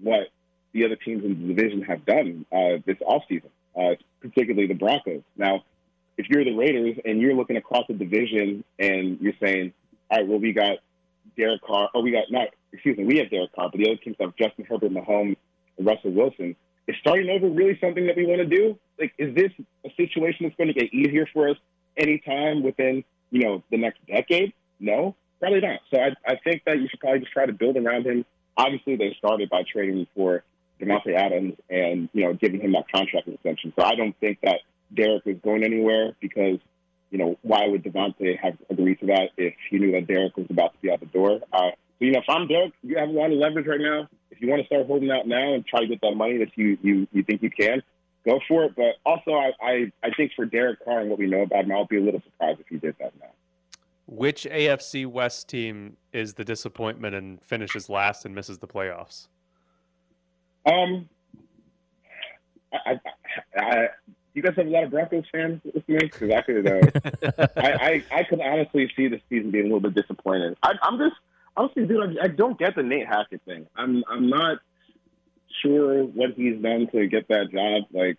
what 0.00 0.28
the 0.72 0.84
other 0.84 0.96
teams 0.96 1.24
in 1.24 1.30
the 1.30 1.54
division 1.54 1.82
have 1.82 2.04
done 2.04 2.44
uh, 2.52 2.78
this 2.86 2.96
offseason, 2.98 3.50
uh, 3.76 3.94
particularly 4.20 4.66
the 4.66 4.74
Broncos. 4.74 5.22
Now, 5.36 5.64
if 6.16 6.28
you're 6.28 6.44
the 6.44 6.54
Raiders 6.54 6.96
and 7.04 7.20
you're 7.20 7.34
looking 7.34 7.56
across 7.56 7.86
the 7.88 7.94
division 7.94 8.64
and 8.78 9.20
you're 9.20 9.34
saying, 9.40 9.72
all 10.10 10.18
right, 10.18 10.26
well, 10.26 10.38
we 10.38 10.52
got 10.52 10.78
Derek 11.36 11.62
Carr, 11.62 11.88
or 11.94 12.02
we 12.02 12.10
got 12.10 12.24
not, 12.30 12.48
excuse 12.72 12.98
me, 12.98 13.04
we 13.04 13.18
have 13.18 13.30
Derek 13.30 13.54
Carr, 13.54 13.70
but 13.70 13.78
the 13.78 13.88
other 13.88 13.96
teams 13.96 14.16
have 14.20 14.34
Justin 14.36 14.66
Herbert, 14.68 14.92
Mahomes, 14.92 15.36
and 15.76 15.86
Russell 15.86 16.10
Wilson. 16.10 16.56
Is 16.88 16.96
starting 17.00 17.28
over 17.28 17.48
really 17.48 17.78
something 17.80 18.06
that 18.06 18.16
we 18.16 18.26
want 18.26 18.40
to 18.40 18.46
do? 18.46 18.78
Like, 18.98 19.12
is 19.18 19.34
this 19.34 19.52
a 19.84 19.90
situation 19.96 20.46
that's 20.46 20.56
going 20.56 20.68
to 20.68 20.74
get 20.74 20.92
easier 20.92 21.26
for 21.32 21.50
us 21.50 21.56
anytime 21.96 22.62
within, 22.62 23.04
you 23.30 23.44
know, 23.44 23.62
the 23.70 23.76
next 23.76 24.04
decade? 24.06 24.54
No, 24.80 25.14
probably 25.38 25.60
not. 25.60 25.80
So 25.92 26.00
I, 26.00 26.14
I 26.26 26.36
think 26.42 26.62
that 26.64 26.80
you 26.80 26.88
should 26.88 27.00
probably 27.00 27.20
just 27.20 27.32
try 27.32 27.46
to 27.46 27.52
build 27.52 27.76
around 27.76 28.06
him. 28.06 28.24
Obviously, 28.56 28.96
they 28.96 29.14
started 29.18 29.50
by 29.50 29.64
trading 29.70 30.06
for 30.16 30.42
Davante 30.80 31.14
Adams 31.14 31.54
and, 31.68 32.08
you 32.12 32.24
know, 32.24 32.34
giving 32.34 32.60
him 32.60 32.72
that 32.72 32.90
contract 32.92 33.28
extension. 33.28 33.72
So 33.78 33.84
I 33.84 33.94
don't 33.94 34.18
think 34.20 34.38
that 34.42 34.60
Derek 34.94 35.22
is 35.26 35.36
going 35.42 35.64
anywhere 35.64 36.12
because, 36.20 36.58
you 37.10 37.18
know, 37.18 37.38
why 37.42 37.66
would 37.66 37.82
Davante 37.82 38.38
have 38.38 38.54
agreed 38.70 39.00
to 39.00 39.06
that 39.06 39.30
if 39.36 39.54
he 39.70 39.78
knew 39.78 39.92
that 39.92 40.06
Derek 40.06 40.36
was 40.36 40.46
about 40.50 40.72
to 40.74 40.78
be 40.80 40.90
out 40.90 41.00
the 41.00 41.06
door? 41.06 41.40
Uh, 41.52 41.70
so, 41.98 42.04
you 42.04 42.12
know, 42.12 42.20
if 42.20 42.28
I'm 42.28 42.46
Derek, 42.46 42.72
you 42.82 42.96
have 42.98 43.08
a 43.08 43.12
lot 43.12 43.32
of 43.32 43.38
leverage 43.38 43.66
right 43.66 43.80
now. 43.80 44.08
If 44.30 44.40
you 44.40 44.48
want 44.48 44.62
to 44.62 44.66
start 44.66 44.86
holding 44.86 45.10
out 45.10 45.26
now 45.26 45.54
and 45.54 45.66
try 45.66 45.80
to 45.80 45.86
get 45.86 46.00
that 46.02 46.14
money 46.14 46.38
that 46.38 46.56
you, 46.56 46.78
you, 46.82 47.08
you 47.12 47.24
think 47.24 47.42
you 47.42 47.50
can, 47.50 47.82
go 48.24 48.40
for 48.46 48.64
it. 48.64 48.76
But 48.76 48.96
also, 49.04 49.32
I, 49.32 49.52
I, 49.60 49.92
I 50.02 50.10
think 50.16 50.32
for 50.36 50.44
Derek 50.44 50.84
Carr 50.84 51.00
and 51.00 51.10
what 51.10 51.18
we 51.18 51.26
know 51.26 51.42
about 51.42 51.64
him, 51.64 51.72
I'll 51.72 51.86
be 51.86 51.98
a 51.98 52.02
little 52.02 52.22
surprised 52.22 52.60
if 52.60 52.66
he 52.68 52.76
did 52.76 52.94
that 53.00 53.12
now. 53.20 53.30
Which 54.06 54.44
AFC 54.44 55.06
West 55.06 55.48
team 55.48 55.96
is 56.14 56.34
the 56.34 56.44
disappointment 56.44 57.14
and 57.14 57.42
finishes 57.42 57.90
last 57.90 58.24
and 58.24 58.34
misses 58.34 58.58
the 58.58 58.66
playoffs? 58.66 59.28
Um, 60.68 61.08
I, 62.72 62.78
I, 62.86 63.00
I, 63.56 63.88
you 64.34 64.42
guys 64.42 64.54
have 64.56 64.66
a 64.66 64.70
lot 64.70 64.84
of 64.84 64.90
Broncos 64.90 65.24
fans 65.32 65.60
listening 65.64 66.10
because 66.12 66.30
I 66.30 66.42
could, 66.42 66.66
uh, 66.66 67.48
I, 67.56 67.72
I, 67.72 68.04
I 68.18 68.24
could 68.24 68.40
honestly 68.40 68.90
see 68.96 69.08
the 69.08 69.20
season 69.28 69.50
being 69.50 69.64
a 69.64 69.74
little 69.74 69.80
bit 69.80 69.94
disappointing. 69.94 70.54
I, 70.62 70.74
I'm 70.82 70.98
just 70.98 71.16
honestly, 71.56 71.86
dude, 71.86 72.18
I, 72.18 72.24
I 72.24 72.28
don't 72.28 72.58
get 72.58 72.76
the 72.76 72.82
Nate 72.82 73.06
Hackett 73.06 73.42
thing. 73.44 73.66
I'm, 73.76 74.04
I'm 74.08 74.28
not 74.28 74.58
sure 75.62 76.04
what 76.04 76.32
he's 76.36 76.60
done 76.60 76.88
to 76.92 77.06
get 77.06 77.28
that 77.28 77.50
job. 77.50 77.84
Like, 77.92 78.18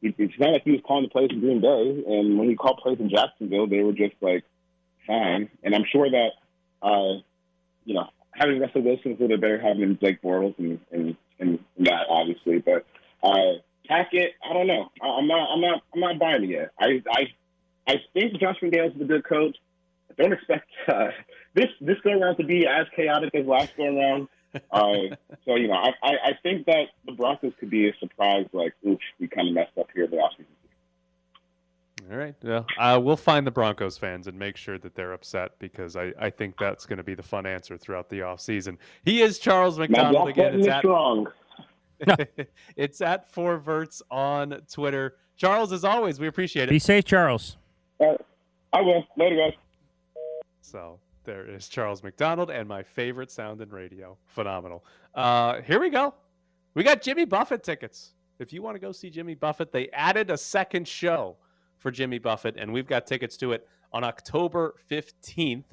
it's 0.00 0.38
not 0.38 0.52
like 0.52 0.62
he 0.64 0.72
was 0.72 0.80
calling 0.86 1.04
the 1.04 1.10
plays 1.10 1.30
in 1.30 1.40
Green 1.40 1.60
Bay, 1.60 2.04
and 2.06 2.38
when 2.38 2.48
he 2.48 2.54
called 2.54 2.78
plays 2.78 3.00
in 3.00 3.10
Jacksonville, 3.10 3.66
they 3.66 3.82
were 3.82 3.92
just 3.92 4.14
like 4.20 4.44
fine. 5.06 5.50
And 5.64 5.74
I'm 5.74 5.84
sure 5.90 6.08
that, 6.08 6.30
uh, 6.82 7.20
you 7.84 7.94
know, 7.94 8.08
having 8.30 8.60
Russell 8.60 8.82
Wilson 8.82 9.12
is 9.12 9.18
a 9.18 9.22
little 9.22 9.28
bit 9.28 9.40
better 9.40 9.60
having 9.60 9.94
Blake 9.94 10.22
Bortles 10.22 10.56
and, 10.58 10.78
and, 10.92 11.16
and 11.38 11.58
that 11.78 12.06
obviously, 12.08 12.58
but 12.58 12.86
uh, 13.22 13.58
Hackett, 13.88 14.32
I 14.48 14.52
don't 14.52 14.66
know. 14.66 14.90
I, 15.02 15.06
I'm 15.06 15.26
not, 15.26 15.48
I'm 15.52 15.60
not, 15.60 15.82
I'm 15.94 16.00
not 16.00 16.18
buying 16.18 16.44
it 16.44 16.50
yet. 16.50 16.72
I, 16.78 17.02
I, 17.10 17.22
I 17.86 17.94
think 18.12 18.38
Josh 18.38 18.56
McDaniels 18.62 18.96
is 18.96 19.02
a 19.02 19.04
good 19.04 19.24
coach. 19.24 19.56
I 20.10 20.22
don't 20.22 20.32
expect 20.32 20.68
uh, 20.88 21.08
this 21.54 21.68
this 21.80 21.96
go 22.04 22.10
around 22.10 22.36
to 22.36 22.44
be 22.44 22.66
as 22.66 22.86
chaotic 22.94 23.34
as 23.34 23.46
last 23.46 23.76
go 23.76 23.84
around. 23.84 24.28
Uh, 24.70 25.16
so 25.44 25.56
you 25.56 25.68
know, 25.68 25.74
I, 25.74 25.92
I 26.02 26.12
I 26.24 26.32
think 26.42 26.66
that 26.66 26.88
the 27.06 27.12
Broncos 27.12 27.52
could 27.58 27.70
be 27.70 27.88
a 27.88 27.92
surprise. 27.98 28.46
Like, 28.52 28.74
oops, 28.86 29.04
we 29.18 29.28
kind 29.28 29.48
of 29.48 29.54
messed 29.54 29.76
up 29.78 29.88
here 29.94 30.06
the 30.06 30.16
offseason. 30.16 30.46
All 32.10 32.16
right. 32.16 32.34
Well, 32.42 32.66
uh, 32.78 32.98
we'll 33.02 33.16
find 33.16 33.46
the 33.46 33.50
Broncos 33.50 33.98
fans 33.98 34.28
and 34.28 34.38
make 34.38 34.56
sure 34.56 34.78
that 34.78 34.94
they're 34.94 35.12
upset 35.12 35.58
because 35.58 35.94
I, 35.94 36.12
I 36.18 36.30
think 36.30 36.56
that's 36.58 36.86
going 36.86 36.96
to 36.96 37.02
be 37.02 37.14
the 37.14 37.22
fun 37.22 37.44
answer 37.44 37.76
throughout 37.76 38.08
the 38.08 38.20
offseason. 38.20 38.78
He 39.04 39.20
is 39.20 39.38
Charles 39.38 39.78
McDonald 39.78 40.28
again. 40.28 40.58
It's 40.58 40.68
at, 40.68 40.78
strong. 40.78 41.26
it's 42.76 43.00
at 43.02 43.30
Four 43.30 43.58
Verts 43.58 44.00
on 44.10 44.62
Twitter. 44.72 45.16
Charles, 45.36 45.70
as 45.72 45.84
always, 45.84 46.18
we 46.18 46.28
appreciate 46.28 46.64
it. 46.64 46.70
Be 46.70 46.78
safe, 46.78 47.04
Charles. 47.04 47.58
Uh, 48.00 48.14
I 48.72 48.80
will. 48.80 49.04
Later, 49.16 49.36
guys. 49.36 49.52
So 50.62 50.98
there 51.24 51.46
is 51.46 51.68
Charles 51.68 52.02
McDonald 52.02 52.50
and 52.50 52.66
my 52.66 52.82
favorite 52.82 53.30
sound 53.30 53.60
in 53.60 53.68
radio. 53.68 54.16
Phenomenal. 54.26 54.82
Uh, 55.14 55.60
here 55.60 55.78
we 55.78 55.90
go. 55.90 56.14
We 56.72 56.84
got 56.84 57.02
Jimmy 57.02 57.26
Buffett 57.26 57.62
tickets. 57.62 58.12
If 58.38 58.52
you 58.52 58.62
want 58.62 58.76
to 58.76 58.80
go 58.80 58.92
see 58.92 59.10
Jimmy 59.10 59.34
Buffett, 59.34 59.72
they 59.72 59.90
added 59.90 60.30
a 60.30 60.38
second 60.38 60.88
show 60.88 61.36
for 61.78 61.90
Jimmy 61.90 62.18
Buffett, 62.18 62.56
and 62.58 62.72
we've 62.72 62.86
got 62.86 63.06
tickets 63.06 63.36
to 63.38 63.52
it 63.52 63.66
on 63.92 64.04
October 64.04 64.74
15th. 64.90 65.64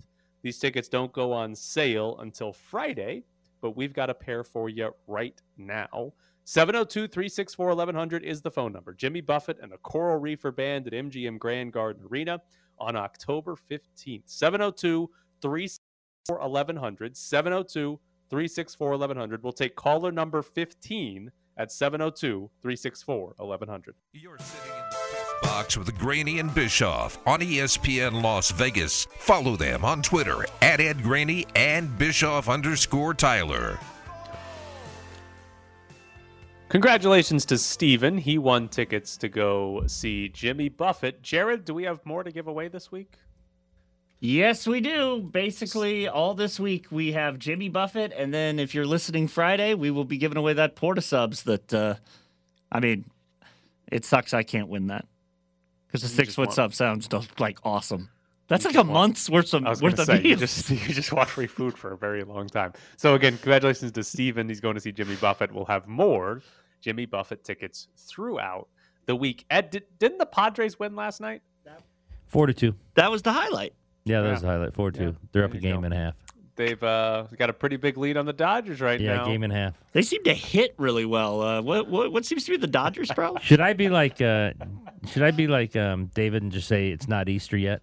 These 0.41 0.59
tickets 0.59 0.87
don't 0.87 1.11
go 1.11 1.33
on 1.33 1.55
sale 1.55 2.17
until 2.19 2.53
Friday, 2.53 3.23
but 3.61 3.75
we've 3.75 3.93
got 3.93 4.09
a 4.09 4.13
pair 4.13 4.43
for 4.43 4.69
you 4.69 4.93
right 5.07 5.41
now. 5.57 6.13
702 6.45 7.07
364 7.07 7.67
1100 7.69 8.23
is 8.23 8.41
the 8.41 8.51
phone 8.51 8.71
number. 8.71 8.93
Jimmy 8.93 9.21
Buffett 9.21 9.57
and 9.61 9.71
the 9.71 9.77
Coral 9.77 10.17
Reefer 10.17 10.51
Band 10.51 10.85
at 10.85 10.93
MGM 10.93 11.39
Grand 11.39 11.73
Garden 11.73 12.03
Arena 12.09 12.39
on 12.79 12.95
October 12.95 13.55
15th. 13.55 14.23
702 14.25 15.09
364 15.41 16.39
1100. 16.47 17.17
702 17.17 17.99
364 18.29 18.89
1100. 18.91 19.43
We'll 19.43 19.53
take 19.53 19.75
caller 19.75 20.11
number 20.11 20.43
15 20.43 21.31
at 21.57 21.71
702 21.71 22.49
364 22.61 23.33
1100. 23.37 23.95
You're 24.13 24.37
sitting 24.37 24.71
in 24.71 24.89
the 24.91 25.04
box 25.45 25.77
with 25.77 25.95
Graney 25.99 26.39
and 26.39 26.51
Bischoff 26.55 27.19
on 27.27 27.39
ESPN 27.39 28.23
Las 28.23 28.49
Vegas. 28.49 29.05
Follow 29.19 29.55
them 29.55 29.85
on 29.85 30.01
Twitter 30.01 30.43
at 30.63 30.79
Ed 30.79 31.03
Graney 31.03 31.45
and 31.55 31.95
Bischoff 31.99 32.49
underscore 32.49 33.13
Tyler. 33.13 33.77
Congratulations 36.69 37.45
to 37.45 37.59
Steven. 37.59 38.17
He 38.17 38.39
won 38.39 38.69
tickets 38.69 39.17
to 39.17 39.29
go 39.29 39.83
see 39.85 40.29
Jimmy 40.29 40.67
Buffett. 40.67 41.21
Jared, 41.21 41.63
do 41.63 41.75
we 41.75 41.83
have 41.83 42.03
more 42.07 42.23
to 42.23 42.31
give 42.31 42.47
away 42.47 42.67
this 42.67 42.91
week? 42.91 43.13
Yes, 44.19 44.65
we 44.65 44.81
do. 44.81 45.29
Basically, 45.31 46.07
all 46.07 46.33
this 46.33 46.59
week 46.59 46.87
we 46.89 47.11
have 47.11 47.37
Jimmy 47.37 47.69
Buffett, 47.69 48.13
and 48.17 48.33
then 48.33 48.57
if 48.57 48.73
you're 48.73 48.87
listening 48.87 49.27
Friday, 49.27 49.75
we 49.75 49.91
will 49.91 50.05
be 50.05 50.17
giving 50.17 50.37
away 50.37 50.53
that 50.53 50.75
Port 50.75 50.97
of 50.97 51.03
Subs. 51.03 51.43
That 51.43 51.71
uh, 51.71 51.95
I 52.71 52.79
mean, 52.79 53.05
it 53.91 54.05
sucks 54.05 54.33
I 54.33 54.41
can't 54.41 54.69
win 54.69 54.87
that 54.87 55.05
because 56.01 56.11
the 56.11 56.15
six 56.15 56.35
foot 56.35 56.47
want- 56.47 56.53
sub 56.53 56.73
sounds 56.73 57.07
like 57.39 57.59
awesome. 57.63 58.09
That's 58.47 58.63
You 58.63 58.69
like 58.69 58.75
a 58.75 58.79
want- 58.81 58.91
month's 58.93 59.29
worth 59.29 59.53
of 59.53 59.63
worth 59.63 59.79
gonna 59.81 59.93
of 59.93 60.05
say, 60.05 60.17
you 60.17 60.23
meals. 60.37 60.39
just 60.39 60.69
you 60.69 60.77
just 60.93 61.11
want 61.11 61.29
free 61.29 61.47
food 61.47 61.77
for 61.77 61.91
a 61.93 61.97
very 61.97 62.23
long 62.23 62.47
time. 62.47 62.73
So 62.97 63.15
again, 63.15 63.37
congratulations 63.37 63.91
to 63.93 64.03
Steven. 64.03 64.47
He's 64.47 64.61
going 64.61 64.75
to 64.75 64.81
see 64.81 64.91
Jimmy 64.91 65.15
Buffett. 65.15 65.51
We'll 65.51 65.65
have 65.65 65.87
more 65.87 66.41
Jimmy 66.81 67.05
Buffett 67.07 67.43
tickets 67.43 67.87
throughout 67.97 68.67
the 69.07 69.15
week. 69.15 69.45
Ed, 69.49 69.71
did, 69.71 69.83
didn't 69.97 70.19
the 70.19 70.25
Padres 70.27 70.77
win 70.79 70.95
last 70.95 71.21
night? 71.21 71.41
Four 72.27 72.47
to 72.47 72.53
two. 72.53 72.75
That 72.95 73.09
was 73.11 73.21
the 73.21 73.31
highlight. 73.31 73.73
Yeah, 74.03 74.21
that 74.21 74.27
Yeah. 74.27 74.31
was 74.33 74.41
the 74.41 74.47
highlight. 74.47 74.73
Four 74.73 74.91
to 74.91 74.99
two. 74.99 75.15
They're 75.31 75.45
up 75.45 75.53
a 75.53 75.57
game 75.57 75.83
and 75.83 75.93
a 75.93 75.97
half. 75.97 76.13
They've 76.55 76.81
uh, 76.81 77.25
got 77.37 77.49
a 77.49 77.53
pretty 77.53 77.75
big 77.75 77.97
lead 77.97 78.15
on 78.15 78.25
the 78.25 78.33
Dodgers 78.33 78.79
right 78.79 78.99
Yeah, 78.99 79.17
now. 79.17 79.25
Yeah, 79.25 79.31
game 79.31 79.43
and 79.43 79.51
a 79.51 79.55
half. 79.55 79.73
They 79.91 80.01
seem 80.01 80.23
to 80.23 80.33
hit 80.33 80.73
really 80.77 81.05
well. 81.05 81.41
Uh, 81.41 81.61
what, 81.61 81.87
what 81.87 82.11
what 82.13 82.25
seems 82.25 82.45
to 82.45 82.51
be 82.51 82.57
the 82.57 82.67
Dodgers' 82.67 83.11
problem? 83.11 83.41
Should 83.43 83.59
I 83.59 83.73
be 83.73 83.89
like 83.89 84.21
uh 84.21 84.51
should 85.11 85.23
I 85.23 85.31
be 85.31 85.47
like 85.47 85.75
um 85.75 86.07
David 86.13 86.43
and 86.43 86.51
just 86.51 86.67
say 86.67 86.89
it's 86.89 87.07
not 87.07 87.27
Easter 87.29 87.57
yet? 87.57 87.81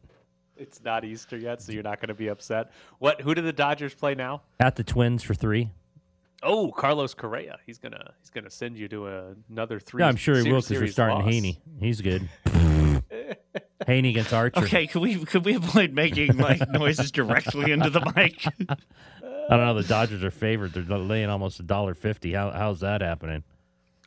It's 0.56 0.82
not 0.82 1.04
Easter 1.04 1.36
yet, 1.36 1.60
so 1.60 1.72
you're 1.72 1.82
not 1.82 2.00
going 2.00 2.08
to 2.08 2.14
be 2.14 2.28
upset. 2.28 2.70
What? 2.98 3.20
Who 3.20 3.34
do 3.34 3.42
the 3.42 3.52
Dodgers 3.52 3.94
play 3.94 4.14
now? 4.14 4.42
At 4.60 4.76
the 4.76 4.84
Twins 4.84 5.22
for 5.22 5.34
three? 5.34 5.70
Oh, 6.42 6.70
Carlos 6.70 7.14
Correa. 7.14 7.58
He's 7.66 7.78
gonna 7.78 8.12
he's 8.20 8.30
gonna 8.30 8.50
send 8.50 8.76
you 8.76 8.88
to 8.88 9.08
a, 9.08 9.34
another 9.50 9.78
three. 9.78 10.02
Yeah, 10.02 10.08
I'm 10.08 10.16
sure 10.16 10.36
he 10.36 10.50
will 10.50 10.60
because 10.60 10.80
we're 10.80 10.86
starting 10.88 11.18
loss. 11.18 11.28
Heaney. 11.28 11.58
He's 11.78 12.00
good. 12.00 12.28
Heaney 13.86 14.10
against 14.10 14.32
Archer. 14.32 14.60
Okay, 14.64 14.86
could 14.86 15.02
we 15.02 15.24
could 15.24 15.44
we 15.44 15.54
avoid 15.56 15.92
making 15.92 16.36
like 16.38 16.66
noises 16.70 17.10
directly 17.10 17.70
into 17.72 17.90
the 17.90 18.00
mic? 18.16 18.44
I 19.50 19.56
don't 19.56 19.66
know. 19.66 19.74
The 19.74 19.82
Dodgers 19.88 20.22
are 20.24 20.30
favored. 20.30 20.72
They're 20.72 20.98
laying 20.98 21.28
almost 21.28 21.58
a 21.60 21.62
dollar 21.62 21.94
fifty. 21.94 22.32
How 22.32 22.50
how's 22.50 22.80
that 22.80 23.00
happening? 23.00 23.42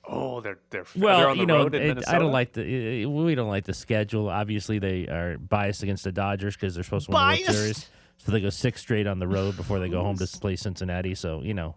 Oh, 0.07 0.39
they're 0.39 0.59
they're 0.69 0.85
Well, 0.95 1.17
they're 1.17 1.29
on 1.29 1.37
the 1.37 1.41
you 1.41 1.47
know, 1.47 1.57
road 1.63 1.75
in 1.75 1.97
it- 1.97 2.07
I 2.07 2.19
don't 2.19 2.31
like 2.31 2.53
the 2.53 3.05
we 3.05 3.35
don't 3.35 3.49
like 3.49 3.65
the 3.65 3.73
schedule. 3.73 4.29
Obviously, 4.29 4.79
they 4.79 5.07
are 5.07 5.37
biased 5.37 5.83
against 5.83 6.03
the 6.03 6.11
Dodgers 6.11 6.55
because 6.55 6.75
they're 6.75 6.83
supposed 6.83 7.07
to 7.07 7.11
win 7.11 7.21
the 7.37 7.43
World 7.43 7.55
Series. 7.55 7.89
So 8.17 8.31
they 8.31 8.39
go 8.39 8.49
six 8.49 8.81
straight 8.81 9.07
on 9.07 9.19
the 9.19 9.27
road 9.27 9.57
before 9.57 9.79
they 9.79 9.89
go 9.89 10.01
home 10.01 10.15
to 10.17 10.27
play 10.39 10.55
Cincinnati. 10.55 11.15
So 11.15 11.41
you 11.41 11.53
know, 11.53 11.75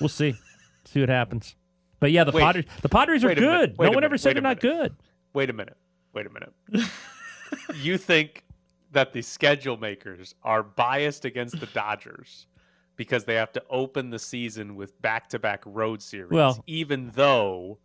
we'll 0.00 0.08
see, 0.08 0.34
see 0.84 1.00
what 1.00 1.08
happens. 1.10 1.54
But 2.00 2.12
yeah, 2.12 2.24
the 2.24 2.32
Wait. 2.32 2.42
Padres 2.42 2.64
the 2.82 2.88
Padres 2.88 3.22
are 3.24 3.28
Wait 3.28 3.38
a 3.38 3.40
minute. 3.42 3.76
good. 3.76 3.78
No 3.84 3.90
a 3.92 3.94
one 3.94 4.04
ever 4.04 4.18
said 4.18 4.34
they're 4.36 4.40
a 4.40 4.42
not 4.42 4.58
good. 4.60 4.96
Wait 5.34 5.48
a 5.50 5.52
minute. 5.52 5.76
Wait 6.12 6.26
a 6.26 6.30
minute. 6.30 6.52
you 7.74 7.98
think 7.98 8.44
that 8.92 9.12
the 9.12 9.22
schedule 9.22 9.76
makers 9.76 10.34
are 10.42 10.62
biased 10.62 11.24
against 11.24 11.58
the 11.60 11.66
Dodgers 11.66 12.46
because 12.96 13.24
they 13.24 13.34
have 13.34 13.52
to 13.52 13.62
open 13.70 14.10
the 14.10 14.18
season 14.18 14.74
with 14.76 15.00
back-to-back 15.00 15.62
road 15.64 16.02
series, 16.02 16.32
Well- 16.32 16.62
even 16.66 17.10
though 17.14 17.78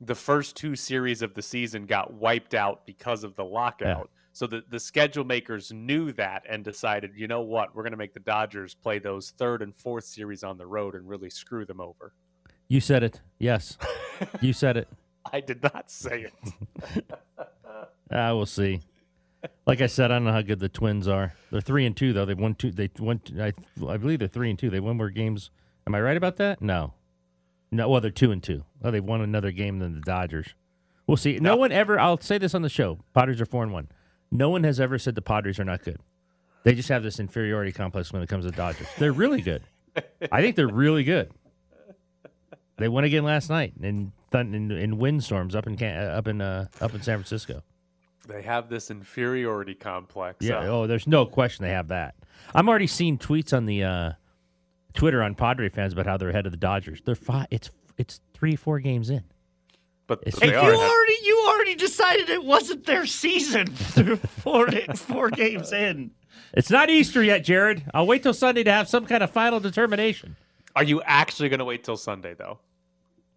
the 0.00 0.14
first 0.14 0.56
two 0.56 0.74
series 0.74 1.20
of 1.22 1.34
the 1.34 1.42
season 1.42 1.84
got 1.84 2.12
wiped 2.14 2.54
out 2.54 2.86
because 2.86 3.22
of 3.22 3.36
the 3.36 3.44
lockout. 3.44 4.08
So 4.32 4.46
the, 4.46 4.64
the 4.70 4.80
schedule 4.80 5.24
makers 5.24 5.72
knew 5.72 6.12
that 6.12 6.44
and 6.48 6.64
decided, 6.64 7.12
you 7.16 7.28
know 7.28 7.42
what, 7.42 7.74
we're 7.74 7.82
going 7.82 7.90
to 7.92 7.98
make 7.98 8.14
the 8.14 8.20
Dodgers 8.20 8.74
play 8.74 8.98
those 8.98 9.30
third 9.36 9.60
and 9.60 9.74
fourth 9.76 10.04
series 10.04 10.42
on 10.42 10.56
the 10.56 10.66
road 10.66 10.94
and 10.94 11.06
really 11.06 11.28
screw 11.28 11.66
them 11.66 11.80
over. 11.80 12.14
You 12.68 12.80
said 12.80 13.02
it. 13.02 13.20
Yes, 13.38 13.76
you 14.40 14.52
said 14.54 14.76
it. 14.78 14.88
I 15.30 15.40
did 15.40 15.62
not 15.62 15.90
say 15.90 16.28
it. 16.46 17.04
Ah, 18.12 18.34
we'll 18.34 18.44
see. 18.44 18.80
Like 19.66 19.80
I 19.80 19.86
said, 19.86 20.10
I 20.10 20.14
don't 20.14 20.24
know 20.24 20.32
how 20.32 20.42
good 20.42 20.60
the 20.60 20.68
Twins 20.68 21.08
are. 21.08 21.34
They're 21.50 21.60
three 21.60 21.86
and 21.86 21.96
two 21.96 22.12
though. 22.12 22.24
They 22.24 22.34
won 22.34 22.54
two. 22.54 22.70
They 22.70 22.90
won. 22.98 23.20
I, 23.38 23.52
I 23.88 23.96
believe 23.96 24.18
they're 24.18 24.28
three 24.28 24.50
and 24.50 24.58
two. 24.58 24.70
They 24.70 24.80
won 24.80 24.96
more 24.96 25.10
games. 25.10 25.50
Am 25.86 25.94
I 25.94 26.00
right 26.00 26.16
about 26.16 26.36
that? 26.36 26.60
No. 26.60 26.94
No. 27.70 27.88
Well, 27.88 28.00
they're 28.00 28.10
two 28.10 28.32
and 28.32 28.42
two. 28.42 28.64
Oh, 28.82 28.90
they've 28.90 29.04
won 29.04 29.20
another 29.20 29.50
game 29.50 29.78
than 29.78 29.94
the 29.94 30.00
Dodgers. 30.00 30.54
We'll 31.06 31.16
see. 31.16 31.38
No, 31.38 31.56
one 31.56 31.72
ever. 31.72 31.98
I'll 31.98 32.20
say 32.20 32.38
this 32.38 32.54
on 32.54 32.62
the 32.62 32.68
show. 32.68 32.98
Padres 33.14 33.40
are 33.40 33.46
four 33.46 33.62
and 33.62 33.72
one. 33.72 33.88
No 34.30 34.48
one 34.48 34.62
has 34.64 34.78
ever 34.78 34.98
said 34.98 35.14
the 35.14 35.22
Padres 35.22 35.58
are 35.58 35.64
not 35.64 35.82
good. 35.82 35.98
They 36.62 36.74
just 36.74 36.88
have 36.88 37.02
this 37.02 37.18
inferiority 37.18 37.72
complex 37.72 38.12
when 38.12 38.22
it 38.22 38.28
comes 38.28 38.44
to 38.44 38.50
Dodgers. 38.50 38.86
They're 38.98 39.12
really 39.12 39.40
good. 39.40 39.62
I 40.30 40.40
think 40.40 40.56
they're 40.56 40.68
really 40.68 41.04
good. 41.04 41.32
They 42.76 42.88
won 42.88 43.04
again 43.04 43.24
last 43.24 43.50
night 43.50 43.74
in 43.82 44.12
in, 44.32 44.70
in 44.70 44.98
windstorms 44.98 45.54
up 45.54 45.66
in 45.66 45.82
up 45.82 46.28
in 46.28 46.40
uh, 46.40 46.66
up 46.80 46.94
in 46.94 47.02
San 47.02 47.18
Francisco. 47.18 47.62
They 48.28 48.42
have 48.42 48.68
this 48.68 48.90
inferiority 48.90 49.74
complex. 49.74 50.44
Yeah. 50.44 50.58
uh, 50.58 50.64
Oh, 50.66 50.86
there's 50.86 51.06
no 51.06 51.26
question 51.26 51.64
they 51.64 51.72
have 51.72 51.88
that. 51.88 52.14
I'm 52.54 52.68
already 52.68 52.86
seeing 52.86 53.18
tweets 53.18 53.56
on 53.56 53.66
the 53.66 53.84
uh, 53.84 54.12
Twitter 54.94 55.22
on 55.22 55.34
Padre 55.34 55.68
fans 55.68 55.92
about 55.92 56.06
how 56.06 56.16
they're 56.16 56.28
ahead 56.30 56.46
of 56.46 56.52
the 56.52 56.58
Dodgers. 56.58 57.00
They're 57.04 57.14
five. 57.14 57.46
It's 57.50 57.70
it's 57.96 58.20
three 58.34 58.56
four 58.56 58.78
games 58.80 59.10
in. 59.10 59.24
But 60.06 60.20
It's- 60.26 60.38
They 60.40 60.48
you 60.50 60.56
are. 60.56 60.74
already 60.74 61.16
you 61.24 61.44
already 61.48 61.74
decided 61.76 62.28
it 62.30 62.44
wasn't 62.44 62.84
their 62.86 63.06
season. 63.06 63.68
They're 63.94 64.16
four 64.16 64.68
four 64.96 65.30
games 65.30 65.72
in. 65.72 66.10
It's 66.52 66.70
not 66.70 66.90
Easter 66.90 67.22
yet, 67.22 67.44
Jared. 67.44 67.84
I'll 67.94 68.06
wait 68.06 68.22
till 68.24 68.34
Sunday 68.34 68.64
to 68.64 68.72
have 68.72 68.88
some 68.88 69.06
kind 69.06 69.22
of 69.22 69.30
final 69.30 69.60
determination. 69.60 70.36
Are 70.74 70.82
you 70.82 71.00
actually 71.02 71.48
going 71.48 71.58
to 71.60 71.64
wait 71.64 71.84
till 71.84 71.96
Sunday 71.96 72.34
though? 72.34 72.58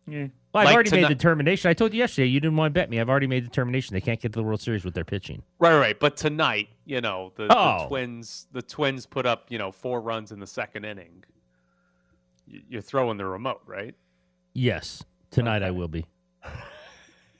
Yeah. 0.07 0.27
Well, 0.53 0.61
I've 0.61 0.65
Like 0.65 0.73
already 0.75 0.91
made 0.91 1.03
the 1.05 1.15
determination. 1.15 1.69
I 1.69 1.73
told 1.73 1.93
you 1.93 1.99
yesterday 1.99 2.27
you 2.27 2.39
didn't 2.39 2.57
want 2.57 2.73
to 2.73 2.79
bet 2.79 2.89
me. 2.89 2.99
I've 2.99 3.09
already 3.09 3.25
made 3.27 3.43
the 3.43 3.47
determination 3.47 3.93
they 3.93 4.01
can't 4.01 4.19
get 4.19 4.33
to 4.33 4.39
the 4.39 4.43
World 4.43 4.61
Series 4.61 4.83
with 4.85 4.93
their 4.93 5.05
pitching. 5.05 5.41
Right, 5.59 5.75
right. 5.77 5.99
But 5.99 6.17
tonight, 6.17 6.67
you 6.85 7.01
know, 7.01 7.31
the, 7.35 7.47
Oh. 7.49 7.79
the 7.83 7.87
Twins, 7.87 8.47
the 8.51 8.61
Twins 8.61 9.05
put 9.05 9.25
up, 9.25 9.45
you 9.49 9.57
know, 9.57 9.71
four 9.71 10.01
runs 10.01 10.31
in 10.31 10.39
the 10.39 10.45
second 10.47 10.85
inning. 10.85 11.23
You're 12.69 12.81
throwing 12.81 13.17
the 13.17 13.25
remote, 13.25 13.61
right? 13.65 13.95
Yes, 14.53 15.03
tonight 15.31 15.63
I 15.63 15.71
will 15.71 15.87
be. 15.87 16.05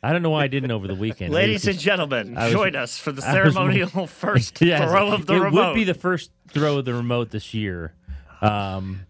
I 0.01 0.11
don't 0.11 0.21
know 0.21 0.31
why 0.31 0.43
I 0.43 0.47
didn't 0.47 0.71
over 0.71 0.87
the 0.87 0.95
weekend. 0.95 1.33
Ladies 1.33 1.67
and 1.67 1.77
gentlemen, 1.77 2.37
I 2.37 2.45
was- 2.45 2.53
join 2.53 2.75
us 2.75 2.97
for 2.97 3.11
the 3.11 3.21
I 3.25 3.43
was- 3.43 3.53
ceremonial 3.53 4.07
first 4.07 4.59
Yes, 4.61 4.89
throw 4.89 5.11
of 5.11 5.25
the 5.27 5.35
it 5.35 5.39
remote. 5.39 5.61
It 5.61 5.67
would 5.67 5.75
be 5.75 5.83
the 5.83 5.93
first 5.93 6.31
throw 6.49 6.77
of 6.79 6.85
the 6.85 6.93
remote 6.93 7.29
this 7.29 7.53
year. 7.53 7.93
Um, 8.41 9.01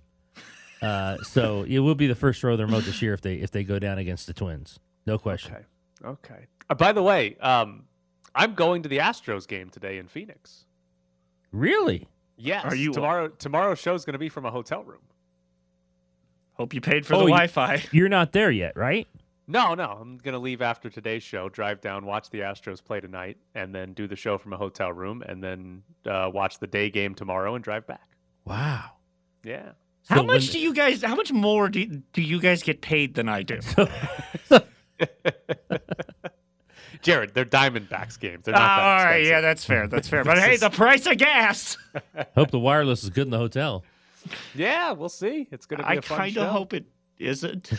uh, 0.84 1.18
so 1.24 1.64
it 1.64 1.80
will 1.80 1.96
be 1.96 2.08
the 2.08 2.16
first 2.16 2.44
row 2.44 2.52
of 2.54 2.58
the 2.58 2.66
remote 2.66 2.84
this 2.84 3.02
year 3.02 3.14
if 3.14 3.22
they 3.22 3.36
if 3.36 3.52
they 3.52 3.64
go 3.64 3.80
down 3.80 3.98
against 3.98 4.28
the 4.28 4.34
Twins. 4.34 4.80
No 5.06 5.18
question. 5.18 5.54
Okay. 5.54 5.64
Okay. 6.06 6.46
Uh, 6.70 6.76
by 6.76 6.92
the 6.92 7.02
way, 7.04 7.38
um, 7.42 7.86
I'm 8.36 8.54
going 8.56 8.84
to 8.84 8.90
the 8.90 8.98
Astros 9.00 9.48
game 9.48 9.70
today 9.70 9.98
in 9.98 10.08
Phoenix. 10.08 10.66
Really? 11.52 12.08
Yes. 12.38 12.66
Are 12.66 12.76
you- 12.76 12.92
tomorrow? 12.94 13.28
Tomorrow's 13.30 13.80
show 13.80 13.94
is 13.94 14.06
going 14.06 14.14
to 14.14 14.20
be 14.20 14.30
from 14.30 14.46
a 14.46 14.52
hotel 14.52 14.84
room. 14.84 15.02
Hope 16.54 16.74
you 16.74 16.82
paid 16.82 17.06
for 17.06 17.16
Oh, 17.16 17.20
the 17.20 17.26
Wi-Fi. 17.26 17.84
You're 17.92 18.10
not 18.10 18.32
there 18.32 18.52
yet, 18.52 18.76
right? 18.78 19.08
No, 19.48 19.74
no. 19.74 19.86
I'm 20.00 20.18
going 20.20 20.34
to 20.34 20.40
leave 20.40 20.62
after 20.62 20.90
today's 20.90 21.24
show, 21.24 21.50
drive 21.50 21.82
down, 21.82 22.06
watch 22.06 22.30
the 22.30 22.40
Astros 22.42 22.84
play 22.84 23.00
tonight, 23.02 23.38
and 23.56 23.74
then 23.74 23.94
do 23.94 24.08
the 24.08 24.16
show 24.16 24.38
from 24.38 24.54
a 24.54 24.58
hotel 24.58 24.94
room, 24.94 25.22
and 25.28 25.44
then 25.44 25.84
uh, 26.06 26.30
watch 26.34 26.60
the 26.60 26.68
day 26.68 26.90
game 26.90 27.14
tomorrow 27.16 27.56
and 27.56 27.64
drive 27.64 27.86
back. 27.88 28.08
Wow. 28.46 28.92
Yeah. 29.44 29.72
How 30.10 30.22
much 30.24 30.44
when- 30.44 30.52
do 30.52 30.60
you 30.60 30.74
guys? 30.74 31.02
How 31.04 31.16
much 31.16 31.32
more 31.32 31.70
do 31.70 31.86
do 32.14 32.22
you 32.22 32.40
guys 32.40 32.62
get 32.64 32.82
paid 32.82 33.16
than 33.16 33.30
I 33.30 33.44
do? 33.44 33.60
Jared, 37.02 37.34
they're 37.34 37.44
Diamondbacks 37.46 38.18
games. 38.18 38.46
They're 38.46 38.56
Ah, 38.56 38.60
not 38.60 38.78
that 38.78 39.00
all 39.00 39.06
right, 39.06 39.26
yeah, 39.26 39.42
that's 39.42 39.66
fair. 39.66 39.88
That's 39.88 40.08
fair. 40.08 40.24
But 40.26 40.38
hey, 40.40 40.56
the 40.56 40.70
price 40.70 41.06
of 41.06 41.18
gas. 41.18 41.78
Hope 42.36 42.52
the 42.52 42.60
wireless 42.60 43.04
is 43.04 43.10
good 43.10 43.26
in 43.28 43.30
the 43.32 43.38
hotel. 43.38 43.84
Yeah, 44.56 44.92
we'll 44.94 45.10
see. 45.10 45.48
It's 45.52 45.66
going 45.66 45.80
to 45.82 45.84
be 45.84 45.90
I 45.90 45.94
a 45.96 46.02
fun 46.02 46.18
I 46.22 46.24
kind 46.26 46.38
of 46.38 46.48
hope 46.50 46.74
it 46.74 46.86
isn't. 47.20 47.72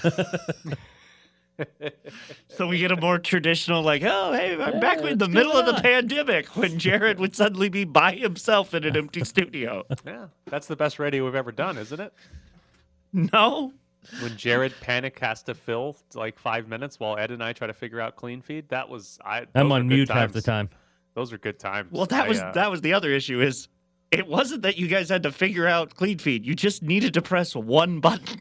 So 2.48 2.66
we 2.66 2.78
get 2.78 2.90
a 2.90 2.96
more 2.96 3.18
traditional, 3.18 3.82
like, 3.82 4.02
oh, 4.04 4.32
hey, 4.32 4.60
I'm 4.60 4.80
back 4.80 5.00
in 5.00 5.18
the 5.18 5.28
middle 5.28 5.52
of 5.52 5.66
the 5.66 5.80
pandemic 5.80 6.46
when 6.56 6.78
Jared 6.78 7.18
would 7.20 7.34
suddenly 7.36 7.68
be 7.68 7.84
by 7.84 8.12
himself 8.12 8.74
in 8.74 8.84
an 8.84 8.96
empty 8.96 9.24
studio. 9.24 9.84
Yeah, 10.06 10.26
that's 10.46 10.66
the 10.66 10.76
best 10.76 10.98
radio 10.98 11.24
we've 11.24 11.34
ever 11.34 11.52
done, 11.52 11.78
isn't 11.78 12.00
it? 12.00 12.12
No, 13.12 13.72
When 14.20 14.36
Jared 14.36 14.74
Panic 14.80 15.18
has 15.20 15.42
to 15.44 15.54
fill 15.54 15.96
like 16.14 16.38
five 16.38 16.68
minutes 16.68 17.00
while 17.00 17.16
Ed 17.16 17.30
and 17.30 17.42
I 17.42 17.52
try 17.52 17.66
to 17.66 17.72
figure 17.72 18.00
out 18.00 18.16
clean 18.16 18.42
feed, 18.42 18.68
that 18.68 18.88
was 18.88 19.18
I. 19.24 19.46
I'm 19.54 19.72
on 19.72 19.82
good 19.82 19.94
mute 19.94 20.08
half 20.10 20.32
the 20.32 20.42
time. 20.42 20.68
Those 21.14 21.32
are 21.32 21.38
good 21.38 21.58
times. 21.58 21.92
well, 21.92 22.06
that 22.06 22.24
I, 22.24 22.28
was 22.28 22.40
uh, 22.40 22.52
that 22.54 22.70
was 22.70 22.80
the 22.80 22.92
other 22.92 23.10
issue. 23.10 23.40
Is 23.40 23.68
it 24.10 24.26
wasn't 24.26 24.62
that 24.62 24.76
you 24.76 24.88
guys 24.88 25.08
had 25.08 25.22
to 25.22 25.32
figure 25.32 25.66
out 25.66 25.94
clean 25.94 26.18
feed. 26.18 26.44
You 26.44 26.54
just 26.54 26.82
needed 26.82 27.14
to 27.14 27.22
press 27.22 27.54
one 27.54 28.00
button. 28.00 28.40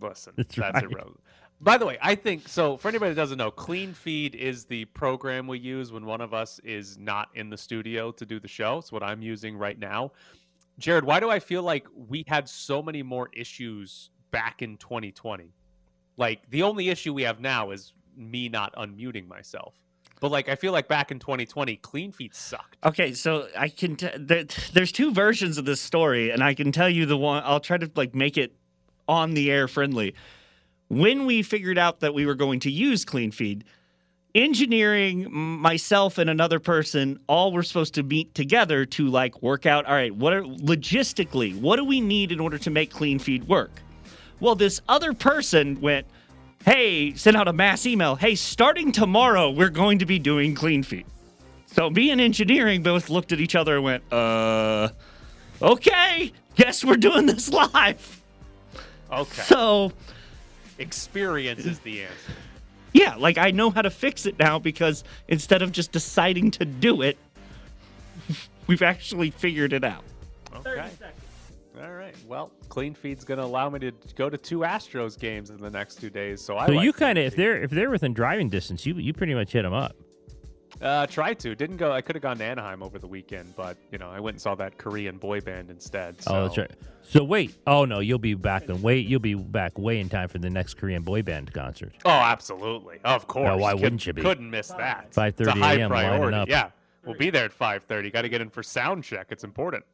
Listen, 0.00 0.32
That's 0.36 0.54
that's, 0.54 0.74
right. 0.74 0.84
irrelevant. 0.84 1.20
By 1.60 1.76
the 1.76 1.86
way, 1.86 1.98
I 2.00 2.14
think 2.14 2.46
so. 2.48 2.76
For 2.76 2.88
anybody 2.88 3.10
that 3.14 3.20
doesn't 3.20 3.38
know, 3.38 3.50
Clean 3.50 3.92
Feed 3.92 4.36
is 4.36 4.64
the 4.64 4.84
program 4.86 5.48
we 5.48 5.58
use 5.58 5.90
when 5.90 6.06
one 6.06 6.20
of 6.20 6.32
us 6.32 6.60
is 6.62 6.96
not 6.98 7.28
in 7.34 7.50
the 7.50 7.56
studio 7.56 8.12
to 8.12 8.24
do 8.24 8.38
the 8.38 8.48
show. 8.48 8.78
It's 8.78 8.92
what 8.92 9.02
I'm 9.02 9.22
using 9.22 9.56
right 9.56 9.78
now. 9.78 10.12
Jared, 10.78 11.02
why 11.02 11.18
do 11.18 11.30
I 11.30 11.40
feel 11.40 11.64
like 11.64 11.86
we 12.08 12.24
had 12.28 12.48
so 12.48 12.80
many 12.80 13.02
more 13.02 13.28
issues 13.32 14.10
back 14.30 14.62
in 14.62 14.76
2020? 14.76 15.52
Like 16.16 16.48
the 16.50 16.62
only 16.62 16.90
issue 16.90 17.12
we 17.12 17.22
have 17.24 17.40
now 17.40 17.72
is 17.72 17.92
me 18.16 18.48
not 18.48 18.74
unmuting 18.76 19.26
myself. 19.26 19.74
But 20.20 20.30
like 20.30 20.48
I 20.48 20.54
feel 20.54 20.72
like 20.72 20.86
back 20.86 21.10
in 21.10 21.18
2020, 21.18 21.76
Clean 21.76 22.12
Feed 22.12 22.34
sucked. 22.34 22.76
Okay, 22.84 23.12
so 23.14 23.48
I 23.56 23.68
can. 23.68 23.96
T- 23.96 24.10
there, 24.16 24.44
there's 24.72 24.92
two 24.92 25.12
versions 25.12 25.58
of 25.58 25.64
this 25.64 25.80
story, 25.80 26.30
and 26.30 26.42
I 26.42 26.54
can 26.54 26.72
tell 26.72 26.88
you 26.88 27.06
the 27.06 27.16
one. 27.16 27.42
I'll 27.44 27.60
try 27.60 27.78
to 27.78 27.90
like 27.94 28.14
make 28.14 28.36
it 28.36 28.54
on 29.08 29.34
the 29.34 29.50
air 29.50 29.68
friendly. 29.68 30.14
When 30.88 31.26
we 31.26 31.42
figured 31.42 31.78
out 31.78 32.00
that 32.00 32.14
we 32.14 32.26
were 32.26 32.34
going 32.34 32.60
to 32.60 32.70
use 32.70 33.04
Clean 33.04 33.30
Feed, 33.30 33.64
engineering, 34.34 35.30
myself, 35.30 36.18
and 36.18 36.30
another 36.30 36.58
person 36.58 37.18
all 37.28 37.52
were 37.52 37.62
supposed 37.62 37.94
to 37.94 38.02
meet 38.02 38.34
together 38.34 38.84
to 38.86 39.08
like 39.08 39.42
work 39.42 39.66
out. 39.66 39.84
All 39.86 39.94
right, 39.94 40.14
what 40.14 40.32
are 40.32 40.42
logistically? 40.42 41.58
What 41.60 41.76
do 41.76 41.84
we 41.84 42.00
need 42.00 42.32
in 42.32 42.40
order 42.40 42.58
to 42.58 42.70
make 42.70 42.90
Clean 42.90 43.18
Feed 43.18 43.46
work? 43.48 43.82
Well, 44.40 44.54
this 44.54 44.80
other 44.88 45.12
person 45.12 45.80
went. 45.80 46.06
Hey, 46.64 47.14
sent 47.14 47.36
out 47.36 47.46
a 47.46 47.52
mass 47.52 47.86
email. 47.86 48.16
Hey, 48.16 48.34
starting 48.34 48.90
tomorrow, 48.90 49.50
we're 49.50 49.68
going 49.68 50.00
to 50.00 50.06
be 50.06 50.18
doing 50.18 50.54
Clean 50.54 50.82
Feed. 50.82 51.06
So 51.66 51.88
me 51.88 52.10
and 52.10 52.20
engineering 52.20 52.82
both 52.82 53.10
looked 53.10 53.30
at 53.30 53.40
each 53.40 53.54
other 53.54 53.76
and 53.76 53.84
went, 53.84 54.12
uh, 54.12 54.88
okay, 55.62 56.32
guess 56.56 56.84
we're 56.84 56.96
doing 56.96 57.26
this 57.26 57.48
live. 57.52 58.22
Okay. 59.10 59.42
So, 59.42 59.92
Experience 60.78 61.64
is 61.64 61.78
the 61.80 62.02
answer. 62.02 62.32
yeah, 62.92 63.16
like 63.16 63.38
I 63.38 63.50
know 63.50 63.70
how 63.70 63.82
to 63.82 63.90
fix 63.90 64.26
it 64.26 64.38
now 64.38 64.58
because 64.58 65.04
instead 65.28 65.62
of 65.62 65.72
just 65.72 65.92
deciding 65.92 66.50
to 66.52 66.64
do 66.64 67.02
it, 67.02 67.18
we've 68.66 68.82
actually 68.82 69.30
figured 69.30 69.72
it 69.72 69.84
out. 69.84 70.04
Okay. 70.54 70.88
All 71.80 71.92
right. 71.92 72.14
Well, 72.26 72.50
Clean 72.68 72.92
Feed's 72.92 73.24
going 73.24 73.38
to 73.38 73.44
allow 73.44 73.70
me 73.70 73.78
to 73.80 73.92
go 74.16 74.28
to 74.28 74.36
two 74.36 74.60
Astros 74.60 75.18
games 75.18 75.50
in 75.50 75.58
the 75.58 75.70
next 75.70 75.96
two 75.96 76.10
days. 76.10 76.40
So 76.40 76.56
I 76.56 76.66
So 76.66 76.72
like 76.72 76.84
you 76.84 76.92
Clean 76.92 77.06
kind 77.06 77.18
of, 77.18 77.24
if 77.26 77.36
they're 77.36 77.62
if 77.62 77.70
they're 77.70 77.90
within 77.90 78.14
driving 78.14 78.48
distance, 78.48 78.84
you 78.84 78.94
you 78.94 79.12
pretty 79.12 79.34
much 79.34 79.52
hit 79.52 79.62
them 79.62 79.72
up. 79.72 79.96
Uh, 80.80 81.06
tried 81.06 81.38
to. 81.40 81.54
Didn't 81.54 81.76
go. 81.78 81.92
I 81.92 82.00
could 82.00 82.14
have 82.14 82.22
gone 82.22 82.38
to 82.38 82.44
Anaheim 82.44 82.82
over 82.82 82.98
the 82.98 83.06
weekend, 83.06 83.54
but 83.56 83.76
you 83.90 83.98
know, 83.98 84.10
I 84.10 84.20
went 84.20 84.34
and 84.36 84.40
saw 84.40 84.54
that 84.56 84.78
Korean 84.78 85.18
boy 85.18 85.40
band 85.40 85.70
instead. 85.70 86.20
So. 86.22 86.30
Oh, 86.34 86.42
that's 86.44 86.58
right. 86.58 86.70
So 87.02 87.24
wait. 87.24 87.56
Oh 87.66 87.84
no, 87.84 88.00
you'll 88.00 88.18
be 88.18 88.34
back 88.34 88.66
then. 88.66 88.80
wait. 88.82 89.06
You'll 89.06 89.20
be 89.20 89.34
back 89.34 89.78
way 89.78 89.98
in 89.98 90.08
time 90.08 90.28
for 90.28 90.38
the 90.38 90.50
next 90.50 90.74
Korean 90.74 91.02
boy 91.02 91.22
band 91.22 91.52
concert. 91.52 91.92
Oh, 92.04 92.10
absolutely. 92.10 92.98
Of 93.04 93.26
course. 93.26 93.60
why 93.60 93.72
Could- 93.72 93.80
wouldn't 93.82 94.06
you 94.06 94.12
be? 94.12 94.22
Couldn't 94.22 94.50
miss 94.50 94.68
that. 94.68 95.12
5:30 95.12 95.28
It's 95.40 95.48
a 95.48 95.52
high 95.52 95.74
a.m. 95.74 95.90
lining 95.90 96.10
priority. 96.10 96.36
up. 96.36 96.48
Yeah. 96.48 96.70
We'll 97.04 97.16
be 97.16 97.30
there 97.30 97.46
at 97.46 97.52
5:30. 97.58 98.12
Got 98.12 98.22
to 98.22 98.28
get 98.28 98.40
in 98.40 98.50
for 98.50 98.62
sound 98.62 99.02
check. 99.04 99.28
It's 99.30 99.44
important. 99.44 99.84